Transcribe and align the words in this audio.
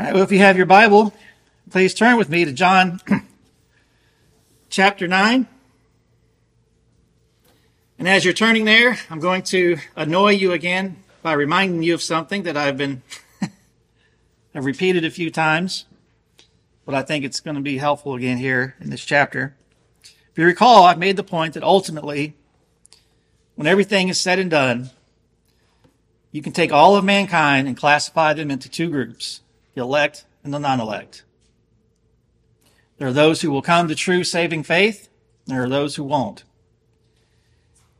All 0.00 0.06
right, 0.06 0.14
well, 0.14 0.22
if 0.22 0.32
you 0.32 0.38
have 0.38 0.56
your 0.56 0.64
Bible, 0.64 1.12
please 1.68 1.92
turn 1.92 2.16
with 2.16 2.30
me 2.30 2.46
to 2.46 2.54
John 2.54 3.02
chapter 4.70 5.06
9. 5.06 5.46
And 7.98 8.08
as 8.08 8.24
you're 8.24 8.32
turning 8.32 8.64
there, 8.64 8.96
I'm 9.10 9.20
going 9.20 9.42
to 9.42 9.76
annoy 9.96 10.30
you 10.30 10.52
again 10.52 11.04
by 11.20 11.34
reminding 11.34 11.82
you 11.82 11.92
of 11.92 12.00
something 12.00 12.44
that 12.44 12.56
I've 12.56 12.78
been 12.78 13.02
I've 14.54 14.64
repeated 14.64 15.04
a 15.04 15.10
few 15.10 15.30
times, 15.30 15.84
but 16.86 16.94
I 16.94 17.02
think 17.02 17.22
it's 17.22 17.40
going 17.40 17.56
to 17.56 17.60
be 17.62 17.76
helpful 17.76 18.14
again 18.14 18.38
here 18.38 18.76
in 18.80 18.88
this 18.88 19.04
chapter. 19.04 19.54
If 20.02 20.38
you 20.38 20.46
recall, 20.46 20.84
I've 20.84 20.96
made 20.96 21.16
the 21.18 21.22
point 21.22 21.52
that 21.52 21.62
ultimately, 21.62 22.32
when 23.54 23.66
everything 23.66 24.08
is 24.08 24.18
said 24.18 24.38
and 24.38 24.50
done, 24.50 24.92
you 26.32 26.40
can 26.40 26.54
take 26.54 26.72
all 26.72 26.96
of 26.96 27.04
mankind 27.04 27.68
and 27.68 27.76
classify 27.76 28.32
them 28.32 28.50
into 28.50 28.70
two 28.70 28.88
groups 28.88 29.42
elect 29.80 30.24
and 30.44 30.54
the 30.54 30.58
non 30.58 30.80
elect. 30.80 31.24
There 32.98 33.08
are 33.08 33.12
those 33.12 33.40
who 33.40 33.50
will 33.50 33.62
come 33.62 33.88
to 33.88 33.94
true 33.94 34.24
saving 34.24 34.62
faith, 34.62 35.08
there 35.46 35.62
are 35.62 35.68
those 35.68 35.96
who 35.96 36.04
won't. 36.04 36.44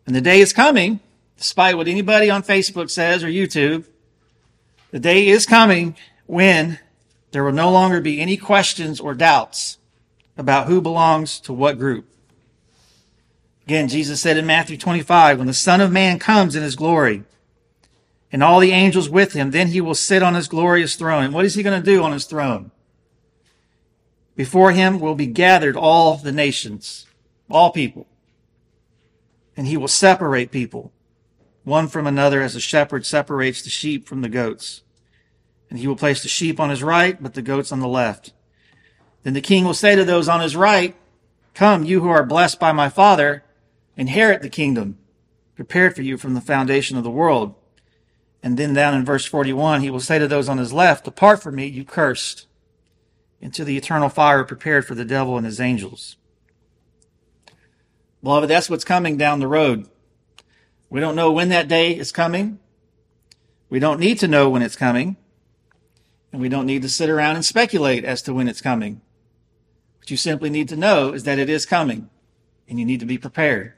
And 0.06 0.14
the 0.14 0.20
day 0.20 0.40
is 0.40 0.52
coming, 0.52 1.00
despite 1.36 1.76
what 1.76 1.88
anybody 1.88 2.30
on 2.30 2.42
Facebook 2.42 2.90
says 2.90 3.24
or 3.24 3.28
YouTube, 3.28 3.84
the 4.90 4.98
day 4.98 5.28
is 5.28 5.46
coming 5.46 5.96
when 6.26 6.78
there 7.30 7.44
will 7.44 7.52
no 7.52 7.70
longer 7.70 8.00
be 8.00 8.20
any 8.20 8.36
questions 8.36 9.00
or 9.00 9.14
doubts 9.14 9.78
about 10.36 10.66
who 10.66 10.80
belongs 10.80 11.40
to 11.40 11.52
what 11.52 11.78
group. 11.78 12.06
Again, 13.66 13.88
Jesus 13.88 14.20
said 14.20 14.36
in 14.36 14.46
Matthew 14.46 14.76
25, 14.76 15.38
when 15.38 15.46
the 15.46 15.54
Son 15.54 15.80
of 15.80 15.92
Man 15.92 16.18
comes 16.18 16.56
in 16.56 16.62
his 16.62 16.74
glory, 16.74 17.22
and 18.32 18.42
all 18.42 18.60
the 18.60 18.72
angels 18.72 19.08
with 19.08 19.32
him. 19.32 19.50
Then 19.50 19.68
he 19.68 19.80
will 19.80 19.94
sit 19.94 20.22
on 20.22 20.34
his 20.34 20.48
glorious 20.48 20.94
throne. 20.94 21.24
And 21.24 21.34
what 21.34 21.44
is 21.44 21.54
he 21.54 21.62
going 21.62 21.80
to 21.80 21.84
do 21.84 22.02
on 22.02 22.12
his 22.12 22.24
throne? 22.24 22.70
Before 24.36 24.72
him 24.72 25.00
will 25.00 25.14
be 25.14 25.26
gathered 25.26 25.76
all 25.76 26.16
the 26.16 26.32
nations, 26.32 27.06
all 27.50 27.70
people. 27.70 28.06
And 29.56 29.66
he 29.66 29.76
will 29.76 29.88
separate 29.88 30.50
people, 30.50 30.92
one 31.64 31.88
from 31.88 32.06
another 32.06 32.40
as 32.40 32.56
a 32.56 32.60
shepherd 32.60 33.04
separates 33.04 33.62
the 33.62 33.70
sheep 33.70 34.06
from 34.06 34.22
the 34.22 34.28
goats. 34.28 34.82
And 35.68 35.78
he 35.78 35.86
will 35.86 35.96
place 35.96 36.22
the 36.22 36.28
sheep 36.28 36.58
on 36.58 36.70
his 36.70 36.82
right, 36.82 37.22
but 37.22 37.34
the 37.34 37.42
goats 37.42 37.70
on 37.70 37.80
the 37.80 37.88
left. 37.88 38.32
Then 39.22 39.34
the 39.34 39.40
king 39.40 39.64
will 39.64 39.74
say 39.74 39.94
to 39.94 40.04
those 40.04 40.28
on 40.28 40.40
his 40.40 40.56
right, 40.56 40.96
Come, 41.52 41.84
you 41.84 42.00
who 42.00 42.08
are 42.08 42.24
blessed 42.24 42.58
by 42.58 42.72
my 42.72 42.88
father, 42.88 43.44
inherit 43.96 44.40
the 44.40 44.48
kingdom 44.48 44.96
prepared 45.60 45.94
for 45.94 46.00
you 46.00 46.16
from 46.16 46.32
the 46.32 46.40
foundation 46.40 46.96
of 46.96 47.04
the 47.04 47.10
world. 47.10 47.54
And 48.42 48.56
then 48.56 48.72
down 48.72 48.94
in 48.94 49.04
verse 49.04 49.26
41, 49.26 49.82
he 49.82 49.90
will 49.90 50.00
say 50.00 50.18
to 50.18 50.26
those 50.26 50.48
on 50.48 50.58
his 50.58 50.72
left, 50.72 51.04
Depart 51.04 51.42
from 51.42 51.56
me, 51.56 51.66
you 51.66 51.84
cursed, 51.84 52.46
into 53.40 53.64
the 53.64 53.76
eternal 53.76 54.08
fire 54.08 54.44
prepared 54.44 54.86
for 54.86 54.94
the 54.94 55.04
devil 55.04 55.36
and 55.36 55.46
his 55.46 55.60
angels. 55.60 56.16
Beloved, 58.22 58.48
that's 58.48 58.68
what's 58.68 58.84
coming 58.84 59.16
down 59.16 59.40
the 59.40 59.46
road. 59.46 59.88
We 60.90 61.00
don't 61.00 61.16
know 61.16 61.32
when 61.32 61.48
that 61.50 61.68
day 61.68 61.96
is 61.96 62.12
coming. 62.12 62.58
We 63.68 63.78
don't 63.78 64.00
need 64.00 64.18
to 64.18 64.28
know 64.28 64.50
when 64.50 64.62
it's 64.62 64.76
coming. 64.76 65.16
And 66.32 66.40
we 66.40 66.48
don't 66.48 66.66
need 66.66 66.82
to 66.82 66.88
sit 66.88 67.08
around 67.08 67.36
and 67.36 67.44
speculate 67.44 68.04
as 68.04 68.22
to 68.22 68.34
when 68.34 68.48
it's 68.48 68.60
coming. 68.60 69.00
What 69.98 70.10
you 70.10 70.16
simply 70.16 70.50
need 70.50 70.68
to 70.68 70.76
know 70.76 71.12
is 71.12 71.24
that 71.24 71.38
it 71.38 71.48
is 71.48 71.66
coming 71.66 72.10
and 72.68 72.78
you 72.78 72.84
need 72.84 73.00
to 73.00 73.06
be 73.06 73.18
prepared 73.18 73.74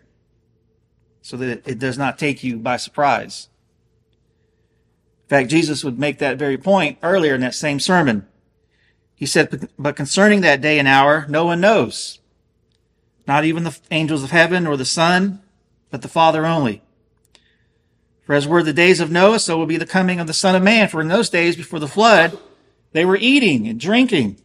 so 1.21 1.37
that 1.37 1.67
it 1.67 1.79
does 1.79 1.97
not 1.97 2.19
take 2.19 2.43
you 2.43 2.59
by 2.59 2.77
surprise. 2.77 3.49
In 5.25 5.29
fact, 5.29 5.51
Jesus 5.51 5.83
would 5.85 5.99
make 5.99 6.19
that 6.19 6.39
very 6.39 6.59
point 6.59 6.99
earlier 7.03 7.35
in 7.35 7.41
that 7.41 7.55
same 7.55 7.81
sermon. 7.81 8.27
He 9.15 9.27
said, 9.27 9.69
but 9.79 9.97
concerning 9.97 10.41
that 10.41 10.61
day 10.61 10.79
and 10.79 10.89
hour, 10.89 11.27
no 11.29 11.45
one 11.45 11.61
knows. 11.61 12.19
Not 13.27 13.45
even 13.45 13.65
the 13.65 13.79
angels 13.91 14.25
of 14.25 14.31
heaven 14.31 14.67
or 14.67 14.77
the 14.77 14.85
Son, 14.85 15.41
but 15.91 16.03
the 16.03 16.09
Father 16.09 16.45
only. 16.45 16.83
For 18.25 18.35
as 18.35 18.47
were 18.47 18.63
the 18.63 18.73
days 18.73 19.01
of 19.01 19.11
Noah, 19.11 19.39
so 19.39 19.57
will 19.57 19.67
be 19.67 19.77
the 19.77 19.87
coming 19.87 20.19
of 20.19 20.27
the 20.27 20.33
Son 20.33 20.55
of 20.55 20.63
Man. 20.63 20.89
For 20.89 21.01
in 21.01 21.09
those 21.09 21.31
days 21.31 21.57
before 21.57 21.79
the 21.79 21.89
flood, 21.89 22.39
they 22.93 23.05
were 23.05 23.17
eating 23.17 23.69
and 23.69 23.79
drinking, 23.79 24.41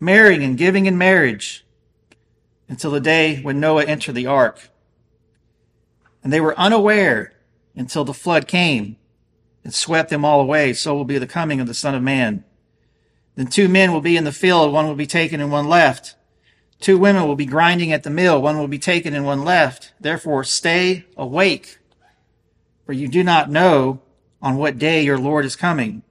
marrying 0.00 0.42
and 0.42 0.58
giving 0.58 0.86
in 0.86 0.98
marriage, 0.98 1.64
until 2.68 2.90
the 2.90 3.00
day 3.00 3.40
when 3.40 3.60
Noah 3.60 3.84
entered 3.84 4.14
the 4.14 4.26
ark. 4.26 4.68
And 6.24 6.32
they 6.32 6.40
were 6.40 6.58
unaware 6.58 7.32
until 7.74 8.04
the 8.04 8.14
flood 8.14 8.46
came 8.46 8.96
and 9.64 9.72
swept 9.72 10.10
them 10.10 10.24
all 10.24 10.40
away, 10.40 10.72
so 10.72 10.94
will 10.94 11.04
be 11.04 11.18
the 11.18 11.26
coming 11.26 11.60
of 11.60 11.66
the 11.66 11.74
Son 11.74 11.94
of 11.94 12.02
Man. 12.02 12.44
Then 13.36 13.46
two 13.46 13.68
men 13.68 13.92
will 13.92 14.00
be 14.00 14.16
in 14.16 14.24
the 14.24 14.32
field, 14.32 14.72
one 14.72 14.86
will 14.86 14.94
be 14.94 15.06
taken 15.06 15.40
and 15.40 15.50
one 15.50 15.68
left. 15.68 16.16
Two 16.80 16.98
women 16.98 17.26
will 17.26 17.36
be 17.36 17.46
grinding 17.46 17.92
at 17.92 18.02
the 18.02 18.10
mill, 18.10 18.42
one 18.42 18.58
will 18.58 18.68
be 18.68 18.78
taken 18.78 19.14
and 19.14 19.24
one 19.24 19.44
left. 19.44 19.92
Therefore 20.00 20.44
stay 20.44 21.06
awake, 21.16 21.78
for 22.84 22.92
you 22.92 23.08
do 23.08 23.22
not 23.22 23.50
know 23.50 24.02
on 24.40 24.56
what 24.56 24.78
day 24.78 25.02
your 25.02 25.18
Lord 25.18 25.44
is 25.44 25.56
coming. 25.56 26.02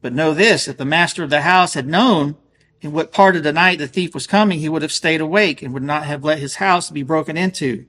But 0.00 0.12
know 0.12 0.34
this, 0.34 0.68
if 0.68 0.76
the 0.76 0.84
master 0.84 1.24
of 1.24 1.30
the 1.30 1.42
house 1.42 1.74
had 1.74 1.86
known 1.86 2.36
in 2.80 2.92
what 2.92 3.12
part 3.12 3.36
of 3.36 3.42
the 3.42 3.52
night 3.52 3.78
the 3.78 3.88
thief 3.88 4.14
was 4.14 4.26
coming, 4.26 4.60
he 4.60 4.68
would 4.68 4.82
have 4.82 4.92
stayed 4.92 5.20
awake 5.20 5.62
and 5.62 5.74
would 5.74 5.82
not 5.82 6.04
have 6.04 6.24
let 6.24 6.38
his 6.38 6.56
house 6.56 6.90
be 6.90 7.02
broken 7.02 7.36
into. 7.36 7.86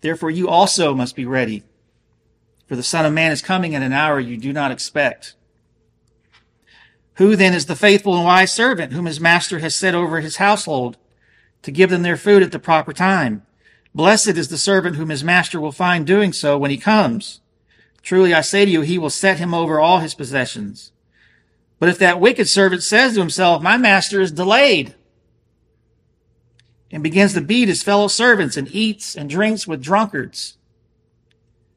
Therefore 0.00 0.30
you 0.30 0.48
also 0.48 0.94
must 0.94 1.16
be 1.16 1.24
ready 1.24 1.64
for 2.66 2.76
the 2.76 2.82
Son 2.82 3.06
of 3.06 3.12
Man 3.12 3.32
is 3.32 3.42
coming 3.42 3.74
at 3.74 3.82
an 3.82 3.92
hour 3.92 4.18
you 4.18 4.36
do 4.36 4.52
not 4.52 4.70
expect. 4.70 5.34
Who 7.14 7.36
then 7.36 7.54
is 7.54 7.66
the 7.66 7.76
faithful 7.76 8.14
and 8.14 8.24
wise 8.24 8.52
servant 8.52 8.92
whom 8.92 9.06
his 9.06 9.20
master 9.20 9.60
has 9.60 9.74
set 9.74 9.94
over 9.94 10.20
his 10.20 10.36
household 10.36 10.98
to 11.62 11.70
give 11.70 11.90
them 11.90 12.02
their 12.02 12.16
food 12.16 12.42
at 12.42 12.52
the 12.52 12.58
proper 12.58 12.92
time? 12.92 13.42
Blessed 13.94 14.36
is 14.36 14.48
the 14.48 14.58
servant 14.58 14.96
whom 14.96 15.08
his 15.08 15.24
master 15.24 15.58
will 15.58 15.72
find 15.72 16.06
doing 16.06 16.32
so 16.32 16.58
when 16.58 16.70
he 16.70 16.76
comes. 16.76 17.40
Truly 18.02 18.34
I 18.34 18.42
say 18.42 18.66
to 18.66 18.70
you, 18.70 18.82
he 18.82 18.98
will 18.98 19.10
set 19.10 19.38
him 19.38 19.54
over 19.54 19.80
all 19.80 20.00
his 20.00 20.14
possessions. 20.14 20.92
But 21.78 21.88
if 21.88 21.98
that 21.98 22.20
wicked 22.20 22.48
servant 22.48 22.82
says 22.82 23.14
to 23.14 23.20
himself, 23.20 23.62
my 23.62 23.76
master 23.76 24.20
is 24.20 24.32
delayed, 24.32 24.94
and 26.90 27.02
begins 27.02 27.34
to 27.34 27.40
beat 27.40 27.68
his 27.68 27.82
fellow 27.82 28.08
servants 28.08 28.56
and 28.56 28.68
eats 28.70 29.16
and 29.16 29.28
drinks 29.28 29.66
with 29.66 29.82
drunkards, 29.82 30.55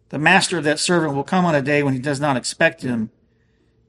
the 0.09 0.20
master 0.20 0.58
of 0.58 0.64
that 0.64 0.80
servant 0.80 1.16
will 1.16 1.24
come 1.24 1.46
on 1.46 1.56
a 1.56 1.62
day 1.62 1.84
when 1.84 1.94
he 1.94 2.00
does 2.00 2.20
not 2.20 2.38
expect 2.38 2.81
him, 2.81 3.12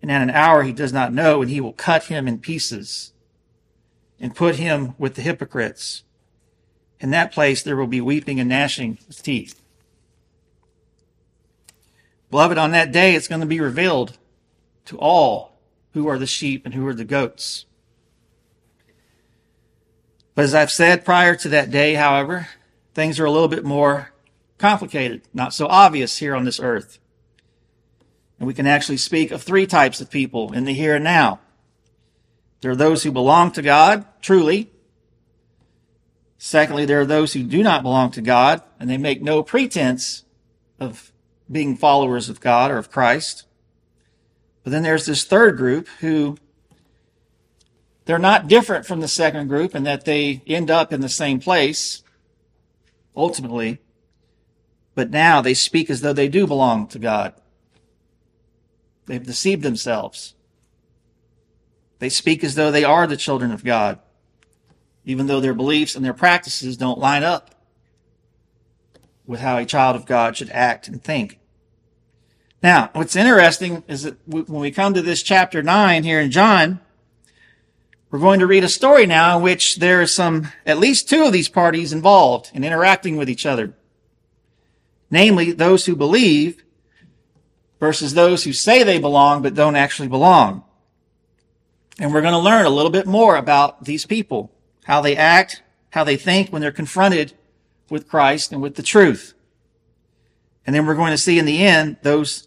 and 0.02 0.10
at 0.10 0.22
an 0.22 0.30
hour 0.30 0.62
he 0.62 0.72
does 0.72 0.92
not 0.92 1.12
know, 1.12 1.42
and 1.42 1.50
he 1.50 1.60
will 1.60 1.72
cut 1.72 2.04
him 2.04 2.28
in 2.28 2.38
pieces 2.38 3.12
and 4.18 4.34
put 4.34 4.56
him 4.56 4.94
with 4.98 5.14
the 5.14 5.22
hypocrites. 5.22 6.04
In 7.00 7.10
that 7.10 7.32
place 7.32 7.62
there 7.62 7.76
will 7.76 7.86
be 7.86 8.00
weeping 8.00 8.38
and 8.38 8.48
gnashing 8.48 8.98
of 9.08 9.22
teeth. 9.22 9.60
Beloved, 12.30 12.58
on 12.58 12.70
that 12.72 12.92
day 12.92 13.14
it's 13.14 13.28
going 13.28 13.40
to 13.40 13.46
be 13.46 13.60
revealed 13.60 14.18
to 14.84 14.98
all 14.98 15.58
who 15.94 16.06
are 16.06 16.18
the 16.18 16.26
sheep 16.26 16.64
and 16.64 16.74
who 16.74 16.86
are 16.86 16.94
the 16.94 17.04
goats. 17.04 17.64
But 20.34 20.44
as 20.44 20.54
I've 20.54 20.70
said 20.70 21.04
prior 21.04 21.34
to 21.36 21.48
that 21.48 21.70
day, 21.70 21.94
however, 21.94 22.48
things 22.94 23.18
are 23.18 23.24
a 23.24 23.30
little 23.30 23.48
bit 23.48 23.64
more 23.64 24.12
complicated, 24.60 25.22
not 25.32 25.54
so 25.54 25.66
obvious 25.66 26.18
here 26.18 26.36
on 26.36 26.44
this 26.44 26.60
earth. 26.60 26.98
And 28.38 28.46
we 28.46 28.54
can 28.54 28.66
actually 28.66 28.98
speak 28.98 29.30
of 29.30 29.42
three 29.42 29.66
types 29.66 30.00
of 30.00 30.10
people 30.10 30.52
in 30.52 30.64
the 30.64 30.74
here 30.74 30.94
and 30.94 31.04
now. 31.04 31.40
There 32.60 32.70
are 32.70 32.76
those 32.76 33.02
who 33.02 33.10
belong 33.10 33.52
to 33.52 33.62
God, 33.62 34.04
truly. 34.20 34.70
Secondly, 36.36 36.84
there 36.84 37.00
are 37.00 37.06
those 37.06 37.32
who 37.32 37.42
do 37.42 37.62
not 37.62 37.82
belong 37.82 38.10
to 38.12 38.20
God, 38.20 38.62
and 38.78 38.88
they 38.88 38.98
make 38.98 39.22
no 39.22 39.42
pretense 39.42 40.24
of 40.78 41.10
being 41.50 41.76
followers 41.76 42.28
of 42.28 42.40
God 42.40 42.70
or 42.70 42.76
of 42.76 42.90
Christ. 42.90 43.46
But 44.62 44.72
then 44.72 44.82
there's 44.82 45.06
this 45.06 45.24
third 45.24 45.56
group 45.56 45.88
who 46.00 46.36
they're 48.04 48.18
not 48.18 48.46
different 48.46 48.84
from 48.84 49.00
the 49.00 49.08
second 49.08 49.48
group 49.48 49.74
in 49.74 49.84
that 49.84 50.04
they 50.04 50.42
end 50.46 50.70
up 50.70 50.92
in 50.92 51.00
the 51.00 51.08
same 51.08 51.40
place, 51.40 52.02
ultimately 53.16 53.80
but 54.94 55.10
now 55.10 55.40
they 55.40 55.54
speak 55.54 55.90
as 55.90 56.00
though 56.00 56.12
they 56.12 56.28
do 56.28 56.46
belong 56.46 56.86
to 56.88 56.98
God. 56.98 57.34
They've 59.06 59.24
deceived 59.24 59.62
themselves. 59.62 60.34
They 61.98 62.08
speak 62.08 62.42
as 62.44 62.54
though 62.54 62.70
they 62.70 62.84
are 62.84 63.06
the 63.06 63.16
children 63.16 63.50
of 63.52 63.64
God, 63.64 63.98
even 65.04 65.26
though 65.26 65.40
their 65.40 65.54
beliefs 65.54 65.94
and 65.94 66.04
their 66.04 66.14
practices 66.14 66.76
don't 66.76 66.98
line 66.98 67.22
up 67.22 67.54
with 69.26 69.40
how 69.40 69.58
a 69.58 69.66
child 69.66 69.96
of 69.96 70.06
God 70.06 70.36
should 70.36 70.50
act 70.50 70.88
and 70.88 71.02
think. 71.02 71.38
Now, 72.62 72.90
what's 72.92 73.16
interesting 73.16 73.84
is 73.88 74.02
that 74.02 74.16
when 74.26 74.44
we 74.46 74.70
come 74.70 74.94
to 74.94 75.02
this 75.02 75.22
chapter 75.22 75.62
9 75.62 76.04
here 76.04 76.20
in 76.20 76.30
John, 76.30 76.80
we're 78.10 78.18
going 78.18 78.40
to 78.40 78.46
read 78.46 78.64
a 78.64 78.68
story 78.68 79.06
now 79.06 79.36
in 79.36 79.42
which 79.42 79.76
there 79.76 80.00
are 80.02 80.06
some, 80.06 80.48
at 80.66 80.78
least 80.78 81.08
two 81.08 81.24
of 81.24 81.32
these 81.32 81.48
parties 81.48 81.92
involved 81.92 82.50
in 82.52 82.64
interacting 82.64 83.16
with 83.16 83.30
each 83.30 83.46
other 83.46 83.74
namely 85.10 85.52
those 85.52 85.86
who 85.86 85.96
believe 85.96 86.62
versus 87.78 88.14
those 88.14 88.44
who 88.44 88.52
say 88.52 88.82
they 88.82 88.98
belong 88.98 89.42
but 89.42 89.54
don't 89.54 89.76
actually 89.76 90.08
belong. 90.08 90.62
And 91.98 92.14
we're 92.14 92.22
going 92.22 92.32
to 92.32 92.38
learn 92.38 92.66
a 92.66 92.70
little 92.70 92.90
bit 92.90 93.06
more 93.06 93.36
about 93.36 93.84
these 93.84 94.06
people, 94.06 94.52
how 94.84 95.00
they 95.00 95.16
act, 95.16 95.62
how 95.90 96.04
they 96.04 96.16
think 96.16 96.50
when 96.50 96.62
they're 96.62 96.72
confronted 96.72 97.34
with 97.90 98.08
Christ 98.08 98.52
and 98.52 98.62
with 98.62 98.76
the 98.76 98.82
truth. 98.82 99.34
And 100.66 100.74
then 100.74 100.86
we're 100.86 100.94
going 100.94 101.10
to 101.10 101.18
see 101.18 101.38
in 101.38 101.46
the 101.46 101.64
end 101.64 101.96
those 102.02 102.46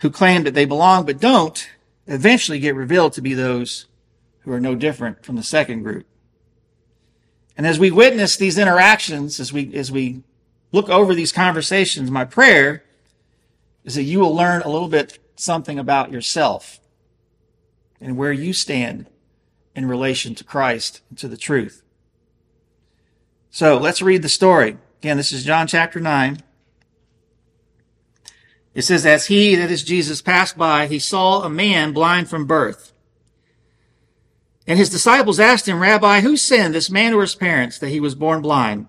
who 0.00 0.10
claim 0.10 0.42
that 0.44 0.54
they 0.54 0.64
belong 0.64 1.06
but 1.06 1.20
don't 1.20 1.68
eventually 2.06 2.58
get 2.58 2.74
revealed 2.74 3.12
to 3.14 3.22
be 3.22 3.34
those 3.34 3.86
who 4.40 4.52
are 4.52 4.60
no 4.60 4.74
different 4.74 5.24
from 5.24 5.36
the 5.36 5.42
second 5.42 5.82
group. 5.82 6.06
And 7.56 7.66
as 7.66 7.78
we 7.78 7.90
witness 7.90 8.36
these 8.36 8.58
interactions, 8.58 9.38
as 9.38 9.52
we, 9.52 9.74
as 9.74 9.92
we 9.92 10.22
look 10.74 10.90
over 10.90 11.14
these 11.14 11.30
conversations, 11.30 12.10
my 12.10 12.24
prayer 12.24 12.82
is 13.84 13.94
that 13.94 14.02
you 14.02 14.18
will 14.18 14.34
learn 14.34 14.60
a 14.62 14.68
little 14.68 14.88
bit 14.88 15.20
something 15.36 15.78
about 15.78 16.10
yourself 16.10 16.80
and 18.00 18.16
where 18.16 18.32
you 18.32 18.52
stand 18.52 19.08
in 19.76 19.86
relation 19.86 20.34
to 20.34 20.42
Christ 20.42 21.00
and 21.08 21.16
to 21.18 21.28
the 21.28 21.36
truth. 21.36 21.82
So 23.50 23.78
let's 23.78 24.02
read 24.02 24.22
the 24.22 24.28
story. 24.28 24.76
Again, 24.98 25.16
this 25.16 25.32
is 25.32 25.44
John 25.44 25.68
chapter 25.68 26.00
9. 26.00 26.42
It 28.74 28.82
says, 28.82 29.06
As 29.06 29.26
he, 29.26 29.54
that 29.54 29.70
is 29.70 29.84
Jesus, 29.84 30.20
passed 30.20 30.58
by, 30.58 30.88
he 30.88 30.98
saw 30.98 31.42
a 31.42 31.48
man 31.48 31.92
blind 31.92 32.28
from 32.28 32.46
birth. 32.46 32.92
And 34.66 34.76
his 34.76 34.90
disciples 34.90 35.38
asked 35.38 35.68
him, 35.68 35.78
Rabbi, 35.78 36.20
who 36.20 36.36
sinned, 36.36 36.74
this 36.74 36.90
man 36.90 37.14
or 37.14 37.20
his 37.20 37.36
parents, 37.36 37.78
that 37.78 37.90
he 37.90 38.00
was 38.00 38.16
born 38.16 38.42
blind? 38.42 38.88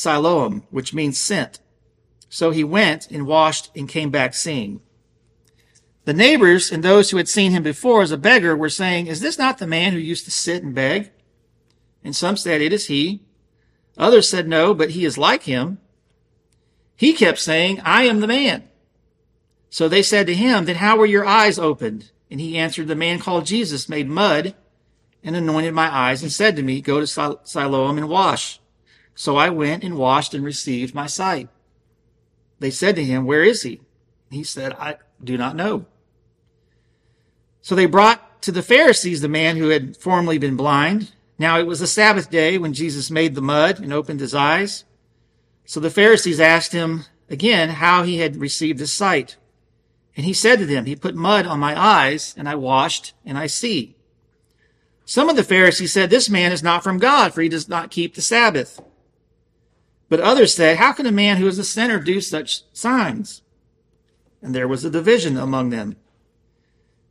Siloam, 0.00 0.64
which 0.70 0.94
means 0.94 1.18
sent. 1.18 1.60
So 2.30 2.52
he 2.52 2.64
went 2.64 3.10
and 3.10 3.26
washed 3.26 3.70
and 3.76 3.86
came 3.86 4.10
back 4.10 4.32
seeing. 4.32 4.80
The 6.06 6.14
neighbors 6.14 6.72
and 6.72 6.82
those 6.82 7.10
who 7.10 7.18
had 7.18 7.28
seen 7.28 7.52
him 7.52 7.62
before 7.62 8.00
as 8.00 8.10
a 8.10 8.16
beggar 8.16 8.56
were 8.56 8.70
saying, 8.70 9.08
Is 9.08 9.20
this 9.20 9.38
not 9.38 9.58
the 9.58 9.66
man 9.66 9.92
who 9.92 9.98
used 9.98 10.24
to 10.24 10.30
sit 10.30 10.62
and 10.62 10.74
beg? 10.74 11.10
And 12.02 12.16
some 12.16 12.38
said, 12.38 12.62
It 12.62 12.72
is 12.72 12.86
he. 12.86 13.20
Others 13.98 14.26
said, 14.26 14.48
No, 14.48 14.72
but 14.72 14.90
he 14.90 15.04
is 15.04 15.18
like 15.18 15.42
him. 15.42 15.78
He 16.96 17.12
kept 17.12 17.38
saying, 17.38 17.80
I 17.84 18.04
am 18.04 18.20
the 18.20 18.26
man. 18.26 18.64
So 19.68 19.86
they 19.86 20.02
said 20.02 20.26
to 20.26 20.34
him, 20.34 20.64
Then 20.64 20.76
how 20.76 20.96
were 20.96 21.06
your 21.06 21.26
eyes 21.26 21.58
opened? 21.58 22.10
And 22.30 22.40
he 22.40 22.56
answered, 22.56 22.88
The 22.88 22.94
man 22.94 23.18
called 23.18 23.44
Jesus 23.44 23.88
made 23.88 24.08
mud 24.08 24.54
and 25.22 25.36
anointed 25.36 25.74
my 25.74 25.94
eyes 25.94 26.22
and 26.22 26.32
said 26.32 26.56
to 26.56 26.62
me, 26.62 26.80
Go 26.80 27.00
to 27.00 27.06
Siloam 27.44 27.98
and 27.98 28.08
wash. 28.08 28.59
So 29.14 29.36
I 29.36 29.50
went 29.50 29.84
and 29.84 29.96
washed 29.96 30.34
and 30.34 30.44
received 30.44 30.94
my 30.94 31.06
sight. 31.06 31.48
They 32.58 32.70
said 32.70 32.96
to 32.96 33.04
him, 33.04 33.24
Where 33.24 33.42
is 33.42 33.62
he? 33.62 33.80
He 34.30 34.44
said, 34.44 34.72
I 34.74 34.96
do 35.22 35.36
not 35.36 35.56
know. 35.56 35.86
So 37.62 37.74
they 37.74 37.86
brought 37.86 38.42
to 38.42 38.52
the 38.52 38.62
Pharisees 38.62 39.20
the 39.20 39.28
man 39.28 39.56
who 39.56 39.68
had 39.68 39.96
formerly 39.96 40.38
been 40.38 40.56
blind. 40.56 41.12
Now 41.38 41.58
it 41.58 41.66
was 41.66 41.80
the 41.80 41.86
Sabbath 41.86 42.30
day 42.30 42.58
when 42.58 42.72
Jesus 42.72 43.10
made 43.10 43.34
the 43.34 43.42
mud 43.42 43.80
and 43.80 43.92
opened 43.92 44.20
his 44.20 44.34
eyes. 44.34 44.84
So 45.64 45.80
the 45.80 45.90
Pharisees 45.90 46.40
asked 46.40 46.72
him 46.72 47.04
again 47.28 47.70
how 47.70 48.02
he 48.02 48.18
had 48.18 48.36
received 48.36 48.80
his 48.80 48.92
sight. 48.92 49.36
And 50.16 50.26
he 50.26 50.32
said 50.32 50.58
to 50.58 50.66
them, 50.66 50.86
He 50.86 50.96
put 50.96 51.14
mud 51.14 51.46
on 51.46 51.60
my 51.60 51.80
eyes, 51.80 52.34
and 52.36 52.48
I 52.48 52.56
washed, 52.56 53.14
and 53.24 53.38
I 53.38 53.46
see. 53.46 53.96
Some 55.04 55.28
of 55.28 55.36
the 55.36 55.44
Pharisees 55.44 55.92
said, 55.92 56.10
This 56.10 56.28
man 56.28 56.52
is 56.52 56.62
not 56.62 56.82
from 56.82 56.98
God, 56.98 57.32
for 57.32 57.40
he 57.40 57.48
does 57.48 57.68
not 57.68 57.90
keep 57.90 58.14
the 58.14 58.22
Sabbath. 58.22 58.80
But 60.10 60.20
others 60.20 60.52
said, 60.52 60.76
How 60.76 60.92
can 60.92 61.06
a 61.06 61.12
man 61.12 61.38
who 61.38 61.46
is 61.46 61.58
a 61.58 61.64
sinner 61.64 61.98
do 61.98 62.20
such 62.20 62.64
signs? 62.74 63.40
And 64.42 64.54
there 64.54 64.68
was 64.68 64.84
a 64.84 64.90
division 64.90 65.38
among 65.38 65.70
them. 65.70 65.96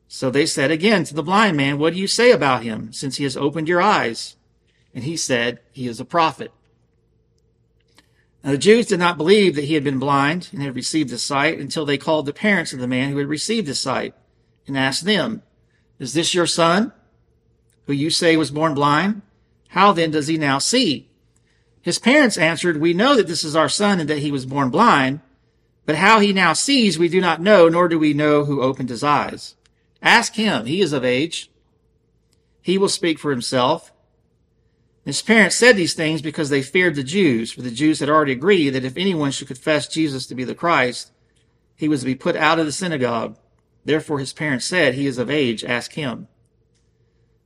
So 0.10 0.30
they 0.30 0.46
said 0.46 0.70
again 0.70 1.06
to 1.06 1.14
the 1.16 1.24
blind 1.24 1.56
man, 1.56 1.80
What 1.80 1.94
do 1.94 2.00
you 2.00 2.08
say 2.08 2.32
about 2.32 2.64
him, 2.64 2.92
since 2.92 3.16
he 3.16 3.24
has 3.24 3.38
opened 3.38 3.70
your 3.70 3.82
eyes? 3.82 4.36
And 4.94 5.06
he 5.06 5.16
said, 5.16 5.62
He 5.72 5.88
is 5.88 6.00
a 6.00 6.06
prophet. 6.06 6.52
Now 8.44 8.52
the 8.52 8.58
Jews 8.58 8.88
did 8.88 9.00
not 9.00 9.18
believe 9.18 9.56
that 9.56 9.66
he 9.66 9.76
had 9.76 9.84
been 9.84 10.00
blind 10.00 10.50
and 10.52 10.62
had 10.62 10.76
received 10.76 11.10
his 11.10 11.24
sight 11.24 11.58
until 11.58 11.86
they 11.86 11.98
called 11.98 12.26
the 12.26 12.34
parents 12.34 12.74
of 12.74 12.80
the 12.80 12.88
man 12.88 13.12
who 13.12 13.18
had 13.18 13.28
received 13.28 13.68
his 13.68 13.80
sight 13.80 14.14
and 14.68 14.78
asked 14.78 15.06
them, 15.06 15.42
Is 16.00 16.14
this 16.14 16.34
your 16.34 16.48
son, 16.48 16.92
who 17.86 17.94
you 17.94 18.10
say 18.10 18.36
was 18.36 18.52
born 18.52 18.74
blind? 18.74 19.22
How 19.70 19.94
then 19.94 20.12
does 20.12 20.28
he 20.28 20.38
now 20.38 20.58
see? 20.58 21.09
His 21.90 21.98
parents 21.98 22.38
answered, 22.38 22.78
We 22.78 22.94
know 22.94 23.16
that 23.16 23.26
this 23.26 23.44
is 23.44 23.56
our 23.56 23.68
son 23.68 24.00
and 24.00 24.08
that 24.12 24.20
he 24.20 24.32
was 24.32 24.46
born 24.46 24.70
blind, 24.70 25.22
but 25.88 25.96
how 25.96 26.20
he 26.20 26.32
now 26.32 26.54
sees 26.54 27.00
we 27.00 27.10
do 27.10 27.20
not 27.20 27.42
know, 27.42 27.68
nor 27.68 27.88
do 27.88 27.98
we 27.98 28.14
know 28.14 28.46
who 28.46 28.62
opened 28.62 28.90
his 28.90 29.04
eyes. 29.04 29.56
Ask 30.00 30.36
him, 30.36 30.68
he 30.68 30.82
is 30.82 30.94
of 30.94 31.04
age. 31.04 31.50
He 32.62 32.78
will 32.78 32.90
speak 32.90 33.18
for 33.18 33.32
himself. 33.32 33.92
His 35.04 35.24
parents 35.24 35.56
said 35.56 35.78
these 35.78 35.96
things 35.96 36.22
because 36.22 36.52
they 36.52 36.62
feared 36.62 36.94
the 36.94 37.02
Jews, 37.02 37.52
for 37.52 37.64
the 37.64 37.72
Jews 37.72 38.02
had 38.02 38.10
already 38.12 38.34
agreed 38.34 38.70
that 38.70 38.86
if 38.86 38.96
anyone 38.96 39.32
should 39.32 39.48
confess 39.48 39.88
Jesus 39.88 40.28
to 40.28 40.36
be 40.36 40.44
the 40.44 40.54
Christ, 40.54 41.12
he 41.76 41.88
was 41.88 42.02
to 42.02 42.06
be 42.06 42.14
put 42.14 42.36
out 42.36 42.60
of 42.60 42.68
the 42.68 42.72
synagogue. 42.72 43.36
Therefore 43.84 44.20
his 44.20 44.32
parents 44.32 44.68
said, 44.68 44.94
He 44.94 45.08
is 45.08 45.18
of 45.18 45.32
age, 45.32 45.66
ask 45.66 45.94
him. 45.94 46.28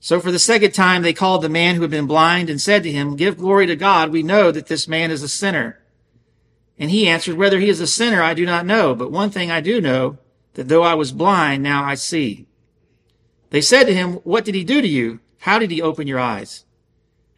So 0.03 0.19
for 0.19 0.33
the 0.33 0.38
second 0.38 0.73
time 0.73 1.01
they 1.01 1.13
called 1.13 1.41
the 1.41 1.47
man 1.47 1.75
who 1.75 1.81
had 1.81 1.89
been 1.89 2.07
blind 2.07 2.50
and 2.50 2.59
said 2.59 2.83
to 2.83 2.91
him, 2.91 3.15
Give 3.15 3.38
glory 3.38 3.67
to 3.67 3.77
God, 3.77 4.11
we 4.11 4.21
know 4.21 4.51
that 4.51 4.67
this 4.67 4.85
man 4.85 5.11
is 5.11 5.23
a 5.23 5.29
sinner. 5.29 5.79
And 6.77 6.91
he 6.91 7.07
answered, 7.07 7.38
Whether 7.38 7.57
he 7.57 7.69
is 7.69 7.79
a 7.79 7.88
sinner, 7.88 8.21
I 8.21 8.33
do 8.33 8.45
not 8.45 8.65
know, 8.65 8.95
but 8.95 9.13
one 9.13 9.29
thing 9.29 9.50
I 9.50 9.61
do 9.61 9.79
know, 9.79 10.17
that 10.55 10.67
though 10.67 10.83
I 10.83 10.94
was 10.94 11.13
blind, 11.13 11.63
now 11.63 11.85
I 11.85 11.95
see. 11.95 12.47
They 13.51 13.61
said 13.61 13.85
to 13.85 13.94
him, 13.94 14.15
What 14.25 14.44
did 14.44 14.55
he 14.55 14.65
do 14.65 14.81
to 14.81 14.88
you? 14.89 15.21
How 15.39 15.57
did 15.57 15.72
he 15.72 15.81
open 15.81 16.05
your 16.05 16.19
eyes? 16.19 16.65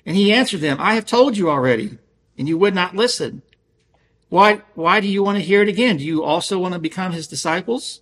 And 0.04 0.18
he 0.18 0.34
answered 0.34 0.62
them, 0.62 0.78
I 0.80 0.96
have 0.96 1.06
told 1.06 1.38
you 1.38 1.52
already, 1.52 2.00
and 2.36 2.48
you 2.48 2.58
would 2.58 2.74
not 2.74 2.96
listen. 2.96 3.44
Why, 4.30 4.64
why 4.74 5.02
do 5.02 5.08
you 5.08 5.22
want 5.22 5.38
to 5.38 5.44
hear 5.44 5.62
it 5.62 5.70
again? 5.70 5.98
Do 5.98 6.04
you 6.04 6.24
also 6.24 6.58
want 6.58 6.74
to 6.74 6.80
become 6.80 7.12
his 7.12 7.28
disciples? 7.28 8.02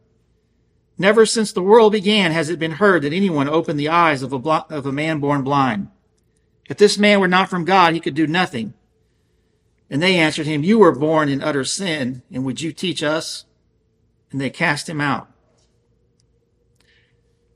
Never 1.01 1.25
since 1.25 1.51
the 1.51 1.63
world 1.63 1.93
began 1.93 2.31
has 2.31 2.51
it 2.51 2.59
been 2.59 2.73
heard 2.73 3.01
that 3.01 3.11
anyone 3.11 3.49
opened 3.49 3.79
the 3.79 3.89
eyes 3.89 4.21
of 4.21 4.31
a, 4.33 4.37
bl- 4.37 4.69
of 4.69 4.85
a 4.85 4.91
man 4.91 5.19
born 5.19 5.41
blind. 5.41 5.87
If 6.69 6.77
this 6.77 6.99
man 6.99 7.19
were 7.19 7.27
not 7.27 7.49
from 7.49 7.65
God, 7.65 7.95
he 7.95 7.99
could 7.99 8.13
do 8.13 8.27
nothing. 8.27 8.75
And 9.89 9.99
they 9.99 10.15
answered 10.15 10.45
him, 10.45 10.63
You 10.63 10.77
were 10.77 10.91
born 10.91 11.27
in 11.27 11.41
utter 11.41 11.63
sin, 11.63 12.21
and 12.31 12.45
would 12.45 12.61
you 12.61 12.71
teach 12.71 13.01
us? 13.01 13.45
And 14.31 14.39
they 14.39 14.51
cast 14.51 14.87
him 14.87 15.01
out. 15.01 15.27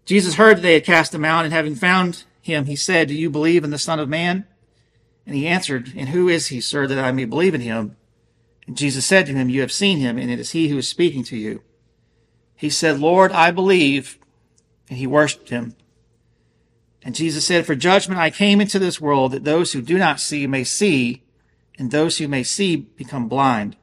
Jesus 0.05 0.33
heard 0.33 0.57
that 0.57 0.61
they 0.61 0.73
had 0.73 0.83
cast 0.83 1.13
him 1.13 1.23
out, 1.23 1.45
and 1.45 1.53
having 1.53 1.75
found 1.75 2.23
him, 2.41 2.65
he 2.65 2.75
said, 2.75 3.09
Do 3.09 3.13
you 3.13 3.29
believe 3.29 3.63
in 3.63 3.69
the 3.69 3.77
Son 3.77 3.99
of 3.99 4.09
Man? 4.09 4.47
And 5.27 5.35
he 5.35 5.45
answered, 5.45 5.93
And 5.95 6.09
who 6.09 6.29
is 6.29 6.47
he, 6.47 6.59
sir, 6.61 6.87
that 6.87 6.97
I 6.97 7.11
may 7.11 7.25
believe 7.25 7.53
in 7.53 7.61
him? 7.61 7.95
And 8.65 8.75
Jesus 8.75 9.05
said 9.05 9.27
to 9.27 9.33
him, 9.33 9.49
You 9.49 9.61
have 9.61 9.71
seen 9.71 9.99
him, 9.99 10.17
and 10.17 10.31
it 10.31 10.39
is 10.39 10.53
he 10.53 10.69
who 10.69 10.79
is 10.79 10.89
speaking 10.89 11.23
to 11.25 11.37
you. 11.37 11.61
He 12.55 12.69
said, 12.69 12.99
Lord, 12.99 13.31
I 13.31 13.51
believe. 13.51 14.17
And 14.89 14.97
he 14.97 15.07
worshiped 15.07 15.49
him. 15.49 15.75
And 17.03 17.13
Jesus 17.13 17.45
said, 17.45 17.65
For 17.65 17.75
judgment 17.75 18.19
I 18.19 18.29
came 18.31 18.59
into 18.59 18.79
this 18.79 18.99
world, 18.99 19.31
that 19.31 19.43
those 19.43 19.73
who 19.73 19.81
do 19.81 19.97
not 19.97 20.19
see 20.19 20.47
may 20.47 20.63
see, 20.63 21.21
and 21.77 21.91
those 21.91 22.17
who 22.17 22.27
may 22.27 22.43
see 22.43 22.75
become 22.75 23.27
blind. 23.27 23.75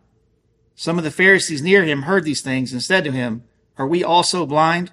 Some 0.74 0.98
of 0.98 1.04
the 1.04 1.10
Pharisees 1.10 1.62
near 1.62 1.84
him 1.84 2.02
heard 2.02 2.24
these 2.24 2.40
things 2.40 2.72
and 2.72 2.82
said 2.82 3.04
to 3.04 3.12
him, 3.12 3.44
Are 3.78 3.86
we 3.86 4.02
also 4.02 4.46
blind? 4.46 4.90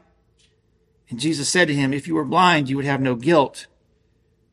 And 1.09 1.19
Jesus 1.19 1.49
said 1.49 1.67
to 1.67 1.73
him, 1.73 1.91
If 1.93 2.07
you 2.07 2.15
were 2.15 2.25
blind, 2.25 2.69
you 2.69 2.75
would 2.75 2.85
have 2.85 3.01
no 3.01 3.15
guilt. 3.15 3.65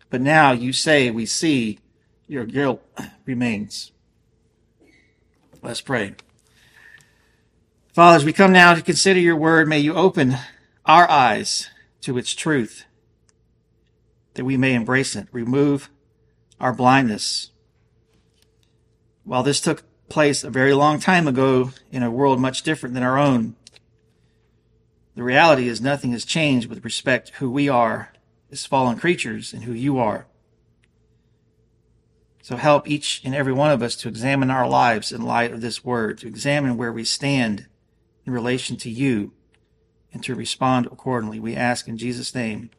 but 0.09 0.21
now 0.21 0.53
you 0.53 0.73
say 0.73 1.11
we 1.11 1.27
see 1.27 1.79
your 2.27 2.45
guilt 2.45 2.83
remains. 3.27 3.93
Let's 5.63 5.81
pray. 5.81 6.15
Father, 7.97 8.17
as 8.17 8.27
we 8.27 8.35
come 8.35 8.53
now 8.53 8.75
to 8.75 8.83
consider 8.83 9.19
your 9.19 9.37
word, 9.37 9.67
may 9.69 9.79
you 9.79 9.95
open 9.95 10.37
our 10.85 11.11
eyes 11.11 11.71
to 12.03 12.19
its 12.19 12.35
truth 12.35 12.85
that 14.35 14.45
we 14.45 14.59
may 14.59 14.75
embrace 14.75 15.17
it, 15.17 15.29
remove 15.33 15.89
our 16.61 16.75
blindness. 16.75 17.53
While 19.25 19.43
this 19.43 19.63
took 19.63 19.83
place 20.11 20.45
a 20.45 20.51
very 20.51 20.75
long 20.75 21.01
time 21.01 21.27
ago 21.27 21.71
in 21.91 22.03
a 22.03 22.11
world 22.11 22.39
much 22.39 22.61
different 22.61 22.95
than 22.95 23.03
our 23.03 23.17
own, 23.17 23.57
the 25.15 25.23
reality 25.23 25.67
is 25.67 25.81
nothing 25.81 26.13
has 26.13 26.27
changed 26.27 26.69
with 26.69 26.85
respect 26.85 27.29
to 27.29 27.35
who 27.37 27.51
we 27.51 27.67
are 27.67 28.13
as 28.53 28.67
fallen 28.67 28.99
creatures 28.99 29.55
and 29.55 29.65
who 29.65 29.73
you 29.73 29.97
are. 29.97 30.27
So 32.43 32.57
help 32.57 32.91
each 32.91 33.23
and 33.25 33.35
every 33.35 33.55
one 33.55 33.71
of 33.71 33.83
us 33.83 33.97
to 33.97 34.09
examine 34.09 34.51
our 34.51 34.69
lives 34.69 35.13
in 35.13 35.23
light 35.23 35.55
of 35.55 35.63
this 35.63 35.83
word, 35.83 36.19
to 36.19 36.29
examine 36.29 36.77
where 36.77 36.93
we 36.93 37.03
stand 37.03 37.69
in 38.27 38.33
relation 38.33 38.77
to 38.77 38.91
you, 38.91 39.33
and 40.13 40.23
to 40.25 40.35
respond 40.35 40.87
accordingly. 40.87 41.39
We 41.39 41.55
ask 41.55 41.89
in 41.89 41.97
Jesus' 41.97 42.35
name. 42.35 42.71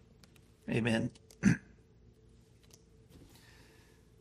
Amen. 0.70 1.12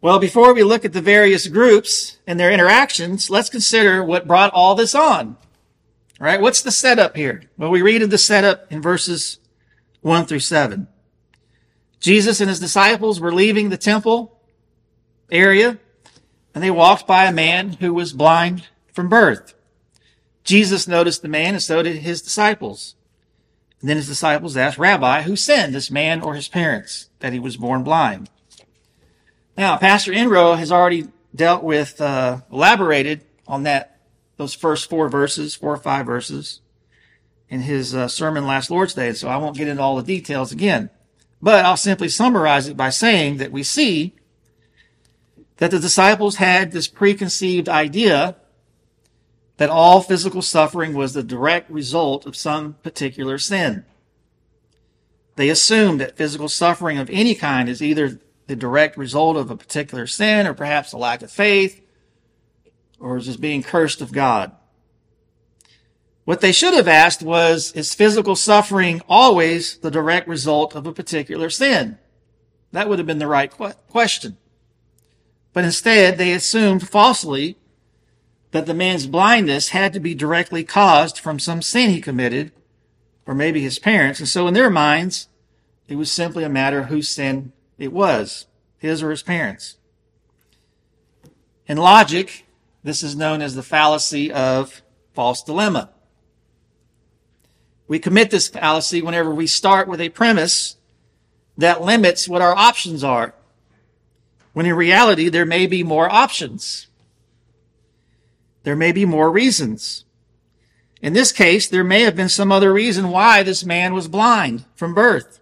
Well, 0.03 0.21
before 0.21 0.55
we 0.55 0.63
look 0.63 0.85
at 0.85 0.93
the 0.93 1.01
various 1.01 1.49
groups 1.49 2.19
and 2.29 2.39
their 2.39 2.53
interactions, 2.53 3.29
let's 3.29 3.49
consider 3.49 4.05
what 4.05 4.29
brought 4.29 4.53
all 4.53 4.77
this 4.77 4.95
on. 4.95 5.37
All 6.21 6.27
right, 6.27 6.41
what's 6.41 6.63
the 6.63 6.71
setup 6.71 7.17
here? 7.17 7.43
Well, 7.59 7.71
we 7.71 7.83
read 7.83 8.03
of 8.03 8.11
the 8.11 8.19
setup 8.19 8.71
in 8.71 8.81
verses 8.81 9.41
1 10.03 10.27
through 10.27 10.41
7. 10.41 10.87
Jesus 11.99 12.41
and 12.41 12.49
his 12.49 12.61
disciples 12.61 13.19
were 13.19 13.35
leaving 13.35 13.69
the 13.69 13.77
temple 13.77 14.39
area 15.29 15.79
and 16.55 16.63
they 16.63 16.71
walked 16.71 17.07
by 17.07 17.25
a 17.25 17.33
man 17.33 17.73
who 17.73 17.93
was 17.93 18.13
blind 18.13 18.69
from 18.93 19.09
birth. 19.09 19.56
Jesus 20.47 20.87
noticed 20.89 21.23
the 21.23 21.29
man 21.29 21.55
and 21.55 21.63
so 21.63 21.83
did 21.83 21.97
his 21.97 22.23
disciples. 22.23 22.95
And 23.81 23.91
then 23.91 23.97
his 23.99 24.07
disciples 24.07 24.57
asked, 24.57 24.79
Rabbi, 24.79 25.23
who 25.23 25.37
sinned, 25.37 25.75
this 25.75 25.91
man 25.91 26.23
or 26.23 26.35
his 26.35 26.49
parents, 26.49 27.11
that 27.19 27.33
he 27.33 27.39
was 27.39 27.57
born 27.57 27.83
blind? 27.83 28.31
Now, 29.59 29.77
Pastor 29.77 30.13
Enro 30.13 30.57
has 30.57 30.73
already 30.73 31.09
dealt 31.35 31.63
with, 31.63 32.01
uh, 32.01 32.41
elaborated 32.51 33.25
on 33.47 33.65
that, 33.65 33.99
those 34.37 34.55
first 34.55 34.89
four 34.89 35.09
verses, 35.09 35.55
four 35.55 35.73
or 35.73 35.79
five 35.79 36.07
verses 36.07 36.61
in 37.49 37.63
his 37.63 37.95
uh, 37.95 38.09
sermon 38.09 38.47
last 38.47 38.71
Lord's 38.71 38.95
Day. 38.95 39.13
So 39.13 39.29
I 39.29 39.37
won't 39.37 39.57
get 39.57 39.69
into 39.69 39.83
all 39.83 39.97
the 39.97 40.03
details 40.03 40.53
again, 40.53 40.91
but 41.43 41.65
I'll 41.65 41.77
simply 41.77 42.09
summarize 42.09 42.69
it 42.69 42.77
by 42.77 42.91
saying 42.91 43.39
that 43.39 43.53
we 43.53 43.63
see 43.63 44.15
that 45.57 45.71
the 45.71 45.79
disciples 45.79 46.37
had 46.37 46.73
this 46.73 46.89
preconceived 46.89 47.69
idea 47.69 48.37
that 49.57 49.71
all 49.71 50.03
physical 50.03 50.43
suffering 50.43 50.95
was 50.95 51.13
the 51.13 51.23
direct 51.23 51.71
result 51.71 52.27
of 52.27 52.37
some 52.37 52.75
particular 52.83 53.39
sin. 53.39 53.85
They 55.37 55.49
assumed 55.49 56.01
that 56.01 56.17
physical 56.17 56.49
suffering 56.49 56.99
of 56.99 57.11
any 57.11 57.35
kind 57.35 57.69
is 57.69 57.83
either 57.83 58.21
the 58.47 58.57
direct 58.57 58.97
result 58.97 59.37
of 59.37 59.51
a 59.51 59.57
particular 59.57 60.07
sin 60.07 60.47
or 60.47 60.55
perhaps 60.55 60.93
a 60.93 60.99
lack 60.99 61.23
of 61.23 61.31
faith 61.31 61.83
or 62.99 63.17
is 63.17 63.27
just 63.27 63.41
being 63.41 63.63
cursed 63.63 64.01
of 64.01 64.13
God. 64.13 64.53
What 66.25 66.41
they 66.41 66.53
should 66.53 66.75
have 66.75 66.89
asked 66.89 67.23
was, 67.23 67.73
is 67.73 67.95
physical 67.95 68.35
suffering 68.35 69.01
always 69.09 69.79
the 69.79 69.91
direct 69.91 70.27
result 70.27 70.75
of 70.75 70.87
a 70.87 70.93
particular 70.93 71.51
sin? 71.51 71.99
That 72.73 72.89
would 72.89 72.99
have 72.99 73.07
been 73.07 73.19
the 73.19 73.29
right 73.29 73.51
question. 73.89 74.37
But 75.53 75.65
instead, 75.65 76.19
they 76.19 76.33
assumed 76.33 76.89
falsely 76.89 77.57
that 78.53 78.67
the 78.67 78.75
man's 78.75 79.07
blindness 79.07 79.71
had 79.71 79.93
to 79.93 80.01
be 80.01 80.15
directly 80.15 80.65
caused 80.65 81.19
from 81.19 81.39
some 81.39 81.61
sin 81.63 81.91
he 81.91 82.01
committed, 82.01 82.53
or 83.27 83.35
maybe 83.35 83.61
his 83.61 83.79
parents. 83.79 84.21
And 84.21 84.29
so 84.29 84.47
in 84.47 84.55
their 84.55 84.71
minds, 84.71 85.29
it 85.89 85.97
was 85.97 86.11
simply 86.11 86.45
a 86.45 86.49
matter 86.49 86.81
of 86.81 86.87
whose 86.87 87.09
sin 87.09 87.53
it 87.79 87.93
was, 87.93 88.47
his 88.79 89.03
or 89.03 89.11
his 89.11 89.23
parents. 89.23 89.77
In 91.67 91.77
logic, 91.77 92.47
this 92.83 93.03
is 93.03 93.17
known 93.17 93.43
as 93.43 93.55
the 93.55 93.63
fallacy 93.63 94.31
of 94.31 94.83
false 95.13 95.43
dilemma. 95.43 95.91
We 97.89 97.99
commit 97.99 98.31
this 98.31 98.49
fallacy 98.49 99.03
whenever 99.03 99.35
we 99.35 99.47
start 99.47 99.89
with 99.89 100.01
a 100.01 100.09
premise 100.09 100.77
that 101.59 101.83
limits 101.83 102.29
what 102.29 102.43
our 102.43 102.55
options 102.55 103.03
are, 103.03 103.35
when 104.53 104.67
in 104.67 104.75
reality 104.75 105.29
there 105.29 105.47
may 105.47 105.67
be 105.67 105.83
more 105.83 106.11
options. 106.11 106.87
There 108.67 108.75
may 108.75 108.91
be 108.91 109.05
more 109.05 109.31
reasons. 109.31 110.05
In 111.01 111.13
this 111.13 111.31
case, 111.31 111.69
there 111.69 111.85
may 111.85 112.01
have 112.01 112.17
been 112.17 112.29
some 112.29 112.51
other 112.51 112.73
reason 112.73 113.11
why 113.11 113.45
this 113.45 113.65
man 113.65 113.95
was 113.95 114.09
blind 114.09 114.65
from 114.75 114.93
birth. 114.93 115.39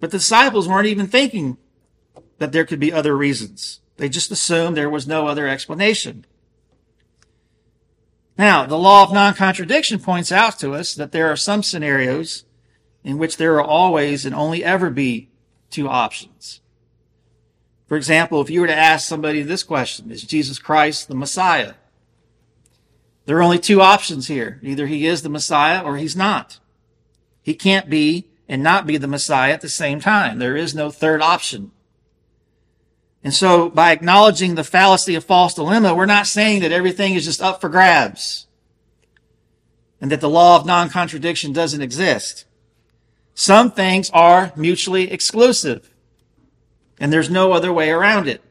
But 0.00 0.10
the 0.10 0.18
disciples 0.18 0.66
weren't 0.66 0.88
even 0.88 1.06
thinking 1.06 1.56
that 2.38 2.50
there 2.50 2.64
could 2.64 2.80
be 2.80 2.92
other 2.92 3.16
reasons. 3.16 3.78
They 3.96 4.08
just 4.08 4.32
assumed 4.32 4.76
there 4.76 4.90
was 4.90 5.06
no 5.06 5.28
other 5.28 5.46
explanation. 5.46 6.26
Now, 8.36 8.66
the 8.66 8.76
law 8.76 9.04
of 9.04 9.12
non-contradiction 9.12 10.00
points 10.00 10.32
out 10.32 10.58
to 10.58 10.74
us 10.74 10.96
that 10.96 11.12
there 11.12 11.28
are 11.28 11.36
some 11.36 11.62
scenarios 11.62 12.44
in 13.04 13.18
which 13.18 13.36
there 13.36 13.52
will 13.52 13.62
always 13.62 14.26
and 14.26 14.34
only 14.34 14.64
ever 14.64 14.90
be 14.90 15.28
two 15.70 15.88
options. 15.88 16.60
For 17.86 17.96
example, 17.96 18.40
if 18.40 18.50
you 18.50 18.62
were 18.62 18.66
to 18.66 18.76
ask 18.76 19.06
somebody 19.06 19.42
this 19.42 19.62
question, 19.62 20.10
is 20.10 20.22
Jesus 20.24 20.58
Christ 20.58 21.06
the 21.06 21.14
Messiah? 21.14 21.74
There 23.30 23.38
are 23.38 23.42
only 23.42 23.60
two 23.60 23.80
options 23.80 24.26
here. 24.26 24.58
Either 24.60 24.88
he 24.88 25.06
is 25.06 25.22
the 25.22 25.28
Messiah 25.28 25.84
or 25.84 25.96
he's 25.96 26.16
not. 26.16 26.58
He 27.40 27.54
can't 27.54 27.88
be 27.88 28.26
and 28.48 28.60
not 28.60 28.88
be 28.88 28.96
the 28.96 29.06
Messiah 29.06 29.52
at 29.52 29.60
the 29.60 29.68
same 29.68 30.00
time. 30.00 30.40
There 30.40 30.56
is 30.56 30.74
no 30.74 30.90
third 30.90 31.22
option. 31.22 31.70
And 33.22 33.32
so 33.32 33.70
by 33.70 33.92
acknowledging 33.92 34.56
the 34.56 34.64
fallacy 34.64 35.14
of 35.14 35.24
false 35.24 35.54
dilemma, 35.54 35.94
we're 35.94 36.06
not 36.06 36.26
saying 36.26 36.62
that 36.62 36.72
everything 36.72 37.14
is 37.14 37.24
just 37.24 37.40
up 37.40 37.60
for 37.60 37.68
grabs 37.68 38.48
and 40.00 40.10
that 40.10 40.20
the 40.20 40.28
law 40.28 40.56
of 40.56 40.66
non-contradiction 40.66 41.52
doesn't 41.52 41.82
exist. 41.82 42.46
Some 43.32 43.70
things 43.70 44.10
are 44.10 44.52
mutually 44.56 45.08
exclusive 45.08 45.94
and 46.98 47.12
there's 47.12 47.30
no 47.30 47.52
other 47.52 47.72
way 47.72 47.90
around 47.90 48.26
it. 48.26 48.42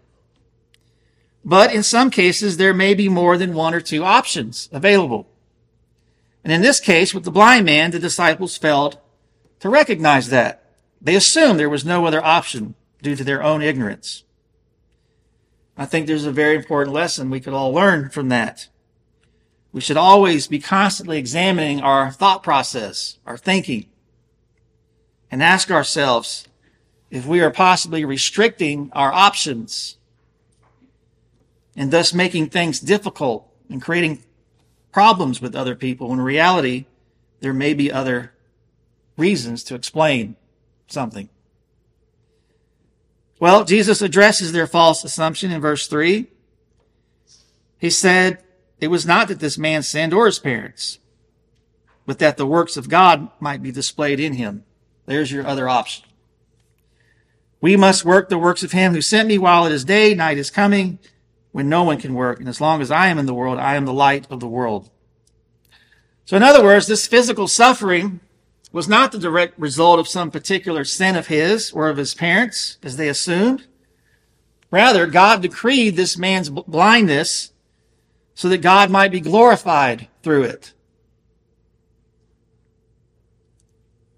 But 1.43 1.73
in 1.73 1.83
some 1.83 2.09
cases, 2.09 2.57
there 2.57 2.73
may 2.73 2.93
be 2.93 3.09
more 3.09 3.37
than 3.37 3.53
one 3.53 3.73
or 3.73 3.81
two 3.81 4.03
options 4.03 4.69
available. 4.71 5.27
And 6.43 6.53
in 6.53 6.61
this 6.61 6.79
case, 6.79 7.13
with 7.13 7.23
the 7.23 7.31
blind 7.31 7.65
man, 7.65 7.91
the 7.91 7.99
disciples 7.99 8.57
failed 8.57 8.99
to 9.59 9.69
recognize 9.69 10.29
that. 10.29 10.63
They 11.01 11.15
assumed 11.15 11.59
there 11.59 11.69
was 11.69 11.85
no 11.85 12.05
other 12.05 12.23
option 12.23 12.75
due 13.01 13.15
to 13.15 13.23
their 13.23 13.41
own 13.41 13.61
ignorance. 13.61 14.23
I 15.77 15.85
think 15.85 16.07
there's 16.07 16.25
a 16.25 16.31
very 16.31 16.55
important 16.55 16.93
lesson 16.93 17.29
we 17.29 17.39
could 17.39 17.53
all 17.53 17.71
learn 17.71 18.09
from 18.09 18.29
that. 18.29 18.67
We 19.71 19.81
should 19.81 19.97
always 19.97 20.47
be 20.47 20.59
constantly 20.59 21.17
examining 21.17 21.79
our 21.79 22.11
thought 22.11 22.43
process, 22.43 23.17
our 23.25 23.37
thinking, 23.37 23.85
and 25.31 25.41
ask 25.43 25.71
ourselves 25.71 26.47
if 27.11 27.25
we 27.25 27.39
are 27.39 27.51
possibly 27.51 28.03
restricting 28.03 28.89
our 28.93 29.13
options 29.13 29.98
and 31.79 31.91
thus 31.91 32.13
making 32.13 32.49
things 32.49 32.81
difficult 32.81 33.49
and 33.69 33.81
creating 33.81 34.21
problems 34.91 35.41
with 35.41 35.55
other 35.55 35.75
people. 35.75 36.09
When 36.09 36.19
in 36.19 36.25
reality, 36.25 36.85
there 37.39 37.53
may 37.53 37.73
be 37.73 37.89
other 37.89 38.33
reasons 39.15 39.63
to 39.63 39.75
explain 39.75 40.35
something. 40.87 41.29
Well, 43.39 43.63
Jesus 43.63 44.01
addresses 44.01 44.51
their 44.51 44.67
false 44.67 45.05
assumption 45.05 45.51
in 45.51 45.61
verse 45.61 45.87
3. 45.87 46.27
He 47.77 47.89
said, 47.89 48.43
It 48.81 48.89
was 48.89 49.05
not 49.05 49.29
that 49.29 49.39
this 49.39 49.57
man 49.57 49.81
sinned 49.81 50.13
or 50.13 50.25
his 50.25 50.37
parents, 50.37 50.99
but 52.05 52.19
that 52.19 52.35
the 52.35 52.45
works 52.45 52.75
of 52.75 52.89
God 52.89 53.29
might 53.39 53.63
be 53.63 53.71
displayed 53.71 54.19
in 54.19 54.33
him. 54.33 54.65
There's 55.05 55.31
your 55.31 55.47
other 55.47 55.69
option. 55.69 56.03
We 57.61 57.77
must 57.77 58.03
work 58.03 58.27
the 58.27 58.37
works 58.37 58.63
of 58.63 58.73
him 58.73 58.93
who 58.93 59.01
sent 59.01 59.29
me 59.29 59.37
while 59.37 59.65
it 59.65 59.71
is 59.71 59.85
day, 59.85 60.13
night 60.13 60.37
is 60.37 60.51
coming, 60.51 60.99
when 61.51 61.69
no 61.69 61.83
one 61.83 61.99
can 61.99 62.13
work. 62.13 62.39
And 62.39 62.47
as 62.47 62.61
long 62.61 62.81
as 62.81 62.91
I 62.91 63.07
am 63.07 63.17
in 63.17 63.25
the 63.25 63.33
world, 63.33 63.59
I 63.59 63.75
am 63.75 63.85
the 63.85 63.93
light 63.93 64.27
of 64.29 64.39
the 64.39 64.47
world. 64.47 64.89
So 66.25 66.37
in 66.37 66.43
other 66.43 66.63
words, 66.63 66.87
this 66.87 67.07
physical 67.07 67.47
suffering 67.47 68.19
was 68.71 68.87
not 68.87 69.11
the 69.11 69.17
direct 69.17 69.57
result 69.57 69.99
of 69.99 70.07
some 70.07 70.29
particular 70.29 70.83
sin 70.83 71.15
of 71.15 71.27
his 71.27 71.71
or 71.71 71.89
of 71.89 71.97
his 71.97 72.13
parents, 72.13 72.77
as 72.83 72.97
they 72.97 73.09
assumed. 73.09 73.65
Rather, 74.71 75.07
God 75.07 75.41
decreed 75.41 75.95
this 75.95 76.17
man's 76.17 76.49
blindness 76.49 77.51
so 78.35 78.47
that 78.49 78.61
God 78.61 78.91
might 78.91 79.11
be 79.11 79.19
glorified 79.19 80.07
through 80.21 80.43
it. 80.43 80.73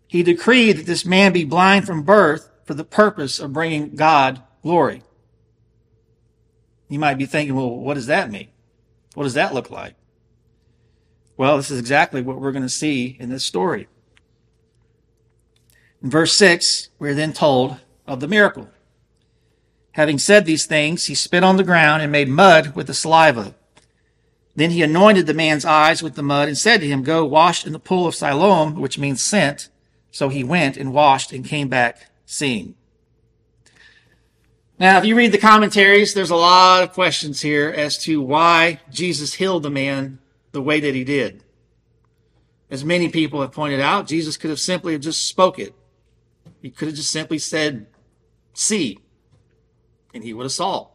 He 0.07 0.23
decreed 0.23 0.77
that 0.77 0.85
this 0.85 1.05
man 1.05 1.31
be 1.31 1.45
blind 1.45 1.85
from 1.85 2.03
birth 2.03 2.51
for 2.65 2.73
the 2.73 2.83
purpose 2.83 3.39
of 3.39 3.53
bringing 3.53 3.95
God 3.95 4.43
glory. 4.61 5.03
You 6.91 6.99
might 6.99 7.17
be 7.17 7.25
thinking, 7.25 7.55
well, 7.55 7.69
what 7.69 7.93
does 7.93 8.07
that 8.07 8.29
mean? 8.29 8.49
What 9.13 9.23
does 9.23 9.35
that 9.35 9.53
look 9.53 9.71
like? 9.71 9.95
Well, 11.37 11.55
this 11.55 11.71
is 11.71 11.79
exactly 11.79 12.21
what 12.21 12.41
we're 12.41 12.51
going 12.51 12.63
to 12.63 12.69
see 12.69 13.15
in 13.17 13.29
this 13.29 13.45
story. 13.45 13.87
In 16.03 16.09
verse 16.09 16.33
6, 16.33 16.89
we're 16.99 17.13
then 17.13 17.31
told 17.31 17.77
of 18.05 18.19
the 18.19 18.27
miracle. 18.27 18.67
Having 19.93 20.17
said 20.17 20.45
these 20.45 20.65
things, 20.65 21.05
he 21.05 21.15
spit 21.15 21.45
on 21.45 21.55
the 21.55 21.63
ground 21.63 22.01
and 22.01 22.11
made 22.11 22.27
mud 22.27 22.75
with 22.75 22.87
the 22.87 22.93
saliva. 22.93 23.55
Then 24.57 24.71
he 24.71 24.83
anointed 24.83 25.27
the 25.27 25.33
man's 25.33 25.63
eyes 25.63 26.03
with 26.03 26.15
the 26.15 26.23
mud 26.23 26.49
and 26.49 26.57
said 26.57 26.81
to 26.81 26.87
him, 26.87 27.03
Go 27.03 27.23
wash 27.23 27.65
in 27.65 27.71
the 27.71 27.79
pool 27.79 28.05
of 28.05 28.15
Siloam, 28.15 28.75
which 28.75 28.99
means 28.99 29.23
sent. 29.23 29.69
So 30.11 30.27
he 30.27 30.43
went 30.43 30.75
and 30.75 30.93
washed 30.93 31.31
and 31.31 31.45
came 31.45 31.69
back 31.69 32.09
seeing. 32.25 32.75
Now, 34.81 34.97
if 34.97 35.05
you 35.05 35.15
read 35.15 35.31
the 35.31 35.37
commentaries, 35.37 36.15
there's 36.15 36.31
a 36.31 36.35
lot 36.35 36.81
of 36.81 36.93
questions 36.93 37.39
here 37.39 37.69
as 37.69 37.99
to 37.99 38.19
why 38.19 38.79
Jesus 38.89 39.35
healed 39.35 39.61
the 39.61 39.69
man 39.69 40.17
the 40.53 40.61
way 40.63 40.79
that 40.79 40.95
he 40.95 41.03
did. 41.03 41.43
As 42.71 42.83
many 42.83 43.07
people 43.07 43.41
have 43.41 43.51
pointed 43.51 43.79
out, 43.79 44.07
Jesus 44.07 44.37
could 44.37 44.49
have 44.49 44.59
simply 44.59 44.97
just 44.97 45.27
spoke 45.27 45.59
it. 45.59 45.75
He 46.63 46.71
could 46.71 46.87
have 46.87 46.97
just 46.97 47.11
simply 47.11 47.37
said, 47.37 47.85
see, 48.55 48.97
and 50.15 50.23
he 50.23 50.33
would 50.33 50.45
have 50.45 50.51
saw. 50.51 50.87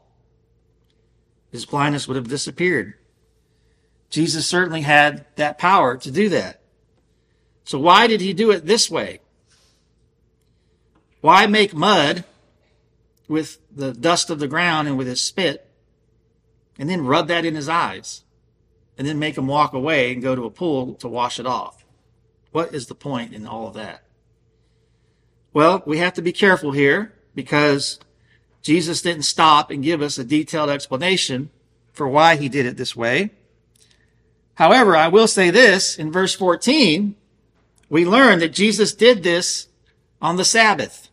His 1.52 1.64
blindness 1.64 2.08
would 2.08 2.16
have 2.16 2.26
disappeared. 2.26 2.94
Jesus 4.10 4.48
certainly 4.48 4.80
had 4.80 5.26
that 5.36 5.58
power 5.58 5.96
to 5.98 6.10
do 6.10 6.28
that. 6.30 6.60
So 7.62 7.78
why 7.78 8.08
did 8.08 8.20
he 8.20 8.32
do 8.32 8.50
it 8.50 8.66
this 8.66 8.90
way? 8.90 9.20
Why 11.20 11.46
make 11.46 11.72
mud 11.72 12.24
with 13.28 13.58
the 13.74 13.92
dust 13.92 14.30
of 14.30 14.38
the 14.38 14.48
ground 14.48 14.88
and 14.88 14.96
with 14.96 15.06
his 15.06 15.22
spit 15.22 15.68
and 16.78 16.88
then 16.88 17.06
rub 17.06 17.28
that 17.28 17.44
in 17.44 17.54
his 17.54 17.68
eyes 17.68 18.22
and 18.96 19.06
then 19.06 19.18
make 19.18 19.36
him 19.36 19.46
walk 19.46 19.72
away 19.72 20.12
and 20.12 20.22
go 20.22 20.34
to 20.34 20.44
a 20.44 20.50
pool 20.50 20.94
to 20.94 21.08
wash 21.08 21.38
it 21.38 21.46
off? 21.46 21.84
What 22.52 22.74
is 22.74 22.86
the 22.86 22.94
point 22.94 23.34
in 23.34 23.46
all 23.46 23.68
of 23.68 23.74
that? 23.74 24.02
Well, 25.52 25.82
we 25.86 25.98
have 25.98 26.14
to 26.14 26.22
be 26.22 26.32
careful 26.32 26.72
here 26.72 27.12
because 27.34 27.98
Jesus 28.62 29.02
didn't 29.02 29.22
stop 29.22 29.70
and 29.70 29.82
give 29.82 30.02
us 30.02 30.18
a 30.18 30.24
detailed 30.24 30.70
explanation 30.70 31.50
for 31.92 32.08
why 32.08 32.36
he 32.36 32.48
did 32.48 32.66
it 32.66 32.76
this 32.76 32.94
way. 32.94 33.30
However, 34.54 34.96
I 34.96 35.08
will 35.08 35.28
say 35.28 35.50
this 35.50 35.98
in 35.98 36.10
verse 36.10 36.34
14, 36.34 37.14
we 37.88 38.04
learn 38.04 38.38
that 38.40 38.52
Jesus 38.52 38.94
did 38.94 39.22
this 39.22 39.68
on 40.20 40.36
the 40.36 40.44
Sabbath. 40.44 41.05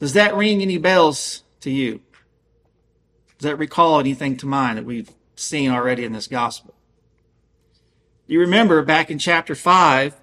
Does 0.00 0.14
that 0.14 0.34
ring 0.34 0.62
any 0.62 0.78
bells 0.78 1.44
to 1.60 1.70
you? 1.70 2.00
Does 3.38 3.50
that 3.50 3.56
recall 3.56 4.00
anything 4.00 4.36
to 4.38 4.46
mind 4.46 4.78
that 4.78 4.84
we've 4.84 5.10
seen 5.36 5.70
already 5.70 6.04
in 6.04 6.12
this 6.12 6.26
gospel? 6.26 6.74
You 8.26 8.40
remember 8.40 8.82
back 8.82 9.10
in 9.10 9.18
chapter 9.18 9.54
5 9.54 10.16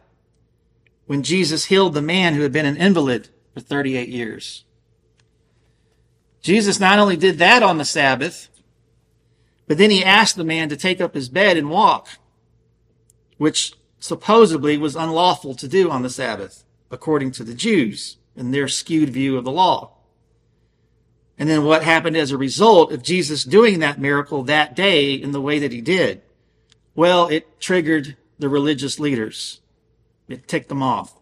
when 1.06 1.24
Jesus 1.24 1.66
healed 1.66 1.94
the 1.94 2.02
man 2.02 2.34
who 2.34 2.42
had 2.42 2.52
been 2.52 2.66
an 2.66 2.78
invalid 2.78 3.30
for 3.54 3.60
38 3.60 4.10
years. 4.10 4.66
Jesus 6.42 6.80
not 6.80 7.00
only 7.00 7.18
did 7.18 7.38
that 7.38 7.62
on 7.64 7.78
the 7.78 7.86
Sabbath, 7.86 8.50
but 9.68 9.78
then 9.78 9.92
he 9.92 10.04
asked 10.04 10.38
the 10.38 10.44
man 10.44 10.70
to 10.70 10.78
take 10.78 11.02
up 11.02 11.14
his 11.14 11.30
bed 11.30 11.58
and 11.58 11.70
walk, 11.70 12.08
which 13.38 13.74
supposedly 14.00 14.78
was 14.78 14.96
unlawful 14.96 15.54
to 15.56 15.68
do 15.68 15.90
on 15.90 16.02
the 16.02 16.10
Sabbath, 16.10 16.64
according 16.90 17.32
to 17.32 17.44
the 17.44 17.54
Jews 17.54 18.18
and 18.38 18.54
their 18.54 18.68
skewed 18.68 19.10
view 19.10 19.38
of 19.38 19.44
the 19.44 19.52
law. 19.52 19.92
And 21.38 21.50
then 21.50 21.66
what 21.66 21.84
happened 21.84 22.16
as 22.16 22.32
a 22.32 22.38
result 22.38 22.92
of 22.92 23.04
Jesus 23.04 23.44
doing 23.44 23.80
that 23.80 24.00
miracle 24.00 24.44
that 24.44 24.76
day 24.76 25.14
in 25.14 25.32
the 25.32 25.42
way 25.42 25.60
that 25.60 25.72
he 25.72 25.82
did? 25.82 26.22
Well, 26.96 27.28
it 27.28 27.60
triggered 27.60 28.18
the 28.40 28.50
religious 28.50 29.00
leaders. 29.00 29.62
It 30.28 30.48
ticked 30.48 30.70
them 30.70 30.82
off. 30.82 31.14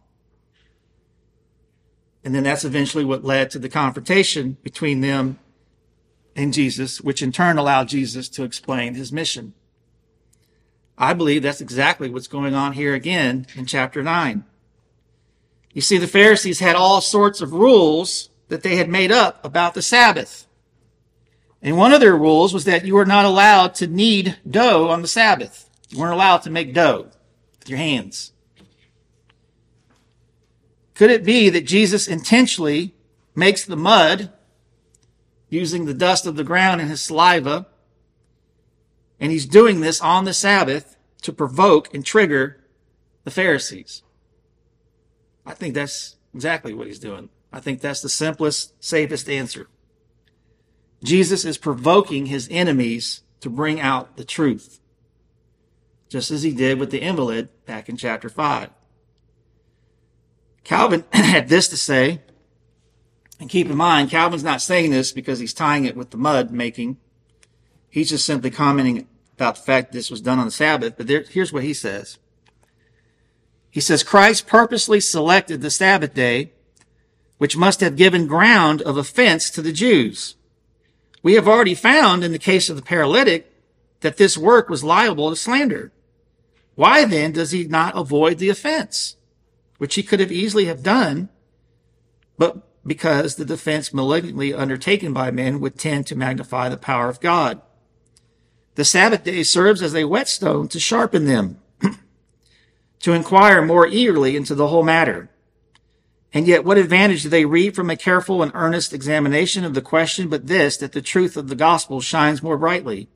And 2.24 2.34
then 2.34 2.44
that's 2.44 2.66
eventually 2.66 3.06
what 3.06 3.24
led 3.24 3.52
to 3.52 3.60
the 3.60 3.70
confrontation 3.70 4.58
between 4.64 5.02
them 5.02 5.38
and 6.36 6.54
Jesus, 6.54 7.02
which 7.02 7.22
in 7.22 7.32
turn 7.32 7.58
allowed 7.58 7.88
Jesus 7.88 8.30
to 8.30 8.44
explain 8.44 8.96
his 8.96 9.12
mission. 9.12 9.54
I 10.98 11.14
believe 11.14 11.44
that's 11.44 11.62
exactly 11.62 12.10
what's 12.10 12.28
going 12.28 12.56
on 12.56 12.74
here 12.74 12.94
again 12.94 13.48
in 13.56 13.66
chapter 13.66 14.02
9. 14.02 14.46
You 15.76 15.82
see, 15.82 16.00
the 16.00 16.08
Pharisees 16.08 16.60
had 16.60 16.76
all 16.76 17.02
sorts 17.02 17.40
of 17.40 17.54
rules 17.54 18.30
that 18.48 18.64
they 18.64 18.78
had 18.78 18.90
made 18.90 19.12
up 19.12 19.46
about 19.46 19.76
the 19.76 19.84
Sabbath. 19.84 20.48
And 21.62 21.78
one 21.78 21.94
of 21.94 22.00
their 22.00 22.18
rules 22.18 22.52
was 22.52 22.66
that 22.66 22.86
you 22.86 22.96
were 22.96 23.06
not 23.06 23.26
allowed 23.26 23.76
to 23.76 23.88
knead 23.88 24.38
dough 24.50 24.90
on 24.90 25.04
the 25.04 25.08
Sabbath. 25.08 25.70
You 25.90 26.00
weren't 26.00 26.14
allowed 26.14 26.40
to 26.40 26.50
make 26.50 26.74
dough 26.74 27.12
with 27.60 27.70
your 27.70 27.78
hands. 27.78 28.34
Could 30.96 31.12
it 31.12 31.24
be 31.24 31.50
that 31.50 31.68
Jesus 31.68 32.08
intentionally 32.08 32.96
makes 33.36 33.64
the 33.64 33.76
mud 33.76 34.32
using 35.50 35.86
the 35.86 35.94
dust 35.94 36.26
of 36.26 36.36
the 36.36 36.44
ground 36.44 36.82
and 36.82 36.90
his 36.90 37.02
saliva. 37.02 37.68
And 39.20 39.32
he's 39.32 39.46
doing 39.46 39.80
this 39.80 40.02
on 40.02 40.26
the 40.26 40.34
Sabbath 40.34 40.98
to 41.22 41.34
provoke 41.34 41.94
and 41.94 42.06
trigger 42.06 42.64
the 43.24 43.32
Pharisees. 43.32 44.04
I 45.46 45.54
think 45.54 45.74
that's 45.74 46.16
exactly 46.34 46.74
what 46.74 46.88
he's 46.88 47.00
doing. 47.00 47.30
I 47.52 47.60
think 47.60 47.82
that's 47.82 48.02
the 48.02 48.10
simplest, 48.10 48.74
safest 48.84 49.30
answer. 49.30 49.68
Jesus 51.04 51.46
is 51.46 51.58
provoking 51.58 52.26
his 52.26 52.48
enemies 52.52 53.22
to 53.42 53.50
bring 53.50 53.80
out 53.80 54.18
the 54.18 54.26
truth, 54.26 54.80
just 56.10 56.32
as 56.32 56.44
he 56.44 56.52
did 56.52 56.80
with 56.80 56.92
the 56.92 57.02
invalid 57.02 57.50
back 57.66 57.88
in 57.88 57.98
chapter 57.98 58.30
5. 58.30 58.70
Calvin 60.64 61.06
had 61.14 61.48
this 61.48 61.68
to 61.70 61.78
say 61.78 62.22
and 63.40 63.50
keep 63.50 63.70
in 63.70 63.76
mind, 63.76 64.10
Calvin's 64.10 64.44
not 64.44 64.62
saying 64.62 64.92
this 64.92 65.12
because 65.12 65.40
he's 65.40 65.54
tying 65.54 65.86
it 65.86 65.98
with 65.98 66.12
the 66.12 66.18
mud 66.18 66.52
making. 66.52 66.98
He's 67.90 68.10
just 68.10 68.26
simply 68.26 68.50
commenting 68.50 69.08
about 69.36 69.56
the 69.56 69.62
fact 69.62 69.92
this 69.92 70.10
was 70.10 70.22
done 70.22 70.40
on 70.40 70.46
the 70.46 70.52
Sabbath. 70.52 70.96
But 70.98 71.08
there, 71.08 71.24
here's 71.24 71.52
what 71.52 71.64
he 71.64 71.74
says. 71.74 72.18
He 73.76 73.82
says, 73.82 74.04
Christ 74.04 74.48
purposely 74.48 75.02
selected 75.02 75.60
the 75.60 75.70
Sabbath 75.70 76.14
day, 76.14 76.54
which 77.40 77.58
must 77.58 77.82
have 77.82 77.98
given 77.98 78.26
ground 78.26 78.82
of 78.82 78.96
offense 78.96 79.50
to 79.50 79.62
the 79.62 79.74
Jews. 79.74 80.36
We 81.22 81.34
have 81.34 81.46
already 81.46 81.76
found 81.76 82.24
in 82.24 82.32
the 82.32 82.40
case 82.40 82.70
of 82.70 82.78
the 82.78 82.82
paralytic 82.82 83.52
that 84.00 84.16
this 84.16 84.38
work 84.38 84.70
was 84.70 84.86
liable 84.86 85.30
to 85.30 85.36
slander. 85.36 85.92
Why 86.76 87.04
then 87.04 87.34
does 87.34 87.52
he 87.52 87.66
not 87.66 87.98
avoid 87.98 88.38
the 88.38 88.48
offense, 88.48 89.18
which 89.78 89.96
he 89.96 90.04
could 90.04 90.22
have 90.22 90.32
easily 90.32 90.64
have 90.68 90.82
done, 90.82 91.28
but 92.38 92.66
because 92.88 93.36
the 93.36 93.44
defense 93.44 93.94
malignantly 93.94 94.54
undertaken 94.54 95.12
by 95.12 95.32
men 95.32 95.60
would 95.60 95.78
tend 95.78 96.08
to 96.08 96.16
magnify 96.16 96.70
the 96.70 96.78
power 96.78 97.10
of 97.10 97.20
God. 97.20 97.62
The 98.76 98.86
Sabbath 98.86 99.26
day 99.26 99.44
serves 99.44 99.82
as 99.82 99.94
a 99.94 100.06
whetstone 100.06 100.70
to 100.70 100.80
sharpen 100.80 101.26
them, 101.26 101.60
to 103.00 103.14
inquire 103.14 103.62
more 103.62 103.88
eagerly 103.88 104.36
into 104.36 104.56
the 104.56 104.68
whole 104.68 104.84
matter. 104.84 105.30
And 106.34 106.48
yet, 106.48 106.66
what 106.66 106.78
advantage 106.78 107.24
do 107.24 107.30
they 107.30 107.46
reap 107.46 107.76
from 107.76 107.90
a 107.90 107.96
careful 107.96 108.44
and 108.44 108.52
earnest 108.54 108.94
examination 108.94 109.64
of 109.64 109.74
the 109.74 109.82
question 109.82 110.28
but 110.28 110.48
this, 110.48 110.76
that 110.78 110.92
the 110.92 111.02
truth 111.02 111.38
of 111.38 111.48
the 111.48 111.56
gospel 111.56 112.02
shines 112.02 112.44
more 112.44 112.58
brightly? 112.58 113.08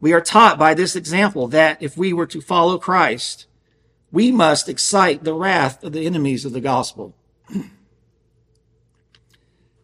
We 0.00 0.12
are 0.12 0.20
taught 0.20 0.58
by 0.58 0.74
this 0.74 0.96
example 0.96 1.46
that 1.48 1.80
if 1.80 1.96
we 1.96 2.12
were 2.12 2.26
to 2.26 2.40
follow 2.40 2.78
Christ, 2.78 3.46
we 4.10 4.32
must 4.32 4.68
excite 4.68 5.22
the 5.22 5.34
wrath 5.34 5.84
of 5.84 5.92
the 5.92 6.06
enemies 6.06 6.44
of 6.44 6.52
the 6.52 6.60
gospel. 6.60 7.14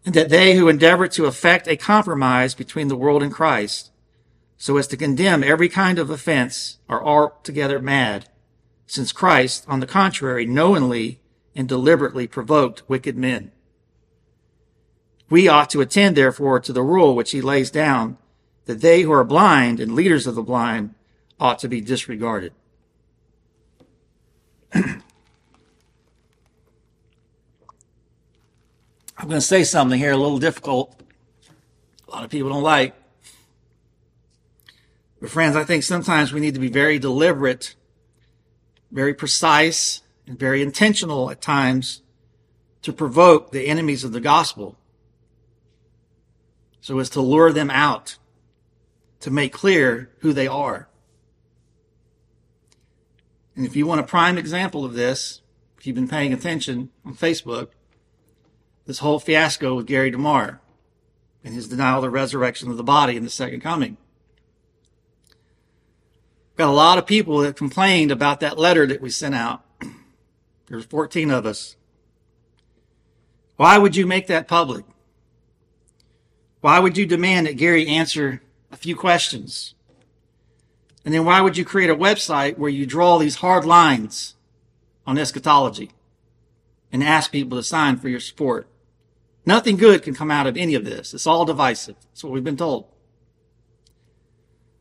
and 0.07 0.15
that 0.15 0.29
they 0.29 0.55
who 0.55 0.69
endeavor 0.69 1.09
to 1.09 1.27
effect 1.27 1.67
a 1.67 1.77
compromise 1.77 2.55
between 2.55 2.87
the 2.89 2.97
world 2.97 3.23
and 3.23 3.33
Christ, 3.33 3.91
so 4.57 4.77
as 4.77 4.87
to 4.87 4.97
condemn 4.97 5.43
every 5.43 5.69
kind 5.69 5.99
of 5.99 6.11
offense, 6.11 6.79
are 6.89 7.05
altogether 7.05 7.81
mad, 7.81 8.29
since 8.87 9.13
Christ, 9.13 9.65
on 9.69 9.81
the 9.81 9.87
contrary, 9.87 10.47
knowingly 10.47 11.21
and 11.55 11.69
deliberately 11.69 12.27
provoked 12.27 12.89
wicked 12.89 13.17
men. 13.17 13.51
We 15.29 15.49
ought 15.49 15.71
to 15.71 15.81
attend, 15.81 16.17
therefore, 16.17 16.61
to 16.61 16.73
the 16.73 16.83
rule 16.83 17.17
which 17.17 17.33
he 17.33 17.41
lays 17.41 17.71
down, 17.71 18.19
that 18.67 18.81
they 18.81 19.03
who 19.03 19.13
are 19.13 19.25
blind 19.25 19.81
and 19.81 19.95
leaders 19.95 20.27
of 20.27 20.35
the 20.35 20.43
blind 20.43 20.95
ought 21.41 21.59
to 21.61 21.69
be 21.69 21.81
disregarded. 21.81 22.53
I'm 24.75 25.03
going 29.19 29.41
to 29.41 29.41
say 29.41 29.65
something 29.65 29.99
here 29.99 30.13
a 30.13 30.17
little 30.17 30.39
difficult. 30.39 31.01
A 32.07 32.11
lot 32.11 32.25
of 32.25 32.31
people 32.31 32.51
don't 32.51 32.63
like. 32.63 32.95
But 35.21 35.31
friends, 35.31 35.57
I 35.57 35.65
think 35.65 35.83
sometimes 35.83 36.33
we 36.33 36.41
need 36.41 36.55
to 36.55 36.61
be 36.61 36.69
very 36.69 36.99
deliberate, 36.99 37.75
very 38.97 39.13
precise, 39.13 40.01
and 40.27 40.39
very 40.39 40.63
intentional 40.63 41.31
at 41.31 41.43
times 41.43 42.01
to 42.81 42.95
provoke 42.95 43.53
the 43.53 43.67
enemies 43.67 44.03
of 44.05 44.13
the 44.13 44.21
gospel 44.21 44.79
so 46.81 46.99
as 46.99 47.11
to 47.11 47.21
lure 47.21 47.53
them 47.53 47.69
out, 47.69 48.17
to 49.21 49.31
make 49.31 49.53
clear 49.53 50.09
who 50.21 50.33
they 50.33 50.47
are. 50.47 50.89
And 53.55 53.67
if 53.67 53.77
you 53.77 53.87
want 53.87 54.01
a 54.01 54.05
prime 54.05 54.39
example 54.39 54.83
of 54.83 54.95
this, 54.95 55.43
if 55.77 55.87
you've 55.87 55.97
been 55.97 56.09
paying 56.09 56.33
attention 56.33 56.89
on 57.05 57.15
Facebook, 57.15 57.69
this 58.87 59.01
whole 59.01 59.21
fiasco 59.21 59.75
with 59.75 59.87
Gary 59.87 60.11
DeMar 60.11 60.63
and 61.45 61.55
his 61.55 61.69
denial 61.69 61.97
of 61.97 62.03
the 62.03 62.11
resurrection 62.11 62.71
of 62.71 62.79
the 62.79 62.83
body 62.83 63.15
in 63.15 63.25
the 63.25 63.31
second 63.31 63.61
coming. 63.61 63.99
Got 66.57 66.71
a 66.71 66.73
lot 66.73 66.97
of 66.97 67.07
people 67.07 67.39
that 67.39 67.57
complained 67.57 68.11
about 68.11 68.41
that 68.41 68.59
letter 68.59 68.87
that 68.87 69.03
we 69.03 69.11
sent 69.11 69.35
out. 69.35 69.63
There's 70.67 70.87
14 70.87 71.31
of 71.31 71.45
us. 71.45 71.77
Why 73.57 73.77
would 73.79 73.95
you 73.95 74.07
make 74.07 74.27
that 74.29 74.49
public? 74.49 74.85
Why 76.63 76.79
would 76.79 76.97
you 76.97 77.07
demand 77.07 77.47
that 77.47 77.57
Gary 77.57 77.87
answer 77.87 78.43
a 78.73 78.77
few 78.77 78.97
questions? 78.97 79.75
And 81.05 81.15
then 81.15 81.25
why 81.25 81.41
would 81.41 81.57
you 81.57 81.65
create 81.65 81.91
a 81.91 81.95
website 81.95 82.59
where 82.59 82.71
you 82.71 82.87
draw 82.87 83.19
these 83.19 83.37
hard 83.37 83.65
lines 83.65 84.35
on 85.07 85.19
eschatology 85.19 85.93
and 86.91 87.05
ask 87.05 87.31
people 87.31 87.59
to 87.59 87.63
sign 87.63 87.99
for 87.99 88.09
your 88.09 88.21
support? 88.21 88.67
Nothing 89.45 89.77
good 89.77 90.03
can 90.03 90.15
come 90.15 90.31
out 90.31 90.47
of 90.47 90.57
any 90.57 90.75
of 90.75 90.85
this. 90.85 91.15
It's 91.15 91.27
all 91.27 91.45
divisive. 91.45 91.97
That's 92.11 92.25
what 92.25 92.33
we've 92.33 92.43
been 92.43 92.57
told. 92.57 92.87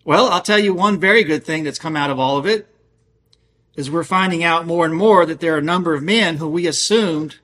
Well, 0.05 0.29
I'll 0.29 0.41
tell 0.41 0.59
you 0.59 0.75
one 0.75 0.99
very 0.99 1.23
good 1.23 1.43
thing 1.43 1.63
that's 1.63 1.79
come 1.79 1.95
out 1.95 2.11
of 2.11 2.19
all 2.19 2.37
of 2.37 2.45
it 2.45 2.67
is 3.75 3.89
we're 3.89 4.03
finding 4.03 4.43
out 4.43 4.67
more 4.67 4.85
and 4.85 4.95
more 4.95 5.25
that 5.25 5.39
there 5.39 5.55
are 5.55 5.57
a 5.57 5.63
number 5.63 5.95
of 5.95 6.03
men 6.03 6.37
who 6.37 6.47
we 6.47 6.67
assumed 6.67 7.39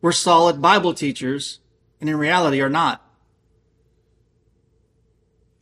were 0.00 0.10
solid 0.10 0.62
Bible 0.62 0.94
teachers 0.94 1.60
and 2.00 2.08
in 2.08 2.16
reality 2.16 2.62
are 2.62 2.70
not. 2.70 3.06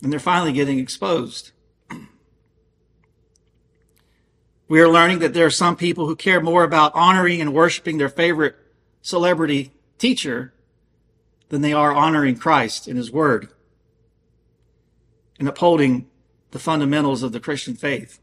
And 0.02 0.12
they're 0.12 0.20
finally 0.20 0.52
getting 0.52 0.78
exposed. 0.78 1.50
We 4.66 4.80
are 4.80 4.88
learning 4.88 5.18
that 5.18 5.34
there 5.34 5.44
are 5.44 5.50
some 5.50 5.76
people 5.76 6.06
who 6.06 6.16
care 6.16 6.40
more 6.40 6.64
about 6.64 6.94
honoring 6.94 7.42
and 7.42 7.52
worshiping 7.52 7.98
their 7.98 8.08
favorite 8.08 8.56
celebrity 9.02 9.72
teacher 9.98 10.54
than 11.50 11.60
they 11.60 11.74
are 11.74 11.92
honoring 11.92 12.36
Christ 12.36 12.88
and 12.88 12.96
His 12.96 13.12
Word 13.12 13.50
and 15.38 15.48
upholding 15.48 16.08
the 16.50 16.58
fundamentals 16.58 17.22
of 17.22 17.32
the 17.32 17.40
Christian 17.40 17.74
faith. 17.74 18.20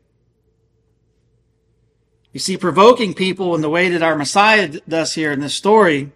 You 2.32 2.40
see, 2.40 2.56
provoking 2.56 3.14
people 3.14 3.56
in 3.56 3.62
the 3.62 3.70
way 3.70 3.90
that 3.90 4.02
our 4.02 4.16
Messiah 4.16 4.68
does 4.88 5.14
here 5.14 5.32
in 5.32 5.42
this 5.42 5.56
story 5.56 6.12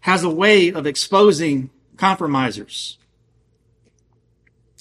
has 0.00 0.24
a 0.24 0.30
way 0.30 0.72
of 0.72 0.86
exposing 0.86 1.70
compromisers. 1.96 2.98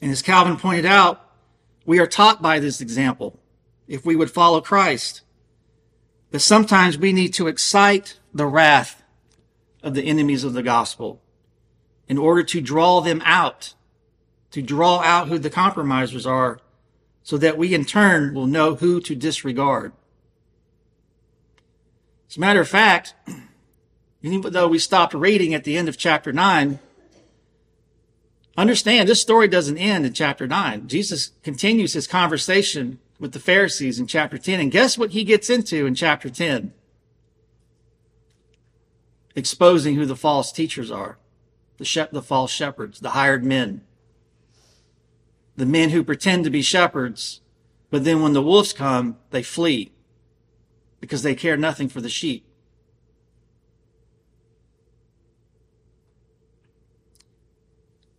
And 0.01 0.11
as 0.11 0.21
Calvin 0.21 0.57
pointed 0.57 0.85
out, 0.85 1.23
we 1.85 1.99
are 1.99 2.07
taught 2.07 2.41
by 2.41 2.59
this 2.59 2.81
example 2.81 3.39
if 3.87 4.05
we 4.05 4.15
would 4.15 4.31
follow 4.31 4.61
Christ. 4.61 5.21
But 6.31 6.41
sometimes 6.41 6.97
we 6.97 7.11
need 7.11 7.33
to 7.33 7.47
excite 7.47 8.19
the 8.33 8.45
wrath 8.45 9.03
of 9.83 9.93
the 9.93 10.03
enemies 10.03 10.43
of 10.43 10.53
the 10.53 10.63
gospel 10.63 11.21
in 12.07 12.17
order 12.17 12.43
to 12.43 12.61
draw 12.61 13.01
them 13.01 13.21
out, 13.25 13.73
to 14.51 14.61
draw 14.61 14.99
out 14.99 15.27
who 15.27 15.37
the 15.37 15.49
compromisers 15.49 16.25
are, 16.25 16.59
so 17.23 17.37
that 17.37 17.57
we 17.57 17.73
in 17.73 17.85
turn 17.85 18.33
will 18.33 18.47
know 18.47 18.75
who 18.75 18.99
to 19.01 19.15
disregard. 19.15 19.91
As 22.29 22.37
a 22.37 22.39
matter 22.39 22.61
of 22.61 22.67
fact, 22.67 23.13
even 24.21 24.41
though 24.53 24.67
we 24.67 24.79
stopped 24.79 25.13
reading 25.13 25.53
at 25.53 25.63
the 25.63 25.77
end 25.77 25.89
of 25.89 25.97
chapter 25.97 26.31
9, 26.31 26.79
understand 28.57 29.07
this 29.07 29.21
story 29.21 29.47
doesn't 29.47 29.77
end 29.77 30.05
in 30.05 30.13
chapter 30.13 30.47
9. 30.47 30.87
Jesus 30.87 31.31
continues 31.43 31.93
his 31.93 32.07
conversation 32.07 32.99
with 33.19 33.33
the 33.33 33.39
Pharisees 33.39 33.99
in 33.99 34.07
chapter 34.07 34.37
10, 34.37 34.59
and 34.59 34.71
guess 34.71 34.97
what 34.97 35.11
he 35.11 35.23
gets 35.23 35.49
into 35.49 35.85
in 35.85 35.95
chapter 35.95 36.29
10? 36.29 36.73
Exposing 39.35 39.95
who 39.95 40.05
the 40.05 40.15
false 40.15 40.51
teachers 40.51 40.89
are 40.89 41.17
the, 41.77 41.85
shep- 41.85 42.11
the 42.11 42.21
false 42.21 42.51
shepherds, 42.51 42.99
the 42.99 43.11
hired 43.11 43.43
men, 43.43 43.81
the 45.59 45.65
men 45.65 45.89
who 45.89 46.05
pretend 46.05 46.45
to 46.45 46.49
be 46.49 46.61
shepherds, 46.61 47.41
but 47.89 48.05
then 48.05 48.21
when 48.21 48.31
the 48.31 48.41
wolves 48.41 48.71
come, 48.71 49.17
they 49.31 49.43
flee 49.43 49.91
because 51.01 51.21
they 51.21 51.35
care 51.35 51.57
nothing 51.57 51.89
for 51.89 51.99
the 51.99 52.09
sheep. 52.09 52.45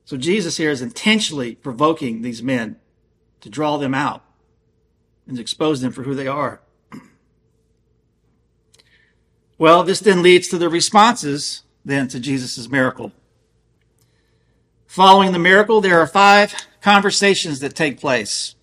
So 0.04 0.18
Jesus 0.18 0.58
here 0.58 0.70
is 0.70 0.82
intentionally 0.82 1.54
provoking 1.54 2.20
these 2.20 2.42
men 2.42 2.76
to 3.40 3.48
draw 3.48 3.78
them 3.78 3.94
out 3.94 4.22
and 5.26 5.38
expose 5.38 5.80
them 5.80 5.92
for 5.92 6.02
who 6.02 6.14
they 6.14 6.26
are. 6.26 6.60
Well, 9.56 9.82
this 9.82 10.00
then 10.00 10.22
leads 10.22 10.48
to 10.48 10.58
the 10.58 10.70
responses 10.70 11.64
then 11.84 12.08
to 12.08 12.18
Jesus' 12.18 12.68
miracle. 12.68 13.12
Following 14.90 15.30
the 15.30 15.38
miracle, 15.38 15.80
there 15.80 16.00
are 16.00 16.06
five 16.08 16.52
conversations 16.80 17.60
that 17.60 17.76
take 17.76 18.00
place. 18.00 18.56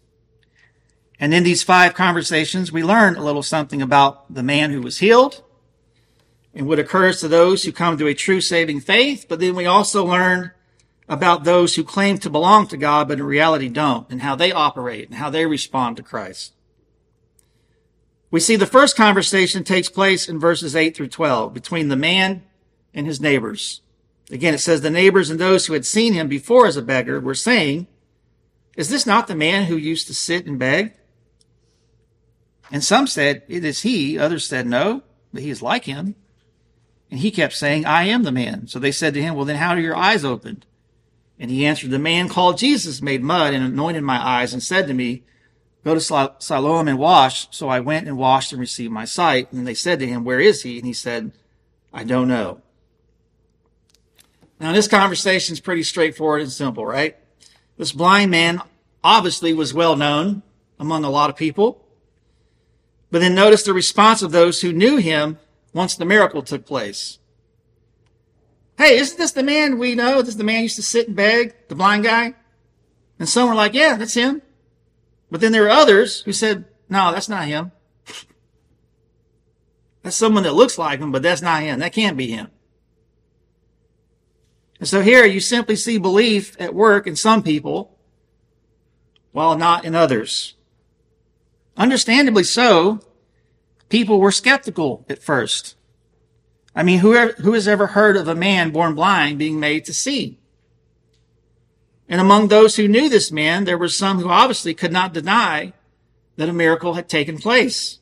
And 1.22 1.34
in 1.34 1.46
these 1.46 1.64
five 1.64 1.94
conversations, 1.94 2.70
we 2.70 2.84
learn 2.84 3.16
a 3.16 3.24
little 3.24 3.42
something 3.42 3.82
about 3.82 4.34
the 4.34 4.44
man 4.44 4.72
who 4.72 4.82
was 4.82 4.98
healed 4.98 5.42
and 6.54 6.68
what 6.68 6.80
occurs 6.80 7.22
to 7.22 7.30
those 7.30 7.64
who 7.64 7.72
come 7.72 7.98
to 7.98 8.08
a 8.08 8.14
true 8.14 8.42
saving 8.42 8.82
faith. 8.82 9.28
But 9.30 9.40
then 9.40 9.56
we 9.56 9.66
also 9.66 10.04
learn 10.04 10.52
about 11.08 11.46
those 11.46 11.76
who 11.76 11.84
claim 11.86 12.18
to 12.18 12.30
belong 12.30 12.68
to 12.68 12.78
God, 12.78 13.08
but 13.08 13.20
in 13.20 13.26
reality 13.26 13.70
don't, 13.70 14.10
and 14.10 14.22
how 14.22 14.36
they 14.36 14.52
operate 14.52 15.08
and 15.08 15.20
how 15.20 15.30
they 15.30 15.46
respond 15.46 15.96
to 15.96 16.04
Christ. 16.04 16.52
We 18.32 18.42
see 18.42 18.58
the 18.58 18.66
first 18.66 18.98
conversation 18.98 19.64
takes 19.64 19.88
place 19.88 20.28
in 20.28 20.42
verses 20.42 20.76
8 20.76 20.94
through 20.94 21.08
12 21.08 21.54
between 21.54 21.88
the 21.88 21.96
man 21.96 22.44
and 22.94 23.08
his 23.08 23.22
neighbors. 23.22 23.80
Again, 24.30 24.54
it 24.54 24.60
says 24.60 24.82
the 24.82 24.90
neighbors 24.90 25.30
and 25.30 25.40
those 25.40 25.66
who 25.66 25.74
had 25.74 25.86
seen 25.86 26.14
him 26.14 26.28
before 26.28 26.68
as 26.68 26.78
a 26.78 26.82
beggar 26.82 27.20
were 27.20 27.34
saying, 27.34 27.88
Is 28.76 28.90
this 28.90 29.06
not 29.06 29.28
the 29.28 29.36
man 29.36 29.66
who 29.66 29.78
used 29.78 30.08
to 30.08 30.14
sit 30.14 30.46
and 30.46 30.60
beg? 30.60 30.94
And 32.72 32.84
some 32.84 33.08
said, 33.08 33.44
It 33.48 33.64
is 33.64 33.84
he. 33.84 34.20
Others 34.20 34.46
said, 34.48 34.68
No, 34.68 35.04
but 35.32 35.44
he 35.44 35.50
is 35.50 35.62
like 35.62 35.86
him. 35.86 36.16
And 37.10 37.22
he 37.22 37.32
kept 37.32 37.54
saying, 37.54 37.86
I 37.86 38.04
am 38.04 38.24
the 38.24 38.32
man. 38.32 38.68
So 38.68 38.80
they 38.80 38.92
said 38.92 39.14
to 39.14 39.22
him, 39.22 39.36
Well, 39.36 39.46
then 39.46 39.56
how 39.56 39.70
are 39.70 39.80
your 39.80 39.96
eyes 39.96 40.26
opened? 40.26 40.66
And 41.40 41.50
he 41.50 41.66
answered, 41.66 41.92
The 41.92 42.00
man 42.00 42.28
called 42.28 42.58
Jesus 42.58 43.02
made 43.02 43.24
mud 43.24 43.54
and 43.54 43.64
anointed 43.64 44.04
my 44.04 44.18
eyes 44.18 44.52
and 44.54 44.62
said 44.62 44.88
to 44.88 44.94
me, 44.94 45.24
Go 45.86 45.94
to 45.94 46.36
Siloam 46.40 46.90
and 46.90 47.00
wash. 47.00 47.48
So 47.52 47.70
I 47.70 47.80
went 47.80 48.08
and 48.08 48.18
washed 48.18 48.52
and 48.52 48.60
received 48.60 48.92
my 48.92 49.06
sight. 49.06 49.54
And 49.54 49.66
they 49.66 49.74
said 49.74 50.00
to 50.00 50.08
him, 50.08 50.26
Where 50.26 50.40
is 50.40 50.64
he? 50.64 50.78
And 50.78 50.86
he 50.86 50.92
said, 50.92 51.32
I 51.94 52.04
don't 52.04 52.28
know. 52.28 52.62
Now, 54.60 54.74
this 54.74 54.88
conversation 54.88 55.54
is 55.54 55.60
pretty 55.60 55.84
straightforward 55.84 56.42
and 56.42 56.52
simple, 56.52 56.86
right? 56.86 57.16
This 57.78 57.92
blind 57.92 58.32
man 58.32 58.62
obviously 59.04 59.54
was 59.54 59.74
well 59.74 59.96
known 59.96 60.42
among 60.80 61.04
a 61.04 61.10
lot 61.10 61.30
of 61.30 61.36
people. 61.36 61.86
But 63.12 63.20
then 63.20 63.36
notice 63.36 63.64
the 63.64 63.74
response 63.74 64.22
of 64.22 64.32
those 64.32 64.62
who 64.62 64.74
knew 64.74 64.98
him 64.98 65.38
once 65.74 65.96
the 65.96 66.06
miracle 66.06 66.42
took 66.42 66.66
place. 66.66 67.20
Hey, 68.78 68.98
isn't 68.98 69.18
this 69.18 69.32
the 69.32 69.44
man 69.44 69.80
we 69.80 69.96
know? 69.96 70.22
This 70.22 70.30
is 70.30 70.38
the 70.38 70.44
man 70.44 70.64
used 70.64 70.76
to 70.76 70.84
sit 70.84 71.08
and 71.08 71.16
beg, 71.16 71.56
the 71.68 71.76
blind 71.76 72.04
guy? 72.04 72.34
And 73.20 73.30
some 73.30 73.48
were 73.50 73.56
like, 73.56 73.74
yeah, 73.74 73.96
that's 73.96 74.14
him. 74.14 74.42
But 75.32 75.42
then 75.42 75.52
there 75.52 75.64
were 75.64 75.70
others 75.70 76.22
who 76.22 76.34
said, 76.34 76.66
no, 76.90 77.12
that's 77.12 77.30
not 77.30 77.46
him. 77.46 77.72
That's 80.04 80.16
someone 80.16 80.44
that 80.44 80.54
looks 80.54 80.78
like 80.78 81.00
him, 81.00 81.12
but 81.12 81.22
that's 81.22 81.42
not 81.42 81.64
him. 81.64 81.80
That 81.80 81.94
can't 81.94 82.18
be 82.18 82.28
him. 82.28 82.50
And 84.80 84.88
so 84.88 85.02
here 85.02 85.26
you 85.26 85.40
simply 85.40 85.76
see 85.76 85.98
belief 85.98 86.56
at 86.60 86.76
work 86.76 87.08
in 87.08 87.16
some 87.16 87.42
people, 87.42 87.98
while 89.32 89.58
not 89.58 89.86
in 89.86 89.96
others. 89.96 90.54
Understandably 91.76 92.44
so, 92.44 93.00
people 93.90 94.20
were 94.20 94.32
skeptical 94.32 95.06
at 95.10 95.24
first. 95.24 95.76
I 96.76 96.84
mean, 96.84 97.00
who, 97.00 97.16
who 97.32 97.54
has 97.54 97.68
ever 97.68 97.88
heard 97.88 98.18
of 98.18 98.28
a 98.28 98.36
man 98.36 98.72
born 98.72 98.94
blind 98.94 99.40
being 99.40 99.60
made 99.60 99.86
to 99.86 99.94
see? 99.94 100.38
And 102.08 102.22
among 102.22 102.48
those 102.48 102.76
who 102.76 102.88
knew 102.88 103.10
this 103.10 103.32
man, 103.32 103.66
there 103.66 103.78
were 103.78 103.90
some 103.90 104.20
who 104.20 104.30
obviously 104.30 104.74
could 104.74 104.92
not 104.92 105.14
deny 105.14 105.74
that 106.38 106.50
a 106.50 106.54
miracle 106.54 106.94
had 106.94 107.10
taken 107.10 107.38
place. 107.38 108.00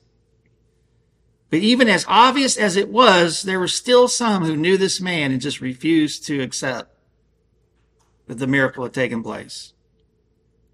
But 1.50 1.60
even 1.60 1.88
as 1.88 2.06
obvious 2.08 2.58
as 2.58 2.76
it 2.76 2.90
was, 2.90 3.44
there 3.44 3.60
were 3.60 3.68
still 3.68 4.08
some 4.08 4.44
who 4.44 4.58
knew 4.58 4.78
this 4.78 5.00
man 5.00 5.32
and 5.32 5.42
just 5.42 5.62
refused 5.62 6.26
to 6.26 6.42
accept 6.42 6.96
that 8.28 8.40
the 8.40 8.48
miracle 8.48 8.84
had 8.84 8.94
taken 8.94 9.24
place. 9.24 9.74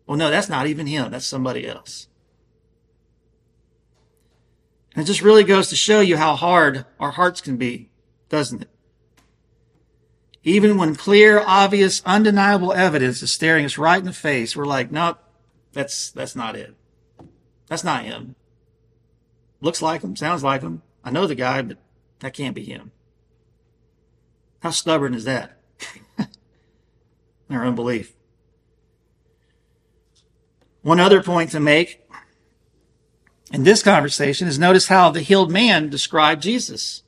Well, 0.07 0.17
no, 0.17 0.29
that's 0.29 0.49
not 0.49 0.67
even 0.67 0.88
him. 0.88 1.12
That's 1.12 1.25
somebody 1.25 1.67
else. 1.67 2.07
And 4.95 5.03
it 5.03 5.07
just 5.07 5.21
really 5.21 5.43
goes 5.43 5.69
to 5.69 5.75
show 5.75 5.99
you 5.99 6.17
how 6.17 6.36
hard 6.36 6.86
our 6.99 7.12
hearts 7.12 7.41
can 7.41 7.57
be 7.57 7.91
doesn't 8.31 8.63
it? 8.63 8.69
Even 10.43 10.77
when 10.77 10.95
clear, 10.95 11.43
obvious, 11.45 12.01
undeniable 12.03 12.73
evidence 12.73 13.21
is 13.21 13.31
staring 13.31 13.65
us 13.65 13.77
right 13.77 13.99
in 13.99 14.05
the 14.05 14.13
face, 14.13 14.55
we're 14.55 14.65
like, 14.65 14.91
no, 14.91 15.17
that's, 15.73 16.10
that's 16.10 16.36
not 16.36 16.55
it. 16.55 16.73
That's 17.67 17.84
not 17.84 18.05
him. 18.05 18.36
Looks 19.62 19.82
like 19.82 20.02
him, 20.02 20.15
sounds 20.15 20.43
like 20.43 20.62
him. 20.62 20.82
I 21.04 21.12
know 21.12 21.28
the 21.28 21.36
guy, 21.36 21.62
but 21.62 21.78
that 22.19 22.34
can't 22.34 22.56
be 22.56 22.63
him. 22.63 22.91
How 24.62 24.71
stubborn 24.71 25.13
is 25.13 25.24
that? 25.26 25.58
Our 27.50 27.65
unbelief. 27.65 28.13
One 30.82 31.00
other 31.00 31.21
point 31.21 31.52
to 31.52 31.60
make 31.60 32.02
in 33.52 33.63
this 33.63 33.84
conversation 33.84 34.47
is 34.47 34.58
notice 34.58 34.88
how 34.88 35.12
the 35.12 35.21
healed 35.21 35.52
man 35.52 35.89
described 35.89 36.41
Jesus. 36.41 37.04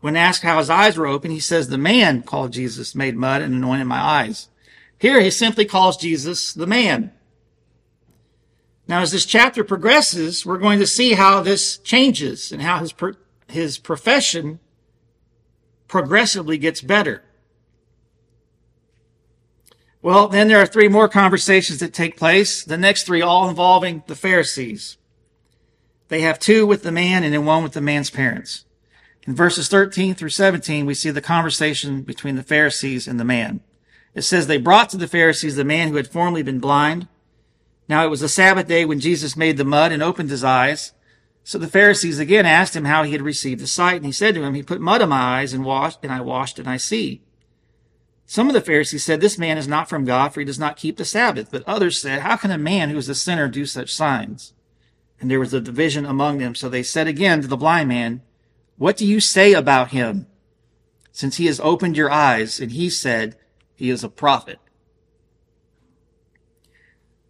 When 0.00 0.16
asked 0.16 0.42
how 0.42 0.58
his 0.58 0.68
eyes 0.68 0.96
were 0.96 1.06
open, 1.06 1.30
he 1.30 1.40
says, 1.40 1.68
the 1.68 1.78
man 1.78 2.22
called 2.22 2.52
Jesus 2.52 2.94
made 2.94 3.16
mud 3.16 3.40
and 3.40 3.54
anointed 3.54 3.86
my 3.86 4.00
eyes. 4.00 4.48
Here 4.98 5.20
he 5.20 5.30
simply 5.30 5.64
calls 5.64 5.96
Jesus 5.96 6.52
the 6.52 6.66
man. 6.66 7.12
Now, 8.88 9.00
as 9.00 9.12
this 9.12 9.26
chapter 9.26 9.64
progresses, 9.64 10.46
we're 10.46 10.58
going 10.58 10.78
to 10.78 10.86
see 10.86 11.14
how 11.14 11.40
this 11.40 11.78
changes 11.78 12.52
and 12.52 12.62
how 12.62 12.78
his, 12.78 12.94
his 13.48 13.78
profession 13.78 14.60
progressively 15.88 16.58
gets 16.58 16.80
better. 16.80 17.22
Well, 20.02 20.28
then 20.28 20.46
there 20.46 20.60
are 20.60 20.66
three 20.66 20.86
more 20.88 21.08
conversations 21.08 21.80
that 21.80 21.92
take 21.92 22.16
place, 22.16 22.62
the 22.62 22.76
next 22.76 23.04
three 23.04 23.22
all 23.22 23.48
involving 23.48 24.04
the 24.06 24.14
Pharisees. 24.14 24.98
They 26.08 26.20
have 26.20 26.38
two 26.38 26.64
with 26.64 26.84
the 26.84 26.92
man 26.92 27.24
and 27.24 27.34
then 27.34 27.44
one 27.44 27.64
with 27.64 27.72
the 27.72 27.80
man's 27.80 28.10
parents. 28.10 28.64
In 29.26 29.34
verses 29.34 29.66
13 29.68 30.14
through 30.14 30.28
17, 30.28 30.86
we 30.86 30.94
see 30.94 31.10
the 31.10 31.20
conversation 31.20 32.02
between 32.02 32.36
the 32.36 32.44
Pharisees 32.44 33.08
and 33.08 33.18
the 33.18 33.24
man. 33.24 33.60
It 34.14 34.22
says, 34.22 34.46
They 34.46 34.58
brought 34.58 34.90
to 34.90 34.96
the 34.96 35.08
Pharisees 35.08 35.56
the 35.56 35.64
man 35.64 35.88
who 35.88 35.96
had 35.96 36.06
formerly 36.06 36.44
been 36.44 36.60
blind. 36.60 37.08
Now 37.88 38.04
it 38.04 38.10
was 38.10 38.20
the 38.20 38.28
Sabbath 38.28 38.66
day 38.66 38.84
when 38.84 39.00
Jesus 39.00 39.36
made 39.36 39.56
the 39.56 39.64
mud 39.64 39.92
and 39.92 40.02
opened 40.02 40.30
his 40.30 40.44
eyes. 40.44 40.92
So 41.44 41.58
the 41.58 41.68
Pharisees 41.68 42.18
again 42.18 42.44
asked 42.44 42.74
him 42.74 42.86
how 42.86 43.04
he 43.04 43.12
had 43.12 43.22
received 43.22 43.60
the 43.60 43.68
sight, 43.68 43.96
and 43.96 44.06
he 44.06 44.12
said 44.12 44.34
to 44.34 44.42
him, 44.42 44.54
He 44.54 44.62
put 44.62 44.80
mud 44.80 45.02
on 45.02 45.10
my 45.10 45.38
eyes 45.40 45.52
and 45.52 45.64
washed, 45.64 46.00
and 46.02 46.12
I 46.12 46.20
washed 46.20 46.58
and 46.58 46.68
I 46.68 46.76
see. 46.76 47.22
Some 48.28 48.48
of 48.48 48.54
the 48.54 48.60
Pharisees 48.60 49.04
said, 49.04 49.20
This 49.20 49.38
man 49.38 49.56
is 49.56 49.68
not 49.68 49.88
from 49.88 50.04
God, 50.04 50.34
for 50.34 50.40
he 50.40 50.46
does 50.46 50.58
not 50.58 50.76
keep 50.76 50.96
the 50.96 51.04
Sabbath. 51.04 51.48
But 51.52 51.62
others 51.64 52.00
said, 52.00 52.22
How 52.22 52.36
can 52.36 52.50
a 52.50 52.58
man 52.58 52.90
who 52.90 52.98
is 52.98 53.08
a 53.08 53.14
sinner 53.14 53.46
do 53.46 53.64
such 53.64 53.94
signs? 53.94 54.52
And 55.20 55.30
there 55.30 55.38
was 55.38 55.54
a 55.54 55.60
division 55.60 56.04
among 56.04 56.38
them. 56.38 56.56
So 56.56 56.68
they 56.68 56.82
said 56.82 57.06
again 57.06 57.40
to 57.42 57.48
the 57.48 57.56
blind 57.56 57.88
man, 57.88 58.22
What 58.76 58.96
do 58.96 59.06
you 59.06 59.20
say 59.20 59.52
about 59.52 59.92
him? 59.92 60.26
Since 61.12 61.36
he 61.36 61.46
has 61.46 61.60
opened 61.60 61.96
your 61.96 62.10
eyes, 62.10 62.58
and 62.58 62.72
he 62.72 62.90
said, 62.90 63.36
He 63.76 63.88
is 63.88 64.02
a 64.02 64.08
prophet. 64.08 64.58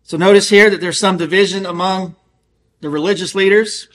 So 0.07 0.16
notice 0.16 0.51
here 0.51 0.71
that 0.71 0.81
there's 0.81 1.01
some 1.01 1.16
division 1.16 1.66
among 1.66 2.14
the 2.81 2.88
religious 2.88 3.35
leaders. 3.35 3.88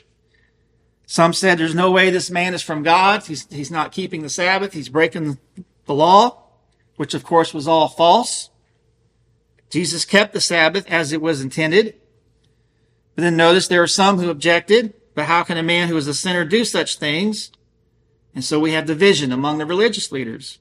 Some 1.06 1.32
said 1.32 1.58
there's 1.58 1.74
no 1.74 1.90
way 1.90 2.10
this 2.10 2.30
man 2.30 2.54
is 2.54 2.62
from 2.62 2.84
God. 2.84 3.24
He's, 3.24 3.48
he's 3.50 3.72
not 3.72 3.94
keeping 3.94 4.22
the 4.22 4.30
Sabbath. 4.30 4.74
He's 4.74 4.90
breaking 4.90 5.38
the 5.86 5.94
law, 5.94 6.44
which 6.98 7.14
of 7.14 7.24
course 7.24 7.54
was 7.54 7.66
all 7.66 7.88
false. 7.88 8.50
Jesus 9.70 10.04
kept 10.04 10.34
the 10.34 10.42
Sabbath 10.42 10.86
as 10.92 11.14
it 11.14 11.22
was 11.22 11.40
intended. 11.40 11.96
But 13.16 13.22
then 13.22 13.38
notice 13.38 13.70
there 13.70 13.82
are 13.82 13.88
some 13.88 14.20
who 14.20 14.30
objected, 14.30 14.94
but 15.16 15.28
how 15.28 15.44
can 15.44 15.58
a 15.58 15.64
man 15.64 15.88
who 15.88 15.96
is 15.96 16.08
a 16.08 16.14
sinner 16.14 16.44
do 16.44 16.66
such 16.66 16.98
things? 16.98 17.54
And 18.36 18.44
so 18.44 18.60
we 18.60 18.74
have 18.74 18.86
division 18.86 19.32
among 19.32 19.60
the 19.60 19.66
religious 19.66 20.12
leaders. 20.12 20.60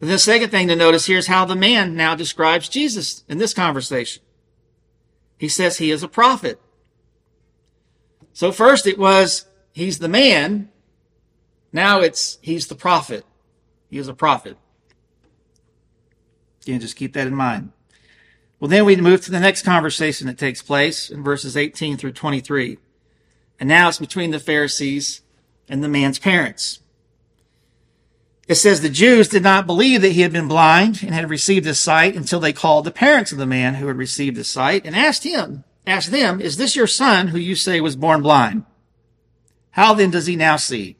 The 0.00 0.18
second 0.18 0.50
thing 0.50 0.68
to 0.68 0.76
notice 0.76 1.06
here 1.06 1.18
is 1.18 1.26
how 1.26 1.44
the 1.44 1.56
man 1.56 1.96
now 1.96 2.14
describes 2.14 2.68
Jesus 2.68 3.24
in 3.28 3.38
this 3.38 3.52
conversation. 3.52 4.22
He 5.38 5.48
says 5.48 5.78
he 5.78 5.90
is 5.90 6.02
a 6.02 6.08
prophet. 6.08 6.60
So 8.32 8.52
first 8.52 8.86
it 8.86 8.98
was 8.98 9.46
he's 9.72 9.98
the 9.98 10.08
man. 10.08 10.70
Now 11.72 12.00
it's 12.00 12.38
he's 12.42 12.68
the 12.68 12.74
prophet. 12.76 13.24
He 13.90 13.98
is 13.98 14.08
a 14.08 14.14
prophet. 14.14 14.56
Again, 16.62 16.80
just 16.80 16.96
keep 16.96 17.14
that 17.14 17.26
in 17.26 17.34
mind. 17.34 17.72
Well, 18.60 18.68
then 18.68 18.84
we 18.84 18.96
move 18.96 19.24
to 19.24 19.30
the 19.30 19.40
next 19.40 19.62
conversation 19.62 20.26
that 20.26 20.38
takes 20.38 20.62
place 20.62 21.10
in 21.10 21.22
verses 21.22 21.56
18 21.56 21.96
through 21.96 22.12
23. 22.12 22.78
And 23.60 23.68
now 23.68 23.88
it's 23.88 23.98
between 23.98 24.32
the 24.32 24.40
Pharisees 24.40 25.22
and 25.68 25.82
the 25.82 25.88
man's 25.88 26.18
parents. 26.18 26.80
It 28.48 28.54
says 28.54 28.80
the 28.80 28.88
Jews 28.88 29.28
did 29.28 29.42
not 29.42 29.66
believe 29.66 30.00
that 30.00 30.12
he 30.12 30.22
had 30.22 30.32
been 30.32 30.48
blind 30.48 31.02
and 31.02 31.12
had 31.12 31.28
received 31.28 31.66
his 31.66 31.78
sight 31.78 32.16
until 32.16 32.40
they 32.40 32.54
called 32.54 32.84
the 32.84 32.90
parents 32.90 33.30
of 33.30 33.36
the 33.36 33.46
man 33.46 33.74
who 33.74 33.86
had 33.88 33.96
received 33.96 34.38
his 34.38 34.48
sight 34.48 34.86
and 34.86 34.96
asked 34.96 35.22
him, 35.22 35.64
asked 35.86 36.10
them, 36.10 36.40
is 36.40 36.56
this 36.56 36.74
your 36.74 36.86
son 36.86 37.28
who 37.28 37.38
you 37.38 37.54
say 37.54 37.78
was 37.80 37.94
born 37.94 38.22
blind? 38.22 38.64
How 39.72 39.92
then 39.92 40.10
does 40.10 40.26
he 40.26 40.34
now 40.34 40.56
see? 40.56 40.96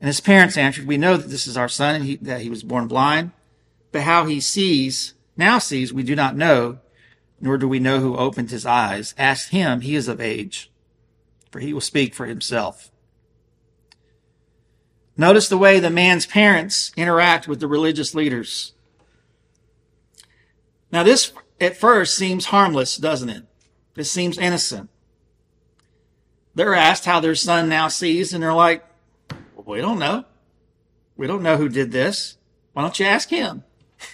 And 0.00 0.06
his 0.06 0.20
parents 0.20 0.56
answered, 0.56 0.86
we 0.86 0.96
know 0.96 1.18
that 1.18 1.28
this 1.28 1.46
is 1.46 1.58
our 1.58 1.68
son 1.68 1.96
and 1.96 2.04
he, 2.04 2.16
that 2.16 2.40
he 2.40 2.48
was 2.48 2.62
born 2.62 2.88
blind, 2.88 3.32
but 3.92 4.02
how 4.02 4.24
he 4.24 4.40
sees 4.40 5.12
now 5.36 5.58
sees, 5.58 5.92
we 5.92 6.02
do 6.02 6.14
not 6.14 6.36
know, 6.36 6.78
nor 7.40 7.58
do 7.58 7.66
we 7.68 7.80
know 7.80 8.00
who 8.00 8.16
opened 8.16 8.50
his 8.50 8.64
eyes. 8.64 9.14
Ask 9.18 9.50
him, 9.50 9.80
he 9.80 9.94
is 9.94 10.08
of 10.08 10.20
age, 10.20 10.70
for 11.50 11.60
he 11.60 11.72
will 11.72 11.80
speak 11.80 12.14
for 12.14 12.26
himself. 12.26 12.91
Notice 15.16 15.48
the 15.48 15.58
way 15.58 15.78
the 15.78 15.90
man's 15.90 16.26
parents 16.26 16.92
interact 16.96 17.46
with 17.46 17.60
the 17.60 17.68
religious 17.68 18.14
leaders. 18.14 18.72
Now, 20.90 21.02
this 21.02 21.32
at 21.60 21.76
first 21.76 22.16
seems 22.16 22.46
harmless, 22.46 22.96
doesn't 22.96 23.28
it? 23.28 23.44
This 23.94 24.10
seems 24.10 24.38
innocent. 24.38 24.88
They're 26.54 26.74
asked 26.74 27.04
how 27.04 27.20
their 27.20 27.34
son 27.34 27.68
now 27.68 27.88
sees, 27.88 28.32
and 28.32 28.42
they're 28.42 28.52
like, 28.52 28.84
well, 29.54 29.64
we 29.66 29.80
don't 29.80 29.98
know. 29.98 30.24
We 31.16 31.26
don't 31.26 31.42
know 31.42 31.56
who 31.56 31.68
did 31.68 31.92
this. 31.92 32.36
Why 32.72 32.82
don't 32.82 32.98
you 32.98 33.06
ask 33.06 33.28
him? 33.28 33.64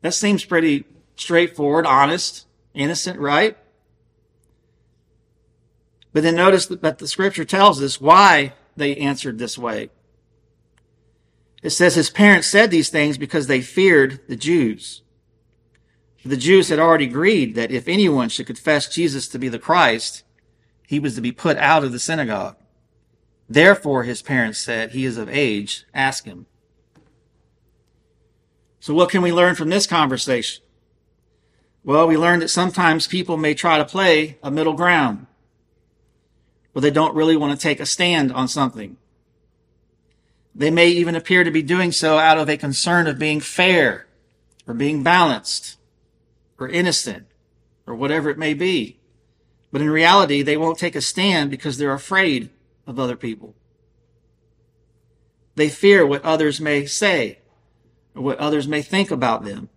That 0.00 0.14
seems 0.14 0.44
pretty 0.44 0.84
straightforward, 1.16 1.84
honest, 1.84 2.46
innocent, 2.72 3.18
right? 3.18 3.56
But 6.12 6.22
then 6.22 6.36
notice 6.36 6.66
that 6.66 6.98
the 6.98 7.08
scripture 7.08 7.44
tells 7.44 7.82
us 7.82 8.00
why 8.00 8.52
they 8.76 8.94
answered 8.96 9.38
this 9.38 9.58
way. 9.58 9.90
It 11.62 11.70
says 11.70 11.94
his 11.94 12.10
parents 12.10 12.46
said 12.46 12.70
these 12.70 12.88
things 12.88 13.18
because 13.18 13.46
they 13.46 13.60
feared 13.60 14.20
the 14.28 14.36
Jews. 14.36 15.02
The 16.24 16.36
Jews 16.36 16.68
had 16.68 16.78
already 16.78 17.06
agreed 17.06 17.54
that 17.54 17.70
if 17.70 17.88
anyone 17.88 18.28
should 18.28 18.46
confess 18.46 18.88
Jesus 18.88 19.28
to 19.28 19.38
be 19.38 19.48
the 19.48 19.58
Christ, 19.58 20.24
he 20.86 21.00
was 21.00 21.14
to 21.14 21.20
be 21.20 21.32
put 21.32 21.56
out 21.56 21.84
of 21.84 21.92
the 21.92 21.98
synagogue. 21.98 22.56
Therefore, 23.48 24.02
his 24.02 24.20
parents 24.20 24.58
said, 24.58 24.90
he 24.90 25.04
is 25.04 25.16
of 25.16 25.28
age, 25.28 25.86
ask 25.94 26.24
him. 26.24 26.46
So 28.80 28.94
what 28.94 29.10
can 29.10 29.22
we 29.22 29.32
learn 29.32 29.54
from 29.54 29.70
this 29.70 29.86
conversation? 29.86 30.62
Well, 31.82 32.06
we 32.06 32.16
learned 32.16 32.42
that 32.42 32.48
sometimes 32.48 33.06
people 33.06 33.36
may 33.36 33.54
try 33.54 33.78
to 33.78 33.84
play 33.84 34.38
a 34.42 34.50
middle 34.50 34.74
ground 34.74 35.26
where 36.72 36.82
they 36.82 36.90
don't 36.90 37.14
really 37.14 37.36
want 37.36 37.58
to 37.58 37.62
take 37.62 37.80
a 37.80 37.86
stand 37.86 38.30
on 38.32 38.48
something. 38.48 38.98
They 40.58 40.72
may 40.72 40.88
even 40.88 41.14
appear 41.14 41.44
to 41.44 41.52
be 41.52 41.62
doing 41.62 41.92
so 41.92 42.18
out 42.18 42.36
of 42.36 42.48
a 42.48 42.56
concern 42.56 43.06
of 43.06 43.16
being 43.16 43.38
fair 43.38 44.08
or 44.66 44.74
being 44.74 45.04
balanced 45.04 45.76
or 46.58 46.68
innocent 46.68 47.28
or 47.86 47.94
whatever 47.94 48.28
it 48.28 48.38
may 48.38 48.54
be. 48.54 48.98
But 49.70 49.82
in 49.82 49.88
reality, 49.88 50.42
they 50.42 50.56
won't 50.56 50.76
take 50.76 50.96
a 50.96 51.00
stand 51.00 51.52
because 51.52 51.78
they're 51.78 51.92
afraid 51.92 52.50
of 52.88 52.98
other 52.98 53.14
people. 53.14 53.54
They 55.54 55.68
fear 55.68 56.04
what 56.04 56.24
others 56.24 56.60
may 56.60 56.86
say 56.86 57.38
or 58.16 58.22
what 58.22 58.38
others 58.38 58.66
may 58.66 58.82
think 58.82 59.12
about 59.12 59.44
them. 59.44 59.68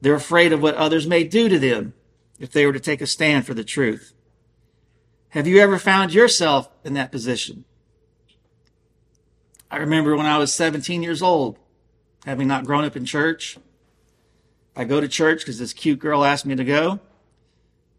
They're 0.00 0.14
afraid 0.14 0.52
of 0.52 0.62
what 0.62 0.76
others 0.76 1.08
may 1.08 1.24
do 1.24 1.48
to 1.48 1.58
them 1.58 1.94
if 2.38 2.52
they 2.52 2.64
were 2.64 2.72
to 2.72 2.80
take 2.80 3.00
a 3.00 3.08
stand 3.08 3.44
for 3.44 3.54
the 3.54 3.64
truth. 3.64 4.14
Have 5.30 5.48
you 5.48 5.58
ever 5.58 5.80
found 5.80 6.14
yourself 6.14 6.68
in 6.84 6.94
that 6.94 7.10
position? 7.10 7.64
I 9.70 9.78
remember 9.78 10.16
when 10.16 10.26
I 10.26 10.38
was 10.38 10.54
17 10.54 11.02
years 11.02 11.22
old, 11.22 11.58
having 12.24 12.48
not 12.48 12.64
grown 12.64 12.84
up 12.84 12.96
in 12.96 13.04
church. 13.04 13.58
I 14.76 14.84
go 14.84 15.00
to 15.00 15.08
church 15.08 15.40
because 15.40 15.58
this 15.58 15.72
cute 15.72 15.98
girl 15.98 16.24
asked 16.24 16.46
me 16.46 16.54
to 16.56 16.64
go. 16.64 17.00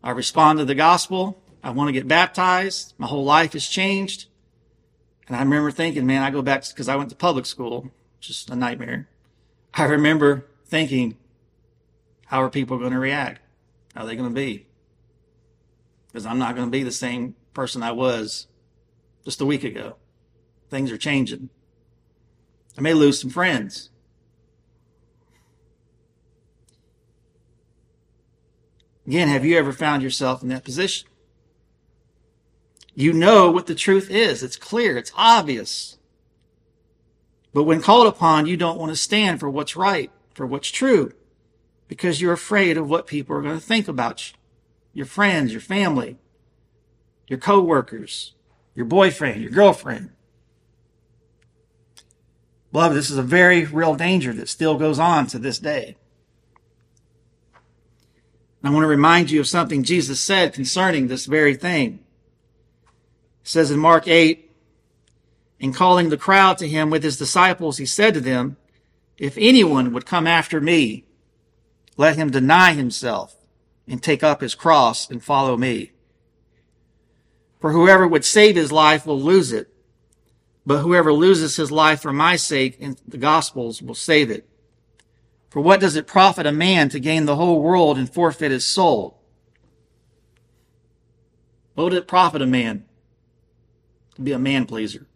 I 0.04 0.12
respond 0.12 0.60
to 0.60 0.66
the 0.66 0.76
gospel. 0.76 1.42
I 1.64 1.72
want 1.72 1.88
to 1.88 1.94
get 1.94 2.08
baptized. 2.08 2.94
My 2.98 3.08
whole 3.08 3.24
life 3.24 3.54
has 3.54 3.68
changed. 3.68 4.28
And 5.28 5.36
I 5.36 5.40
remember 5.40 5.72
thinking, 5.72 6.06
man, 6.06 6.22
I 6.22 6.30
go 6.30 6.42
back 6.42 6.68
because 6.68 6.88
I 6.88 6.96
went 6.96 7.10
to 7.10 7.16
public 7.16 7.46
school, 7.46 7.92
just 8.20 8.50
a 8.50 8.56
nightmare. 8.56 9.08
I 9.74 9.86
remember 9.86 10.46
thinking, 10.66 11.18
how 12.28 12.44
are 12.44 12.50
people 12.50 12.78
going 12.78 12.92
to 12.92 13.00
react? 13.00 13.42
How 13.96 14.04
are 14.04 14.08
they 14.08 14.16
going 14.16 14.30
to 14.30 14.36
be? 14.36 14.68
Because 16.08 16.26
I'm 16.26 16.38
not 16.38 16.56
going 16.56 16.68
to 16.68 16.72
be 16.72 16.84
the 16.84 16.92
same 16.92 17.36
person 17.54 17.82
I 17.82 17.92
was 17.92 18.48
just 19.24 19.42
a 19.42 19.46
week 19.46 19.64
ago. 19.64 19.96
Things 20.70 20.92
are 20.92 20.98
changing. 20.98 21.50
I 22.78 22.82
may 22.82 22.94
lose 22.94 23.20
some 23.20 23.30
friends. 23.30 23.90
Again, 29.08 29.28
have 29.28 29.46
you 29.46 29.58
ever 29.58 29.72
found 29.72 30.02
yourself 30.02 30.42
in 30.42 30.50
that 30.50 30.64
position? 30.64 31.08
You 32.96 33.14
know 33.14 33.52
what 33.52 33.68
the 33.68 33.76
truth 33.76 34.10
is. 34.10 34.42
It's 34.42 34.56
clear. 34.56 34.98
It's 34.98 35.12
obvious. 35.16 35.98
But 37.54 37.64
when 37.64 37.82
called 37.82 38.08
upon, 38.08 38.48
you 38.48 38.58
don't 38.58 38.80
want 38.80 38.92
to 38.92 38.96
stand 38.96 39.40
for 39.40 39.50
what's 39.50 39.76
right, 39.76 40.12
for 40.34 40.46
what's 40.46 40.70
true, 40.70 41.14
because 41.88 42.20
you're 42.20 42.34
afraid 42.34 42.78
of 42.78 42.90
what 42.90 43.06
people 43.06 43.36
are 43.36 43.42
going 43.42 43.60
to 43.60 43.66
think 43.66 43.88
about 43.88 44.30
you. 44.32 44.38
Your 44.94 45.06
friends, 45.06 45.52
your 45.52 45.62
family, 45.62 46.18
your 47.28 47.40
coworkers, 47.40 48.34
your 48.74 48.86
boyfriend, 48.86 49.42
your 49.42 49.52
girlfriend. 49.52 50.12
Beloved, 52.76 52.98
this 52.98 53.10
is 53.10 53.18
a 53.18 53.24
very 53.24 53.64
real 53.64 53.96
danger 53.96 54.34
that 54.34 54.50
still 54.50 54.78
goes 54.78 55.00
on 55.00 55.28
to 55.28 55.40
this 55.40 55.60
day. 55.60 55.96
I 58.62 58.70
want 58.70 58.84
to 58.84 58.88
remind 58.88 59.32
you 59.32 59.40
of 59.40 59.48
something 59.48 59.82
Jesus 59.82 60.20
said 60.20 60.52
concerning 60.52 61.08
this 61.08 61.26
very 61.26 61.56
thing. 61.56 62.04
It 63.44 63.48
says 63.48 63.72
in 63.72 63.80
Mark 63.80 64.10
8, 64.10 64.52
in 65.58 65.72
calling 65.72 66.10
the 66.10 66.18
crowd 66.18 66.58
to 66.58 66.68
him 66.68 66.90
with 66.90 67.02
his 67.02 67.18
disciples, 67.18 67.78
he 67.78 67.86
said 67.86 68.14
to 68.14 68.20
them, 68.20 68.58
If 69.18 69.38
anyone 69.38 69.94
would 69.94 70.06
come 70.06 70.28
after 70.28 70.60
me, 70.60 71.06
let 71.96 72.18
him 72.18 72.30
deny 72.30 72.74
himself 72.74 73.38
and 73.88 74.04
take 74.04 74.22
up 74.22 74.42
his 74.42 74.54
cross 74.54 75.10
and 75.10 75.24
follow 75.24 75.56
me. 75.56 75.94
For 77.62 77.72
whoever 77.72 78.06
would 78.06 78.26
save 78.26 78.58
his 78.58 78.74
life 78.74 79.06
will 79.06 79.22
lose 79.22 79.54
it, 79.54 79.74
but 80.66 80.80
whoever 80.80 81.14
loses 81.14 81.56
his 81.56 81.72
life 81.72 82.02
for 82.02 82.12
my 82.12 82.36
sake 82.36 82.78
in 82.80 82.98
the 83.08 83.18
gospels 83.18 83.82
will 83.82 83.96
save 83.96 84.32
it. 84.32 84.50
For 85.50 85.62
what 85.62 85.80
does 85.80 85.96
it 85.96 86.08
profit 86.08 86.46
a 86.46 86.52
man 86.52 86.90
to 86.90 87.00
gain 87.00 87.26
the 87.26 87.36
whole 87.36 87.62
world 87.62 87.98
and 87.98 88.12
forfeit 88.12 88.52
his 88.52 88.66
soul? 88.66 89.22
What 91.76 91.86
would 91.86 91.94
it 91.94 92.08
profit 92.08 92.42
a 92.42 92.48
man 92.48 92.86
to 94.16 94.22
be 94.22 94.32
a 94.32 94.40
man 94.40 94.66
pleaser? 94.66 95.08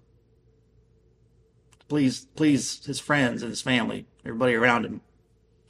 To 1.79 1.85
please, 1.88 2.27
please 2.35 2.85
his 2.85 2.99
friends 2.99 3.41
and 3.41 3.49
his 3.49 3.62
family, 3.62 4.05
everybody 4.23 4.53
around 4.53 4.85
him, 4.85 5.01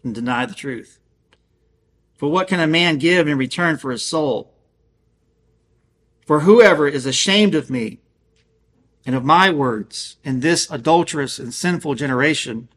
and 0.03 0.13
deny 0.13 0.45
the 0.45 0.53
truth. 0.53 0.99
For 2.15 2.29
what 2.29 2.47
can 2.47 2.59
a 2.59 2.67
man 2.67 2.97
give 2.97 3.27
in 3.27 3.37
return 3.37 3.77
for 3.77 3.91
his 3.91 4.05
soul? 4.05 4.53
For 6.27 6.41
whoever 6.41 6.87
is 6.87 7.05
ashamed 7.05 7.55
of 7.55 7.69
me 7.69 8.01
and 9.09 9.15
of 9.15 9.25
my 9.25 9.49
words 9.49 10.17
in 10.23 10.41
this 10.41 10.69
adulterous 10.69 11.39
and 11.39 11.51
sinful 11.51 11.95
generation, 11.95 12.69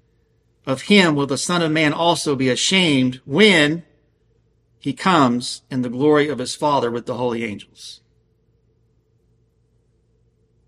of 0.64 0.84
him 0.84 1.14
will 1.14 1.26
the 1.26 1.36
Son 1.36 1.60
of 1.60 1.70
Man 1.70 1.92
also 1.92 2.34
be 2.34 2.48
ashamed 2.48 3.20
when 3.26 3.82
he 4.78 4.94
comes 4.94 5.60
in 5.70 5.82
the 5.82 5.90
glory 5.90 6.30
of 6.30 6.38
his 6.38 6.54
Father 6.54 6.90
with 6.90 7.04
the 7.04 7.18
holy 7.18 7.44
angels. 7.44 8.00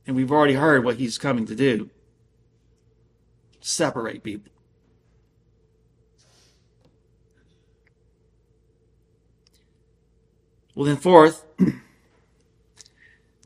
And 0.07 0.15
we've 0.15 0.31
already 0.31 0.53
heard 0.53 0.85
what 0.85 0.97
he's 0.97 1.17
coming 1.17 1.47
to 1.47 1.55
do 1.57 1.89
separate 3.59 4.23
people. 4.23 4.53
Well, 10.75 10.85
then, 10.85 10.99
fourth, 10.99 11.47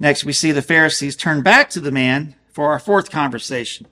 next 0.01 0.25
we 0.25 0.33
see 0.33 0.53
the 0.53 0.63
Pharisees 0.63 1.17
turn 1.17 1.43
back 1.43 1.71
to 1.71 1.81
the 1.81 1.93
man 1.93 2.35
for 2.51 2.71
our 2.71 2.79
fourth 2.79 3.11
conversation. 3.11 3.87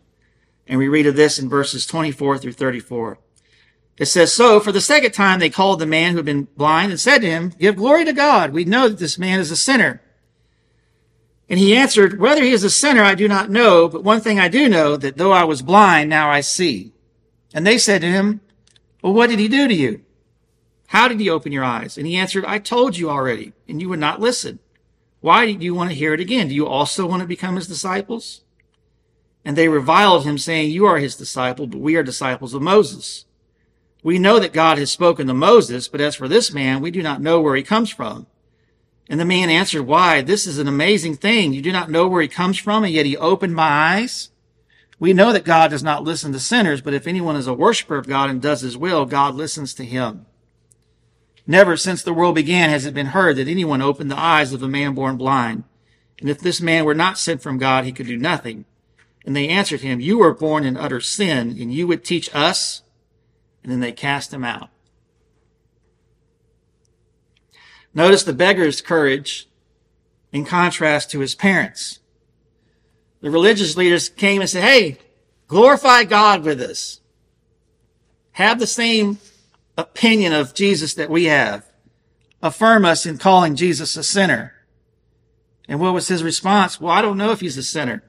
And 0.67 0.79
we 0.79 0.89
read 0.89 1.07
of 1.07 1.17
this 1.17 1.39
in 1.39 1.49
verses 1.49 1.87
24 1.87 2.39
through 2.39 2.53
34. 2.53 3.19
It 3.99 4.07
says, 4.07 4.33
So 4.33 4.61
for 4.61 4.73
the 4.73 4.81
second 4.81 5.13
time 5.13 5.39
they 5.39 5.51
called 5.51 5.79
the 5.79 5.87
man 5.87 6.13
who 6.13 6.19
had 6.19 6.27
been 6.27 6.49
blind 6.57 6.91
and 6.91 7.01
said 7.01 7.19
to 7.21 7.31
him, 7.31 7.53
Give 7.59 7.77
glory 7.77 8.05
to 8.05 8.13
God. 8.13 8.53
We 8.53 8.65
know 8.65 8.89
that 8.89 8.99
this 8.99 9.19
man 9.19 9.41
is 9.41 9.51
a 9.51 9.57
sinner. 9.57 10.03
And 11.49 11.59
he 11.59 11.77
answered, 11.77 12.19
Whether 12.19 12.43
he 12.43 12.51
is 12.51 12.65
a 12.65 12.71
sinner, 12.71 13.03
I 13.03 13.15
do 13.15 13.29
not 13.29 13.51
know, 13.51 13.89
but 13.89 14.05
one 14.05 14.21
thing 14.21 14.39
I 14.39 14.49
do 14.49 14.69
know, 14.69 14.97
that 14.97 15.17
though 15.17 15.33
I 15.33 15.45
was 15.45 15.63
blind, 15.63 16.11
now 16.11 16.29
I 16.29 16.41
see. 16.41 16.93
And 17.55 17.67
they 17.67 17.79
said 17.79 18.01
to 18.01 18.09
him, 18.11 18.41
Well, 19.03 19.15
what 19.15 19.31
did 19.31 19.39
he 19.39 19.49
do 19.49 19.69
to 19.69 19.75
you? 19.75 20.03
How 20.89 21.09
did 21.09 21.21
he 21.21 21.31
open 21.31 21.53
your 21.53 21.65
eyes? 21.65 21.97
And 21.97 22.07
he 22.07 22.17
answered, 22.17 22.45
I 22.45 22.59
told 22.59 22.97
you 22.97 23.11
already, 23.11 23.53
and 23.69 23.81
you 23.81 23.89
would 23.89 23.99
not 23.99 24.21
listen. 24.21 24.59
Why 25.21 25.53
do 25.53 25.65
you 25.65 25.75
want 25.75 25.91
to 25.91 25.97
hear 25.97 26.15
it 26.15 26.21
again? 26.21 26.49
Do 26.49 26.55
you 26.55 26.67
also 26.67 27.07
want 27.07 27.23
to 27.23 27.29
become 27.29 27.57
his 27.57 27.67
disciples? 27.67 28.43
And 29.45 29.57
they 29.57 29.69
reviled 29.69 30.25
him, 30.25 30.39
saying, 30.39 30.71
You 30.71 30.87
are 30.87 30.99
his 30.99 31.17
disciple, 31.17 31.67
but 31.67 31.81
we 31.81 31.97
are 31.97 32.03
disciples 32.03 32.55
of 32.55 32.63
Moses. 32.63 33.25
We 34.03 34.19
know 34.19 34.39
that 34.39 34.53
God 34.53 34.79
has 34.79 34.93
spoken 34.93 35.27
to 35.27 35.35
Moses, 35.35 35.89
but 35.89 36.01
as 36.01 36.15
for 36.15 36.29
this 36.29 36.53
man, 36.53 36.81
we 36.81 36.91
do 36.91 37.03
not 37.03 37.23
know 37.23 37.41
where 37.41 37.57
he 37.57 37.63
comes 37.63 37.91
from. 37.91 38.27
And 39.09 39.21
the 39.21 39.25
man 39.25 39.49
answered, 39.49 39.83
Why, 39.83 40.21
this 40.21 40.47
is 40.47 40.59
an 40.59 40.69
amazing 40.69 41.17
thing. 41.17 41.53
You 41.53 41.63
do 41.63 41.73
not 41.73 41.91
know 41.91 42.09
where 42.09 42.23
he 42.23 42.29
comes 42.29 42.59
from, 42.59 42.85
and 42.85 42.93
yet 42.93 43.07
he 43.07 43.17
opened 43.17 43.55
my 43.55 43.69
eyes. 43.69 44.31
We 44.99 45.13
know 45.13 45.33
that 45.33 45.45
God 45.45 45.71
does 45.71 45.83
not 45.83 46.05
listen 46.05 46.33
to 46.33 46.41
sinners, 46.41 46.81
but 46.81 46.95
if 46.95 47.07
anyone 47.07 47.37
is 47.37 47.47
a 47.47 47.55
worshiper 47.55 47.97
of 47.97 48.09
God 48.09 48.31
and 48.31 48.41
does 48.41 48.63
his 48.63 48.77
will, 48.77 49.05
God 49.05 49.35
listens 49.35 49.75
to 49.75 49.85
him. 49.85 50.27
Never 51.47 51.77
since 51.77 52.03
the 52.03 52.13
world 52.13 52.35
began 52.35 52.71
has 52.71 52.87
it 52.87 52.95
been 52.95 53.07
heard 53.07 53.37
that 53.37 53.49
anyone 53.49 53.81
opened 53.81 54.11
the 54.11 54.19
eyes 54.19 54.53
of 54.53 54.63
a 54.63 54.69
man 54.69 54.95
born 54.95 55.17
blind. 55.17 55.65
And 56.21 56.29
if 56.29 56.41
this 56.41 56.61
man 56.61 56.85
were 56.85 56.95
not 56.95 57.19
sent 57.19 57.43
from 57.43 57.59
God, 57.59 57.85
he 57.85 57.93
could 57.93 58.07
do 58.07 58.17
nothing. 58.17 58.65
And 59.25 59.37
they 59.37 59.49
answered 59.49 59.81
him, 59.81 60.01
You 60.01 60.19
were 60.19 60.35
born 60.35 60.65
in 60.65 60.77
utter 60.77 61.01
sin, 61.01 61.57
and 61.61 61.73
you 61.73 61.87
would 61.87 62.05
teach 62.05 62.35
us? 62.35 62.83
And 63.63 63.71
then 63.71 63.81
they 63.81 63.93
cast 63.93 64.33
him 64.33 64.45
out. 64.45 64.71
Notice 67.95 68.25
the 68.25 68.33
beggar's 68.33 68.81
courage 68.81 69.49
in 70.33 70.45
contrast 70.45 71.11
to 71.11 71.21
his 71.21 71.35
parents. 71.35 72.01
The 73.21 73.31
religious 73.31 73.77
leaders 73.77 74.09
came 74.09 74.41
and 74.41 74.51
said, 74.51 74.63
Hey, 74.63 74.99
glorify 75.49 76.05
God 76.05 76.45
with 76.45 76.61
us. 76.61 77.01
Have 78.33 78.59
the 78.59 78.67
same 78.67 79.19
opinion 79.77 80.33
of 80.33 80.55
Jesus 80.55 80.95
that 80.95 81.11
we 81.11 81.25
have. 81.25 81.71
Affirm 82.43 82.85
us 82.85 83.07
in 83.07 83.19
calling 83.19 83.57
Jesus 83.57 83.97
a 83.97 84.03
sinner. 84.03 84.53
And 85.69 85.81
what 85.81 85.95
was 85.95 86.09
his 86.09 86.23
response? 86.23 86.81
Well, 86.81 86.93
I 86.93 87.03
don't 87.03 87.19
know 87.19 87.33
if 87.33 87.41
he's 87.41 87.59
a 87.59 87.63
sinner. 87.63 88.03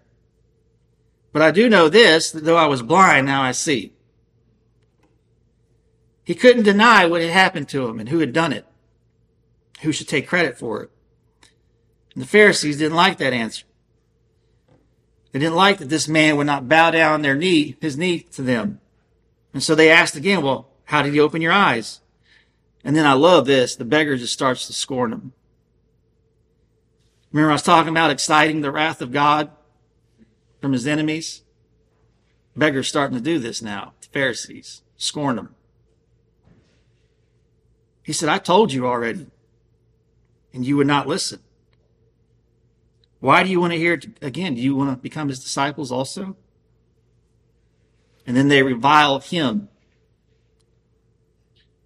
But 1.31 1.41
I 1.41 1.51
do 1.51 1.69
know 1.69 1.89
this, 1.89 2.31
that 2.31 2.43
though 2.43 2.57
I 2.57 2.67
was 2.67 2.81
blind, 2.81 3.25
now 3.25 3.41
I 3.41 3.51
see. 3.51 3.93
He 6.23 6.35
couldn't 6.35 6.63
deny 6.63 7.05
what 7.05 7.21
had 7.21 7.31
happened 7.31 7.69
to 7.69 7.87
him 7.87 7.99
and 7.99 8.09
who 8.09 8.19
had 8.19 8.33
done 8.33 8.51
it, 8.51 8.65
who 9.81 9.91
should 9.91 10.07
take 10.07 10.27
credit 10.27 10.57
for 10.57 10.83
it. 10.83 10.91
And 12.13 12.23
the 12.23 12.27
Pharisees 12.27 12.77
didn't 12.79 12.97
like 12.97 13.17
that 13.19 13.33
answer. 13.33 13.65
They 15.31 15.39
didn't 15.39 15.55
like 15.55 15.77
that 15.77 15.89
this 15.89 16.07
man 16.07 16.35
would 16.37 16.47
not 16.47 16.67
bow 16.67 16.91
down 16.91 17.21
their 17.21 17.35
knee, 17.35 17.77
his 17.79 17.97
knee 17.97 18.21
to 18.31 18.41
them. 18.41 18.81
And 19.53 19.61
so 19.61 19.75
they 19.75 19.89
asked 19.89 20.15
again, 20.15 20.41
well, 20.41 20.69
how 20.87 21.01
did 21.01 21.13
he 21.13 21.19
open 21.19 21.41
your 21.41 21.53
eyes? 21.53 22.01
And 22.83 22.95
then 22.95 23.05
I 23.05 23.13
love 23.13 23.45
this. 23.45 23.75
The 23.75 23.85
beggar 23.85 24.17
just 24.17 24.33
starts 24.33 24.67
to 24.67 24.73
scorn 24.73 25.13
him. 25.13 25.33
Remember 27.31 27.51
I 27.51 27.55
was 27.55 27.61
talking 27.61 27.89
about 27.89 28.11
exciting 28.11 28.61
the 28.61 28.71
wrath 28.71 29.01
of 29.01 29.11
God? 29.11 29.51
from 30.59 30.73
his 30.73 30.87
enemies. 30.87 31.43
Beggar's 32.55 32.87
starting 32.87 33.17
to 33.17 33.23
do 33.23 33.39
this 33.39 33.61
now. 33.61 33.93
The 34.01 34.07
Pharisees 34.07 34.81
scorn 34.95 35.35
them. 35.35 35.55
He 38.03 38.13
said, 38.13 38.29
I 38.29 38.37
told 38.37 38.71
you 38.71 38.87
already, 38.87 39.27
and 40.53 40.65
you 40.65 40.77
would 40.77 40.87
not 40.87 41.07
listen. 41.07 41.39
Why 43.19 43.43
do 43.43 43.49
you 43.49 43.59
want 43.59 43.73
to 43.73 43.79
hear 43.79 43.93
it 43.93 44.07
again? 44.21 44.55
Do 44.55 44.61
you 44.61 44.75
want 44.75 44.91
to 44.91 45.01
become 45.01 45.27
his 45.27 45.43
disciples 45.43 45.91
also? 45.91 46.35
And 48.25 48.35
then 48.35 48.47
they 48.47 48.63
revile 48.63 49.19
him, 49.19 49.69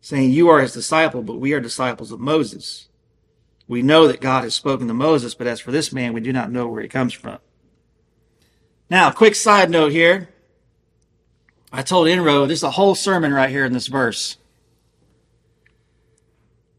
saying, 0.02 0.32
You 0.32 0.49
are 0.49 0.60
his 0.60 0.74
disciple, 0.74 1.24
but 1.24 1.39
we 1.39 1.54
are 1.54 1.62
disciples 1.62 2.12
of 2.12 2.20
Moses. 2.20 2.89
We 3.68 3.82
know 3.82 4.08
that 4.08 4.20
God 4.20 4.43
has 4.43 4.54
spoken 4.54 4.88
to 4.89 4.93
Moses, 4.93 5.34
but 5.34 5.47
as 5.47 5.62
for 5.62 5.72
this 5.72 5.93
man, 5.93 6.12
we 6.12 6.20
do 6.20 6.34
not 6.34 6.52
know 6.52 6.68
where 6.68 6.82
he 6.82 6.89
comes 6.89 7.14
from. 7.14 7.39
Now, 8.89 9.10
quick 9.12 9.36
side 9.36 9.70
note 9.70 9.93
here. 9.93 10.28
I 11.72 11.82
told 11.82 12.10
Inroad 12.10 12.49
there's 12.49 12.64
a 12.64 12.72
whole 12.72 12.95
sermon 12.95 13.34
right 13.34 13.49
here 13.49 13.64
in 13.64 13.72
this 13.72 13.88
verse. 13.88 14.36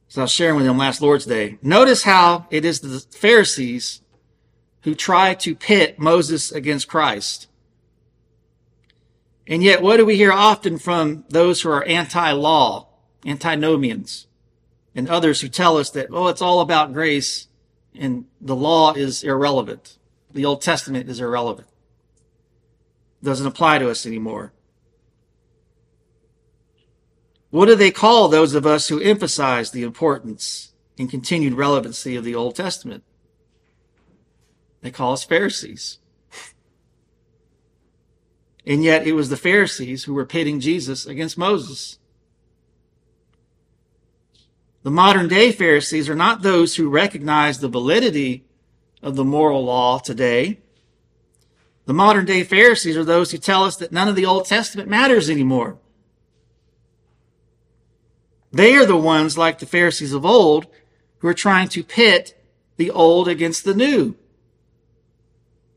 So 0.08 0.20
I 0.20 0.24
was 0.24 0.32
sharing 0.32 0.56
with 0.56 0.66
him 0.66 0.76
last 0.76 1.00
Lord's 1.00 1.24
Day. 1.24 1.58
Notice 1.62 2.02
how 2.02 2.46
it 2.50 2.66
is 2.66 2.80
the 2.80 3.00
Pharisees 3.00 4.02
who 4.82 4.94
try 4.94 5.32
to 5.32 5.54
pit 5.54 5.98
Moses 5.98 6.52
against 6.52 6.88
Christ. 6.88 7.48
And 9.46 9.62
yet, 9.62 9.80
what 9.80 9.96
do 9.96 10.04
we 10.04 10.16
hear 10.16 10.32
often 10.32 10.78
from 10.78 11.24
those 11.30 11.62
who 11.62 11.70
are 11.70 11.84
anti-law, 11.84 12.88
antinomians, 13.24 14.26
and 14.94 15.08
others 15.08 15.40
who 15.40 15.48
tell 15.48 15.76
us 15.76 15.90
that, 15.90 16.08
oh, 16.10 16.28
it's 16.28 16.42
all 16.42 16.60
about 16.60 16.92
grace 16.92 17.48
and 17.94 18.24
the 18.40 18.56
law 18.56 18.94
is 18.94 19.22
irrelevant. 19.22 19.98
The 20.32 20.44
Old 20.44 20.62
Testament 20.62 21.08
is 21.08 21.20
irrelevant. 21.20 21.68
doesn't 23.22 23.46
apply 23.46 23.78
to 23.78 23.90
us 23.90 24.06
anymore. 24.06 24.52
What 27.50 27.66
do 27.66 27.74
they 27.74 27.90
call 27.90 28.28
those 28.28 28.54
of 28.54 28.66
us 28.66 28.88
who 28.88 28.98
emphasize 29.00 29.70
the 29.70 29.82
importance 29.82 30.72
and 30.98 31.10
continued 31.10 31.52
relevancy 31.52 32.16
of 32.16 32.24
the 32.24 32.34
Old 32.34 32.56
Testament? 32.56 33.04
They 34.80 34.90
call 34.90 35.12
us 35.12 35.22
Pharisees. 35.22 35.98
And 38.66 38.82
yet 38.82 39.06
it 39.06 39.12
was 39.12 39.28
the 39.28 39.36
Pharisees 39.36 40.04
who 40.04 40.14
were 40.14 40.24
pitting 40.24 40.60
Jesus 40.60 41.04
against 41.04 41.36
Moses. 41.36 41.98
The 44.82 44.90
modern 44.90 45.28
day 45.28 45.52
Pharisees 45.52 46.08
are 46.08 46.14
not 46.14 46.42
those 46.42 46.76
who 46.76 46.88
recognize 46.88 47.58
the 47.58 47.68
validity 47.68 48.44
of 49.02 49.16
the 49.16 49.24
moral 49.24 49.64
law 49.64 49.98
today. 49.98 50.58
The 51.86 51.94
modern 51.94 52.24
day 52.24 52.42
Pharisees 52.42 52.96
are 52.96 53.04
those 53.04 53.30
who 53.30 53.38
tell 53.38 53.64
us 53.64 53.76
that 53.76 53.92
none 53.92 54.08
of 54.08 54.16
the 54.16 54.26
Old 54.26 54.46
Testament 54.46 54.88
matters 54.88 55.30
anymore. 55.30 55.78
They 58.52 58.74
are 58.74 58.86
the 58.86 58.96
ones 58.96 59.38
like 59.38 59.58
the 59.58 59.66
Pharisees 59.66 60.12
of 60.12 60.26
old 60.26 60.66
who 61.18 61.28
are 61.28 61.34
trying 61.34 61.68
to 61.68 61.84
pit 61.84 62.38
the 62.76 62.90
old 62.90 63.28
against 63.28 63.64
the 63.64 63.74
new. 63.74 64.16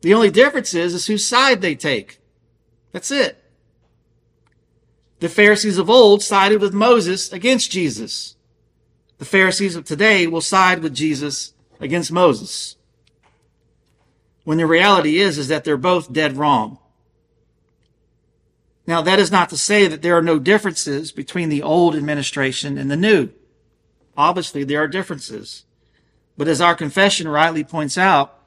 The 0.01 0.13
only 0.13 0.29
difference 0.29 0.73
is, 0.73 0.93
is 0.93 1.07
whose 1.07 1.25
side 1.25 1.61
they 1.61 1.75
take. 1.75 2.19
That's 2.91 3.11
it. 3.11 3.41
The 5.19 5.29
Pharisees 5.29 5.77
of 5.77 5.89
old 5.89 6.21
sided 6.21 6.59
with 6.59 6.73
Moses 6.73 7.31
against 7.31 7.71
Jesus. 7.71 8.34
The 9.17 9.25
Pharisees 9.25 9.75
of 9.75 9.85
today 9.85 10.27
will 10.27 10.41
side 10.41 10.81
with 10.81 10.93
Jesus 10.93 11.53
against 11.79 12.11
Moses. 12.11 12.75
When 14.43 14.57
the 14.57 14.67
reality 14.67 15.19
is, 15.19 15.37
is 15.37 15.47
that 15.47 15.63
they're 15.63 15.77
both 15.77 16.13
dead 16.13 16.37
wrong. 16.37 16.77
Now, 18.87 19.01
that 19.01 19.19
is 19.19 19.31
not 19.31 19.49
to 19.49 19.57
say 19.57 19.87
that 19.87 20.01
there 20.01 20.17
are 20.17 20.21
no 20.21 20.37
differences 20.37 21.11
between 21.11 21.49
the 21.49 21.63
old 21.63 21.95
administration 21.95 22.77
and 22.77 22.91
the 22.91 22.97
new. 22.97 23.29
Obviously, 24.15 24.63
there 24.63 24.83
are 24.83 24.87
differences. 24.87 25.65
But 26.37 26.47
as 26.47 26.61
our 26.61 26.75
confession 26.75 27.27
rightly 27.27 27.63
points 27.63 27.97
out, 27.97 28.39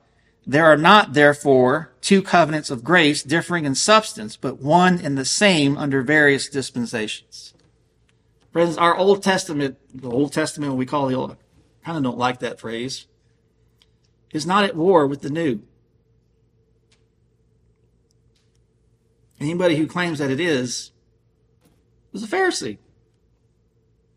there 0.47 0.65
are 0.65 0.77
not, 0.77 1.15
therefore, 1.15 1.93
two 2.01 2.23
covenants 2.23 2.71
of 2.71 2.85
grace 2.85 3.23
differing 3.23 3.65
in 3.65 3.75
substance, 3.75 4.37
but 4.37 4.61
one 4.61 5.01
and 5.01 5.19
the 5.19 5.25
same 5.25 5.77
under 5.77 6.03
various 6.03 6.49
dispensations. 6.49 7.53
Friends, 8.53 8.79
our 8.79 8.97
Old 8.97 9.23
Testament, 9.23 9.77
the 9.95 10.11
Old 10.11 10.33
Testament, 10.33 10.75
we 10.75 10.87
call 10.87 11.07
the 11.07 11.15
Old, 11.15 11.37
kind 11.85 11.97
of 11.97 12.03
don't 12.03 12.19
like 12.19 12.41
that 12.41 12.59
phrase, 12.59 13.07
is 14.33 14.47
not 14.47 14.65
at 14.65 14.77
war 14.77 15.07
with 15.07 15.21
the 15.21 15.31
New. 15.31 15.61
Anybody 19.41 19.77
who 19.77 19.87
claims 19.87 20.19
that 20.19 20.31
it 20.31 20.41
is 20.41 20.93
is 22.13 22.23
a 22.23 22.27
Pharisee. 22.27 22.79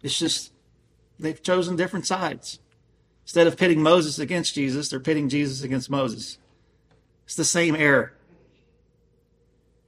It's 0.01 0.17
just 0.17 0.51
they've 1.19 1.41
chosen 1.41 1.75
different 1.75 2.07
sides. 2.07 2.59
Instead 3.23 3.47
of 3.47 3.57
pitting 3.57 3.83
Moses 3.83 4.17
against 4.17 4.55
Jesus, 4.55 4.89
they're 4.89 4.99
pitting 4.99 5.29
Jesus 5.29 5.61
against 5.61 5.89
Moses. 5.89 6.37
It's 7.25 7.35
the 7.35 7.45
same 7.45 7.75
error. 7.75 8.13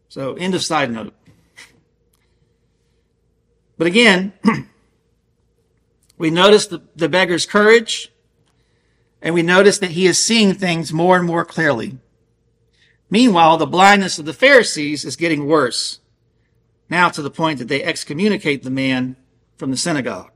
So, 0.08 0.36
end 0.36 0.54
of 0.54 0.64
side 0.64 0.92
note. 0.92 1.14
But 3.78 3.88
again, 3.88 4.34
we 6.18 6.30
notice 6.30 6.68
the, 6.68 6.82
the 6.96 7.10
beggar's 7.10 7.46
courage, 7.46 8.12
and 9.22 9.34
we 9.34 9.42
notice 9.42 9.78
that 9.80 9.92
he 9.92 10.06
is 10.06 10.24
seeing 10.24 10.54
things 10.54 10.94
more 10.94 11.18
and 11.18 11.26
more 11.26 11.46
clearly. 11.46 11.98
Meanwhile, 13.10 13.58
the 13.58 13.66
blindness 13.66 14.20
of 14.20 14.26
the 14.26 14.34
Pharisees 14.34 15.06
is 15.06 15.16
getting 15.16 15.48
worse, 15.48 16.00
now 16.90 17.10
to 17.10 17.22
the 17.22 17.32
point 17.32 17.60
that 17.60 17.68
they 17.68 17.84
excommunicate 17.84 18.64
the 18.64 18.70
man 18.70 19.16
from 19.58 19.72
the 19.72 19.78
synagogue. 19.78 20.32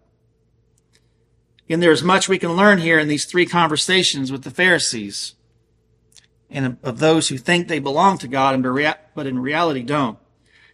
And 1.70 1.84
there's 1.84 2.04
much 2.04 2.30
we 2.30 2.40
can 2.40 2.54
learn 2.56 2.78
here 2.80 2.98
in 2.98 3.08
these 3.08 3.26
three 3.26 3.46
conversations 3.46 4.32
with 4.32 4.44
the 4.44 4.52
Pharisees 4.52 5.36
and 6.50 6.78
of 6.82 7.00
those 7.00 7.28
who 7.28 7.38
think 7.38 7.68
they 7.68 7.80
belong 7.80 8.18
to 8.20 8.28
God, 8.28 8.62
but 9.14 9.28
in 9.28 9.40
reality 9.40 9.84
don't. 9.84 10.18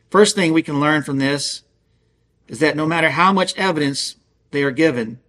First 0.10 0.36
thing 0.36 0.54
we 0.54 0.62
can 0.62 0.80
learn 0.80 1.02
from 1.02 1.18
this 1.18 1.64
is 2.54 2.60
that 2.60 2.76
no 2.76 2.86
matter 2.86 3.10
how 3.10 3.34
much 3.34 3.58
evidence 3.58 4.16
they 4.52 4.62
are 4.62 4.70
given, 4.70 5.20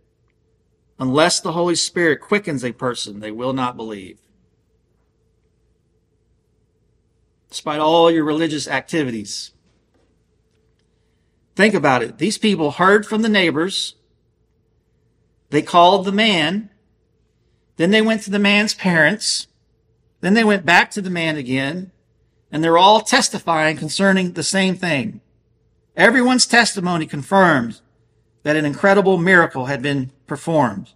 unless 0.99 1.41
the 1.41 1.53
Holy 1.53 1.75
Spirit 1.75 2.21
quickens 2.21 2.63
a 2.63 2.71
person, 2.71 3.21
they 3.21 3.31
will 3.31 3.55
not 3.55 3.79
believe. 3.79 4.19
Despite 7.49 7.81
all 7.81 8.11
your 8.11 8.25
religious 8.25 8.69
activities. 8.69 9.53
Think 11.57 11.73
about 11.73 12.03
it. 12.03 12.19
These 12.19 12.37
people 12.37 12.73
heard 12.73 13.07
from 13.07 13.23
the 13.23 13.31
neighbors 13.31 13.95
they 15.49 15.63
called 15.63 16.05
the 16.05 16.13
man. 16.13 16.69
Then 17.79 17.91
they 17.91 18.03
went 18.03 18.21
to 18.25 18.31
the 18.31 18.39
man's 18.39 18.75
parents. 18.75 19.47
Then 20.21 20.35
they 20.35 20.45
went 20.45 20.67
back 20.67 20.91
to 20.91 21.01
the 21.01 21.09
man 21.09 21.39
again. 21.39 21.91
And 22.53 22.63
they're 22.63 22.77
all 22.77 23.01
testifying 23.01 23.79
concerning 23.79 24.33
the 24.33 24.43
same 24.43 24.75
thing. 24.75 25.23
Everyone's 25.97 26.47
testimony 26.47 27.07
confirmed 27.07 27.81
that 28.43 28.57
an 28.57 28.65
incredible 28.65 29.17
miracle 29.17 29.67
had 29.67 29.81
been 29.83 30.11
performed. 30.27 30.93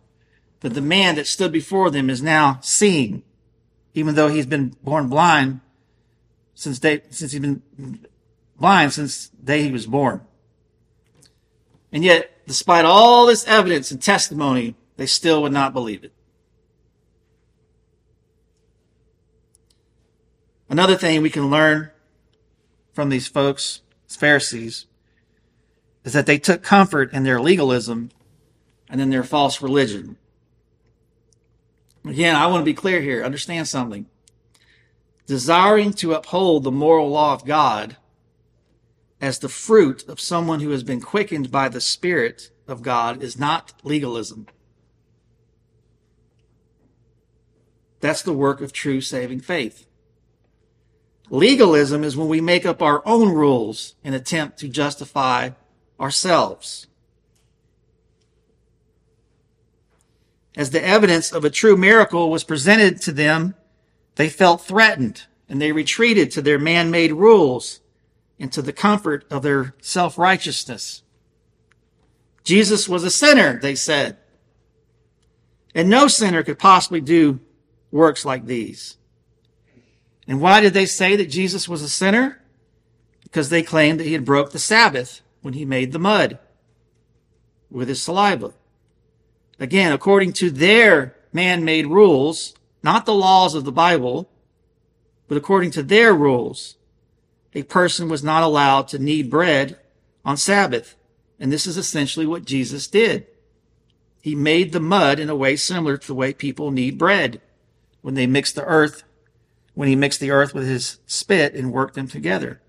That 0.61 0.74
the 0.74 0.80
man 0.80 1.14
that 1.14 1.26
stood 1.26 1.53
before 1.53 1.90
them 1.90 2.11
is 2.11 2.22
now 2.22 2.59
seeing, 2.62 3.22
even 3.94 4.16
though 4.16 4.28
he's 4.28 4.46
been 4.46 4.76
born 4.82 5.09
blind 5.09 5.61
since 6.55 6.80
day, 6.80 7.03
since 7.11 7.32
he's 7.32 7.40
been 7.40 7.62
blind 8.59 8.92
since 8.92 9.28
the 9.28 9.44
day 9.44 9.62
he 9.62 9.70
was 9.70 9.86
born. 9.86 10.20
And 11.92 12.03
yet 12.03 12.38
despite 12.49 12.84
all 12.84 13.26
this 13.26 13.46
evidence 13.46 13.92
and 13.92 14.03
testimony, 14.03 14.74
they 14.96 15.07
still 15.07 15.42
would 15.42 15.53
not 15.53 15.72
believe 15.72 16.03
it. 16.03 16.12
Another 20.68 20.96
thing 20.96 21.22
we 21.22 21.30
can 21.30 21.51
learn 21.51 21.90
from 22.92 23.11
these 23.11 23.28
folks, 23.28 23.82
Pharisees, 24.09 24.86
is 26.09 26.15
that 26.15 26.25
they 26.25 26.39
took 26.39 26.63
comfort 26.63 27.13
in 27.13 27.25
their 27.25 27.39
legalism 27.39 28.09
and 28.89 28.99
in 28.99 29.11
their 29.11 29.23
false 29.23 29.61
religion. 29.61 30.17
Again, 32.03 32.35
I 32.35 32.47
want 32.47 32.63
to 32.63 32.65
be 32.65 32.73
clear 32.73 33.03
here. 33.03 33.23
Understand 33.23 33.69
something. 33.69 34.07
Desiring 35.27 35.93
to 35.93 36.15
uphold 36.15 36.65
the 36.65 36.71
moral 36.71 37.11
law 37.11 37.35
of 37.35 37.45
God 37.45 37.99
as 39.21 39.39
the 39.39 39.51
fruit 39.51 40.09
of 40.09 40.19
someone 40.19 40.61
who 40.61 40.71
has 40.71 40.83
been 40.83 41.03
quickened 41.03 41.51
by 41.51 41.69
the 41.69 41.79
Spirit 41.79 42.53
of 42.67 42.81
God 42.81 43.23
is 43.23 43.39
not 43.39 43.75
legalism. 43.83 44.47
That's 48.01 48.23
the 48.23 48.33
work 48.33 48.63
of 48.63 48.73
true 48.73 49.03
saving 49.03 49.41
faith. 49.41 49.87
Legalism 51.29 52.03
is 52.03 52.17
when 52.17 52.29
we 52.29 52.41
make 52.41 52.65
up 52.65 52.81
our 52.81 53.07
own 53.07 53.29
rules 53.29 53.95
and 54.03 54.15
attempt 54.15 54.59
to 54.61 54.69
justify 54.69 55.51
ourselves. 56.01 56.86
As 60.57 60.70
the 60.70 60.84
evidence 60.84 61.32
of 61.32 61.44
a 61.44 61.51
true 61.51 61.76
miracle 61.76 62.30
was 62.30 62.42
presented 62.42 63.01
to 63.03 63.12
them, 63.12 63.55
they 64.16 64.28
felt 64.28 64.61
threatened 64.61 65.26
and 65.49 65.62
they 65.62 65.72
retreated 65.72 66.30
to 66.32 66.42
their 66.42 66.59
man-made 66.59 67.12
rules 67.12 67.80
and 68.40 68.53
to 68.53 68.62
the 68.62 68.72
comfort 68.72 69.24
of 69.30 69.42
their 69.42 69.74
self-righteousness. 69.80 71.03
Jesus 72.44 72.88
was 72.88 73.05
a 73.05 73.11
sinner, 73.11 73.59
they 73.59 73.74
said. 73.74 74.16
And 75.74 75.88
no 75.88 76.09
sinner 76.09 76.42
could 76.42 76.59
possibly 76.59 77.01
do 77.01 77.40
works 77.90 78.24
like 78.24 78.46
these. 78.46 78.96
And 80.26 80.40
why 80.40 80.61
did 80.61 80.74
they 80.74 80.86
say 80.86 81.14
that 81.16 81.30
Jesus 81.30 81.68
was 81.68 81.82
a 81.82 81.88
sinner? 81.88 82.42
Because 83.22 83.49
they 83.49 83.62
claimed 83.62 84.01
that 84.01 84.07
he 84.07 84.12
had 84.12 84.24
broke 84.24 84.51
the 84.51 84.59
Sabbath 84.59 85.20
when 85.49 85.55
he 85.55 85.64
made 85.64 85.92
the 85.92 85.99
mud 85.99 86.38
with 87.70 87.88
his 87.88 88.03
saliva. 88.03 88.53
Again, 89.59 89.92
according 89.92 90.34
to 90.34 90.51
their 90.51 91.16
man-made 91.32 91.86
rules, 91.86 92.53
not 92.82 93.07
the 93.07 93.14
laws 93.14 93.55
of 93.55 93.64
the 93.64 93.72
Bible, 93.72 94.28
but 95.26 95.38
according 95.38 95.70
to 95.70 95.82
their 95.82 96.12
rules, 96.12 96.76
a 97.55 97.62
person 97.62 98.11
was 98.11 98.22
not 98.22 98.42
allowed 98.42 98.88
to 98.88 98.99
knead 98.99 99.30
bread 99.30 99.78
on 100.22 100.36
Sabbath. 100.36 100.96
And 101.40 101.51
this 101.51 101.66
is 101.66 101.78
essentially 101.78 102.26
what 102.26 102.44
Jesus 102.44 102.86
did. 102.86 103.26
He 104.20 104.34
made 104.34 104.72
the 104.72 104.80
mud 104.80 105.18
in 105.18 105.30
a 105.30 105.34
way 105.34 105.57
similar 105.57 105.96
to 105.96 106.07
the 106.07 106.14
way 106.14 106.34
people 106.34 106.70
knead 106.70 106.99
bread 106.99 107.40
when 108.03 108.12
they 108.12 108.26
mix 108.26 108.53
the 108.53 108.66
earth, 108.66 109.03
when 109.72 109.88
he 109.88 109.96
mixed 109.96 110.20
the 110.20 110.30
earth 110.30 110.53
with 110.53 110.68
his 110.68 110.99
spit 111.07 111.55
and 111.55 111.72
worked 111.72 111.94
them 111.94 112.07
together. 112.07 112.61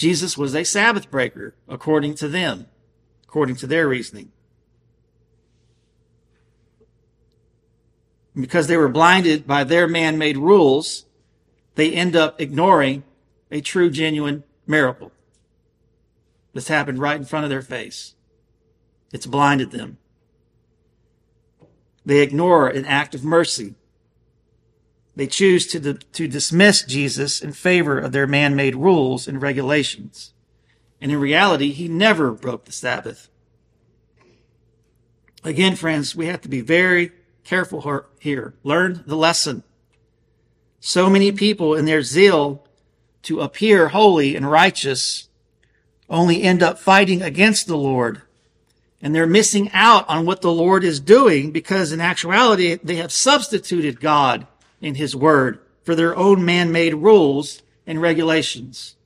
Jesus 0.00 0.38
was 0.38 0.54
a 0.54 0.64
Sabbath 0.64 1.10
breaker, 1.10 1.54
according 1.68 2.14
to 2.14 2.26
them, 2.26 2.64
according 3.24 3.56
to 3.56 3.66
their 3.66 3.86
reasoning. 3.86 4.32
Because 8.34 8.66
they 8.66 8.78
were 8.78 8.88
blinded 8.88 9.46
by 9.46 9.62
their 9.62 9.86
man-made 9.86 10.38
rules, 10.38 11.04
they 11.74 11.92
end 11.92 12.16
up 12.16 12.40
ignoring 12.40 13.04
a 13.50 13.60
true, 13.60 13.90
genuine 13.90 14.42
miracle 14.66 15.12
that's 16.54 16.68
happened 16.68 16.98
right 16.98 17.18
in 17.18 17.26
front 17.26 17.44
of 17.44 17.50
their 17.50 17.60
face. 17.60 18.14
It's 19.12 19.26
blinded 19.26 19.70
them. 19.70 19.98
They 22.06 22.20
ignore 22.20 22.68
an 22.68 22.86
act 22.86 23.14
of 23.14 23.22
mercy. 23.22 23.74
They 25.20 25.26
choose 25.26 25.66
to, 25.66 25.92
to 25.92 26.28
dismiss 26.28 26.80
Jesus 26.82 27.42
in 27.42 27.52
favor 27.52 27.98
of 27.98 28.12
their 28.12 28.26
man-made 28.26 28.74
rules 28.74 29.28
and 29.28 29.42
regulations. 29.42 30.32
And 30.98 31.12
in 31.12 31.20
reality, 31.20 31.72
he 31.72 31.88
never 31.88 32.32
broke 32.32 32.64
the 32.64 32.72
Sabbath. 32.72 33.28
Again, 35.44 35.76
friends, 35.76 36.16
we 36.16 36.24
have 36.28 36.40
to 36.40 36.48
be 36.48 36.62
very 36.62 37.12
careful 37.44 38.06
here. 38.18 38.54
Learn 38.62 39.04
the 39.06 39.14
lesson. 39.14 39.62
So 40.80 41.10
many 41.10 41.32
people 41.32 41.74
in 41.74 41.84
their 41.84 42.00
zeal 42.00 42.66
to 43.24 43.42
appear 43.42 43.88
holy 43.88 44.34
and 44.34 44.50
righteous 44.50 45.28
only 46.08 46.42
end 46.42 46.62
up 46.62 46.78
fighting 46.78 47.20
against 47.20 47.66
the 47.66 47.76
Lord. 47.76 48.22
And 49.02 49.14
they're 49.14 49.26
missing 49.26 49.70
out 49.74 50.08
on 50.08 50.24
what 50.24 50.40
the 50.40 50.50
Lord 50.50 50.82
is 50.82 50.98
doing 50.98 51.50
because 51.50 51.92
in 51.92 52.00
actuality, 52.00 52.78
they 52.82 52.96
have 52.96 53.12
substituted 53.12 54.00
God 54.00 54.46
in 54.80 54.94
His 54.94 55.14
Word 55.14 55.60
for 55.82 55.94
their 55.94 56.16
own 56.16 56.44
man-made 56.44 56.94
rules 56.94 57.62
and 57.86 58.00
regulations. 58.00 58.96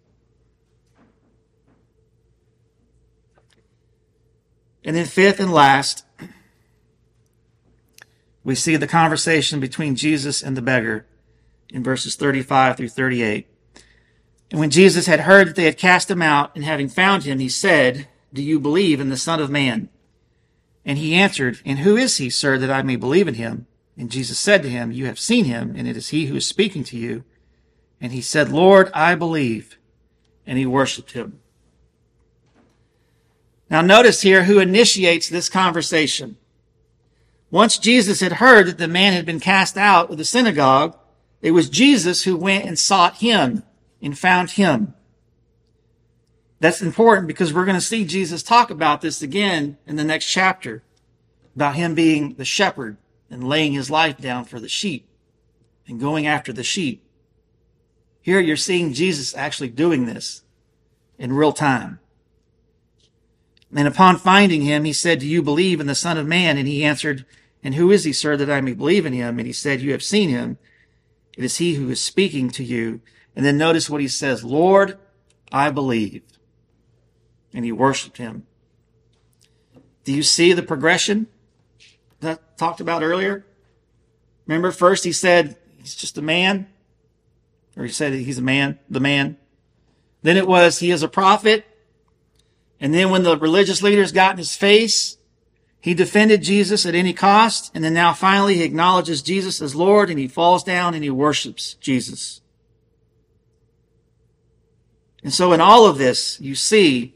And 4.85 4.95
then 4.95 5.07
fifth 5.07 5.41
and 5.41 5.53
last, 5.53 6.05
we 8.45 8.55
see 8.55 8.77
the 8.77 8.87
conversation 8.87 9.59
between 9.61 9.97
Jesus 9.97 10.43
and 10.43 10.57
the 10.57 10.63
beggar 10.63 11.07
in 11.71 11.83
verses 11.83 12.17
35 12.17 12.77
through 12.77 12.91
38. 12.91 13.47
And 14.51 14.61
when 14.61 14.71
Jesus 14.71 15.07
had 15.07 15.21
heard 15.21 15.49
that 15.49 15.57
they 15.57 15.65
had 15.65 15.79
cast 15.79 16.11
him 16.11 16.21
out, 16.21 16.55
and 16.55 16.65
having 16.65 16.89
found 16.89 17.25
him, 17.25 17.39
he 17.39 17.49
said, 17.49 18.07
Do 18.33 18.43
you 18.43 18.61
believe 18.61 19.01
in 19.01 19.09
the 19.09 19.17
Son 19.17 19.41
of 19.41 19.51
Man? 19.51 19.89
And 20.85 20.99
he 20.99 21.15
answered, 21.15 21.61
And 21.65 21.79
who 21.81 21.97
is 21.97 22.19
he, 22.19 22.29
sir, 22.29 22.59
that 22.59 22.71
I 22.71 22.83
may 22.83 22.97
believe 22.97 23.27
in 23.27 23.35
him? 23.35 23.67
And 23.97 24.11
Jesus 24.11 24.39
said 24.39 24.63
to 24.63 24.69
him, 24.69 24.93
You 24.93 25.07
have 25.07 25.19
seen 25.19 25.45
him, 25.45 25.75
and 25.77 25.87
it 25.87 25.97
is 25.97 26.09
he 26.09 26.27
who 26.27 26.37
is 26.37 26.47
speaking 26.47 26.85
to 26.85 26.97
you. 26.97 27.25
And 28.01 28.13
he 28.13 28.21
said, 28.21 28.51
Lord, 28.51 28.91
I 28.93 29.15
believe. 29.15 29.79
And 30.47 30.59
he 30.59 30.67
worshiped 30.67 31.13
him. 31.13 31.41
Now 33.71 33.81
notice 33.81 34.23
here 34.23 34.45
who 34.45 34.59
initiates 34.59 35.29
this 35.29 35.49
conversation. 35.49 36.37
Once 37.51 37.79
Jesus 37.79 38.21
had 38.21 38.35
heard 38.35 38.67
that 38.67 38.79
the 38.79 38.89
man 38.89 39.13
had 39.13 39.25
been 39.25 39.41
cast 39.41 39.77
out 39.77 40.11
of 40.11 40.19
the 40.19 40.25
synagogue, 40.25 40.99
it 41.41 41.53
was 41.53 41.71
Jesus 41.71 42.25
who 42.25 42.37
went 42.37 42.65
and 42.65 42.79
sought 42.79 43.17
him 43.17 43.63
and 44.03 44.19
found 44.19 44.53
him. 44.53 44.95
That's 46.59 46.83
important 46.83 47.27
because 47.27 47.53
we're 47.53 47.65
going 47.65 47.77
to 47.77 47.81
see 47.81 48.05
Jesus 48.05 48.43
talk 48.43 48.71
about 48.71 49.01
this 49.01 49.23
again 49.23 49.79
in 49.87 49.97
the 49.97 50.05
next 50.05 50.27
chapter 50.27 50.83
about 51.55 51.77
him 51.77 51.95
being 51.95 52.35
the 52.35 52.45
shepherd 52.45 52.97
and 53.31 53.49
laying 53.49 53.73
his 53.73 53.91
life 53.91 54.19
down 54.19 54.45
for 54.45 54.61
the 54.61 54.69
sheep 54.69 55.09
and 55.87 56.01
going 56.01 56.27
after 56.27 56.53
the 56.53 56.63
sheep. 56.63 57.05
Here 58.21 58.41
you're 58.41 58.57
seeing 58.57 58.93
Jesus 58.93 59.35
actually 59.37 59.69
doing 59.69 60.07
this 60.07 60.43
in 61.19 61.33
real 61.33 61.53
time. 61.53 62.01
And 63.75 63.89
upon 63.89 64.17
finding 64.17 64.63
him, 64.63 64.85
he 64.85 64.93
said, 64.93 65.19
Do 65.19 65.27
you 65.27 65.43
believe 65.43 65.81
in 65.81 65.87
the 65.87 65.95
Son 65.95 66.17
of 66.17 66.27
Man? 66.27 66.57
And 66.57 66.69
he 66.69 66.85
answered, 66.85 67.27
And 67.63 67.75
who 67.75 67.91
is 67.91 68.05
he, 68.05 68.13
sir, 68.13 68.37
that 68.37 68.51
I 68.51 68.61
may 68.61 68.73
believe 68.73 69.05
in 69.05 69.13
him? 69.13 69.39
And 69.39 69.47
he 69.47 69.53
said, 69.53 69.81
You 69.81 69.93
have 69.93 70.03
seen 70.03 70.29
him. 70.29 70.59
It 71.37 71.45
is 71.45 71.57
he 71.57 71.75
who 71.75 71.91
is 71.91 72.01
speaking 72.01 72.51
to 72.51 72.65
you. 72.65 73.01
And 73.35 73.45
then 73.45 73.59
notice 73.59 73.91
what 73.91 74.01
he 74.01 74.09
says, 74.09 74.45
Lord, 74.45 74.97
I 75.53 75.71
believe. 75.71 76.23
And 77.53 77.65
he 77.65 77.73
worshiped 77.73 78.19
him. 78.19 78.47
Do 80.05 80.13
you 80.13 80.23
see 80.23 80.53
the 80.53 80.63
progression 80.63 81.27
that 82.25 82.41
I 82.41 82.57
talked 82.57 82.81
about 82.81 83.03
earlier? 83.03 83.47
Remember, 84.47 84.71
first 84.71 85.05
he 85.05 85.13
said, 85.13 85.57
he's 85.79 85.95
just 85.95 86.19
a 86.19 86.23
man. 86.23 86.67
Or 87.77 87.85
he 87.85 87.91
said 87.91 88.13
he's 88.13 88.39
a 88.39 88.43
man, 88.43 88.79
the 88.89 89.01
man. 89.01 89.37
Then 90.23 90.37
it 90.37 90.47
was, 90.47 90.79
he 90.79 90.91
is 90.91 91.03
a 91.03 91.09
prophet. 91.09 91.67
And 92.81 92.93
then 92.93 93.11
when 93.11 93.23
the 93.23 93.37
religious 93.37 93.83
leaders 93.83 94.13
got 94.13 94.33
in 94.33 94.39
his 94.39 94.57
face, 94.57 95.17
he 95.81 95.95
defended 95.95 96.43
Jesus 96.43 96.87
at 96.87 96.95
any 96.95 97.13
cost. 97.13 97.71
And 97.75 97.85
then 97.85 97.95
now 97.95 98.13
finally 98.13 98.55
he 98.55 98.63
acknowledges 98.63 99.23
Jesus 99.23 99.61
as 99.61 99.75
Lord 99.75 100.11
and 100.11 100.19
he 100.19 100.29
falls 100.29 100.65
down 100.65 100.95
and 100.95 101.05
he 101.05 101.11
worships 101.11 101.75
Jesus. 101.75 102.41
And 105.23 105.33
so 105.33 105.53
in 105.53 105.61
all 105.61 105.87
of 105.87 105.99
this, 105.99 106.41
you 106.41 106.55
see 106.55 107.15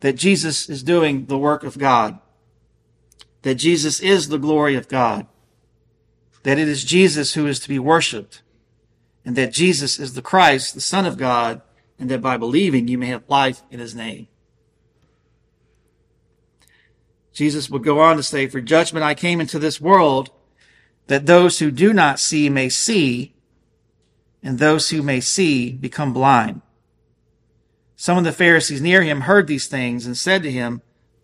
that 0.00 0.16
Jesus 0.16 0.68
is 0.68 0.82
doing 0.82 1.26
the 1.26 1.38
work 1.38 1.64
of 1.64 1.78
God. 1.78 2.18
That 3.42 3.56
Jesus 3.56 4.00
is 4.00 4.28
the 4.28 4.38
glory 4.38 4.74
of 4.74 4.88
God. 4.88 5.26
That 6.42 6.58
it 6.58 6.68
is 6.68 6.84
Jesus 6.84 7.34
who 7.34 7.46
is 7.46 7.60
to 7.60 7.68
be 7.68 7.78
worshiped. 7.78 8.42
And 9.24 9.36
that 9.36 9.52
Jesus 9.52 9.98
is 9.98 10.14
the 10.14 10.22
Christ, 10.22 10.74
the 10.74 10.80
Son 10.80 11.06
of 11.06 11.16
God, 11.16 11.62
and 11.98 12.10
that 12.10 12.20
by 12.20 12.36
believing 12.36 12.88
you 12.88 12.98
may 12.98 13.06
have 13.06 13.22
life 13.28 13.62
in 13.70 13.78
his 13.78 13.94
name. 13.94 14.26
Jesus 17.32 17.70
would 17.70 17.84
go 17.84 18.00
on 18.00 18.16
to 18.16 18.22
say, 18.22 18.46
For 18.46 18.60
judgment 18.60 19.04
I 19.04 19.14
came 19.14 19.40
into 19.40 19.58
this 19.58 19.80
world, 19.80 20.30
that 21.06 21.26
those 21.26 21.58
who 21.58 21.70
do 21.70 21.92
not 21.92 22.20
see 22.20 22.48
may 22.48 22.68
see, 22.68 23.34
and 24.42 24.58
those 24.58 24.90
who 24.90 25.02
may 25.02 25.20
see 25.20 25.72
become 25.72 26.12
blind. 26.12 26.62
Some 27.96 28.18
of 28.18 28.24
the 28.24 28.32
Pharisees 28.32 28.82
near 28.82 29.02
him 29.02 29.22
heard 29.22 29.46
these 29.46 29.66
things 29.66 30.06
and 30.06 30.16
said 30.16 30.42
to 30.42 30.50
him, 30.50 30.82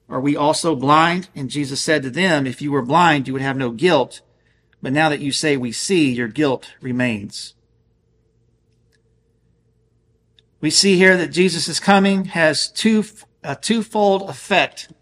Are 0.09 0.21
we 0.21 0.37
also 0.37 0.75
blind? 0.75 1.29
And 1.35 1.51
Jesus 1.51 1.81
said 1.81 2.03
to 2.03 2.11
them, 2.11 2.47
If 2.47 2.63
you 2.63 2.73
were 2.73 2.83
blind, 2.83 3.27
you 3.27 3.35
would 3.35 3.43
have 3.43 3.57
no 3.57 3.71
guilt. 3.71 4.23
But 4.83 4.93
now 4.93 5.09
that 5.09 5.21
you 5.21 5.33
say 5.33 5.57
we 5.57 5.73
see, 5.73 6.13
your 6.13 6.29
guilt 6.29 6.73
remains. 6.81 7.55
We 10.61 10.71
see 10.71 10.97
here 10.97 11.17
that 11.17 11.29
Jesus' 11.29 11.79
coming 11.79 12.27
has 12.27 12.71
two, 12.71 13.05
a 13.45 13.55
twofold 13.55 14.29
effect 14.29 14.93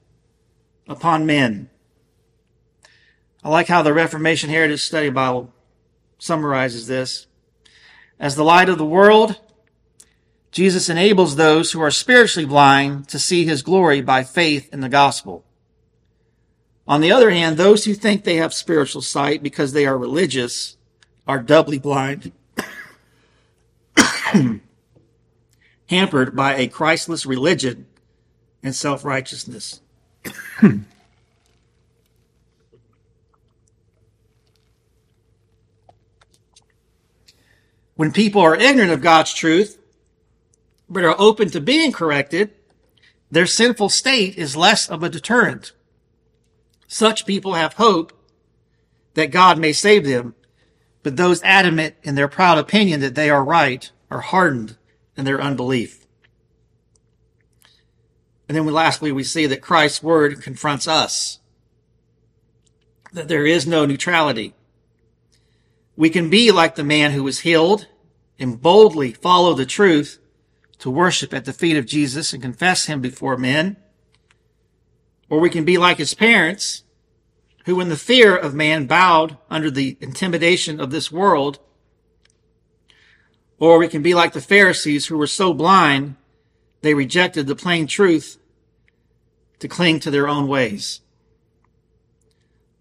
upon 0.88 1.24
men. 1.24 1.70
I 3.42 3.48
like 3.48 3.68
how 3.68 3.82
the 3.82 3.94
Reformation 3.94 4.50
Heritage 4.50 4.82
Study 4.82 5.08
Bible 5.08 5.52
summarizes 6.18 6.88
this. 6.88 7.26
As 8.18 8.34
the 8.34 8.44
light 8.44 8.68
of 8.68 8.78
the 8.78 8.84
world, 8.84 9.40
Jesus 10.56 10.88
enables 10.88 11.36
those 11.36 11.72
who 11.72 11.82
are 11.82 11.90
spiritually 11.90 12.46
blind 12.48 13.08
to 13.08 13.18
see 13.18 13.44
his 13.44 13.60
glory 13.60 14.00
by 14.00 14.24
faith 14.24 14.72
in 14.72 14.80
the 14.80 14.88
gospel. 14.88 15.44
On 16.88 17.02
the 17.02 17.12
other 17.12 17.28
hand, 17.28 17.58
those 17.58 17.84
who 17.84 17.92
think 17.92 18.24
they 18.24 18.36
have 18.36 18.54
spiritual 18.54 19.02
sight 19.02 19.42
because 19.42 19.74
they 19.74 19.84
are 19.84 19.98
religious 19.98 20.78
are 21.28 21.42
doubly 21.42 21.78
blind, 21.78 22.32
hampered 25.90 26.34
by 26.34 26.54
a 26.54 26.68
Christless 26.68 27.26
religion 27.26 27.84
and 28.62 28.74
self-righteousness. 28.74 29.82
when 37.96 38.10
people 38.10 38.40
are 38.40 38.56
ignorant 38.56 38.92
of 38.92 39.02
God's 39.02 39.34
truth, 39.34 39.82
but 40.88 41.04
are 41.04 41.16
open 41.18 41.50
to 41.50 41.60
being 41.60 41.92
corrected, 41.92 42.52
their 43.30 43.46
sinful 43.46 43.88
state 43.88 44.36
is 44.36 44.56
less 44.56 44.88
of 44.88 45.02
a 45.02 45.08
deterrent. 45.08 45.72
Such 46.86 47.26
people 47.26 47.54
have 47.54 47.74
hope 47.74 48.12
that 49.14 49.32
God 49.32 49.58
may 49.58 49.72
save 49.72 50.04
them, 50.04 50.34
but 51.02 51.16
those 51.16 51.42
adamant 51.42 51.94
in 52.02 52.14
their 52.14 52.28
proud 52.28 52.58
opinion 52.58 53.00
that 53.00 53.14
they 53.14 53.30
are 53.30 53.44
right 53.44 53.90
are 54.10 54.20
hardened 54.20 54.76
in 55.16 55.24
their 55.24 55.40
unbelief. 55.40 56.06
And 58.48 58.56
then 58.56 58.66
lastly, 58.66 59.10
we 59.10 59.24
see 59.24 59.46
that 59.46 59.60
Christ's 59.60 60.02
word 60.02 60.40
confronts 60.40 60.86
us, 60.86 61.40
that 63.12 63.26
there 63.26 63.44
is 63.44 63.66
no 63.66 63.86
neutrality. 63.86 64.54
We 65.96 66.10
can 66.10 66.30
be 66.30 66.52
like 66.52 66.76
the 66.76 66.84
man 66.84 67.10
who 67.10 67.24
was 67.24 67.40
healed 67.40 67.88
and 68.38 68.60
boldly 68.60 69.12
follow 69.12 69.54
the 69.54 69.66
truth 69.66 70.20
to 70.78 70.90
worship 70.90 71.32
at 71.32 71.44
the 71.44 71.52
feet 71.52 71.76
of 71.76 71.86
Jesus 71.86 72.32
and 72.32 72.42
confess 72.42 72.86
him 72.86 73.00
before 73.00 73.36
men. 73.36 73.76
Or 75.28 75.40
we 75.40 75.50
can 75.50 75.64
be 75.64 75.78
like 75.78 75.98
his 75.98 76.14
parents, 76.14 76.84
who 77.64 77.80
in 77.80 77.88
the 77.88 77.96
fear 77.96 78.36
of 78.36 78.54
man 78.54 78.86
bowed 78.86 79.38
under 79.50 79.70
the 79.70 79.96
intimidation 80.00 80.80
of 80.80 80.90
this 80.90 81.10
world. 81.10 81.58
Or 83.58 83.78
we 83.78 83.88
can 83.88 84.02
be 84.02 84.14
like 84.14 84.32
the 84.32 84.40
Pharisees 84.40 85.06
who 85.06 85.18
were 85.18 85.26
so 85.26 85.52
blind 85.52 86.16
they 86.82 86.94
rejected 86.94 87.46
the 87.46 87.56
plain 87.56 87.86
truth 87.86 88.38
to 89.58 89.66
cling 89.66 89.98
to 90.00 90.10
their 90.10 90.28
own 90.28 90.46
ways. 90.46 91.00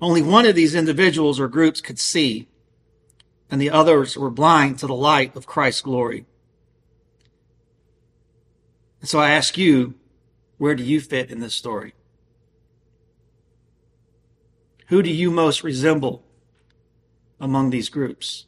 Only 0.02 0.22
one 0.22 0.46
of 0.46 0.56
these 0.56 0.76
individuals 0.76 1.40
or 1.40 1.48
groups 1.48 1.82
could 1.82 1.98
see, 1.98 2.48
and 3.50 3.60
the 3.60 3.70
others 3.70 4.18
were 4.18 4.30
blind 4.30 4.78
to 4.80 4.88
the 4.88 4.94
light 4.94 5.36
of 5.36 5.48
Christ's 5.48 5.82
glory. 5.82 6.26
So 9.06 9.20
I 9.20 9.30
ask 9.30 9.56
you, 9.56 9.94
where 10.58 10.74
do 10.74 10.84
you 10.84 11.00
fit 11.00 11.30
in 11.30 11.40
this 11.40 11.54
story? 11.54 11.94
Who 14.88 15.04
do 15.04 15.12
you 15.12 15.30
most 15.30 15.64
resemble 15.64 16.24
among 17.40 17.70
these 17.70 17.88
groups? 17.88 18.48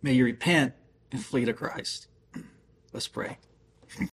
May 0.00 0.14
you 0.14 0.24
repent 0.24 0.72
and 1.12 1.22
flee 1.22 1.44
to 1.44 1.52
Christ. 1.52 2.06
Let's 2.94 3.08
pray. 3.08 3.36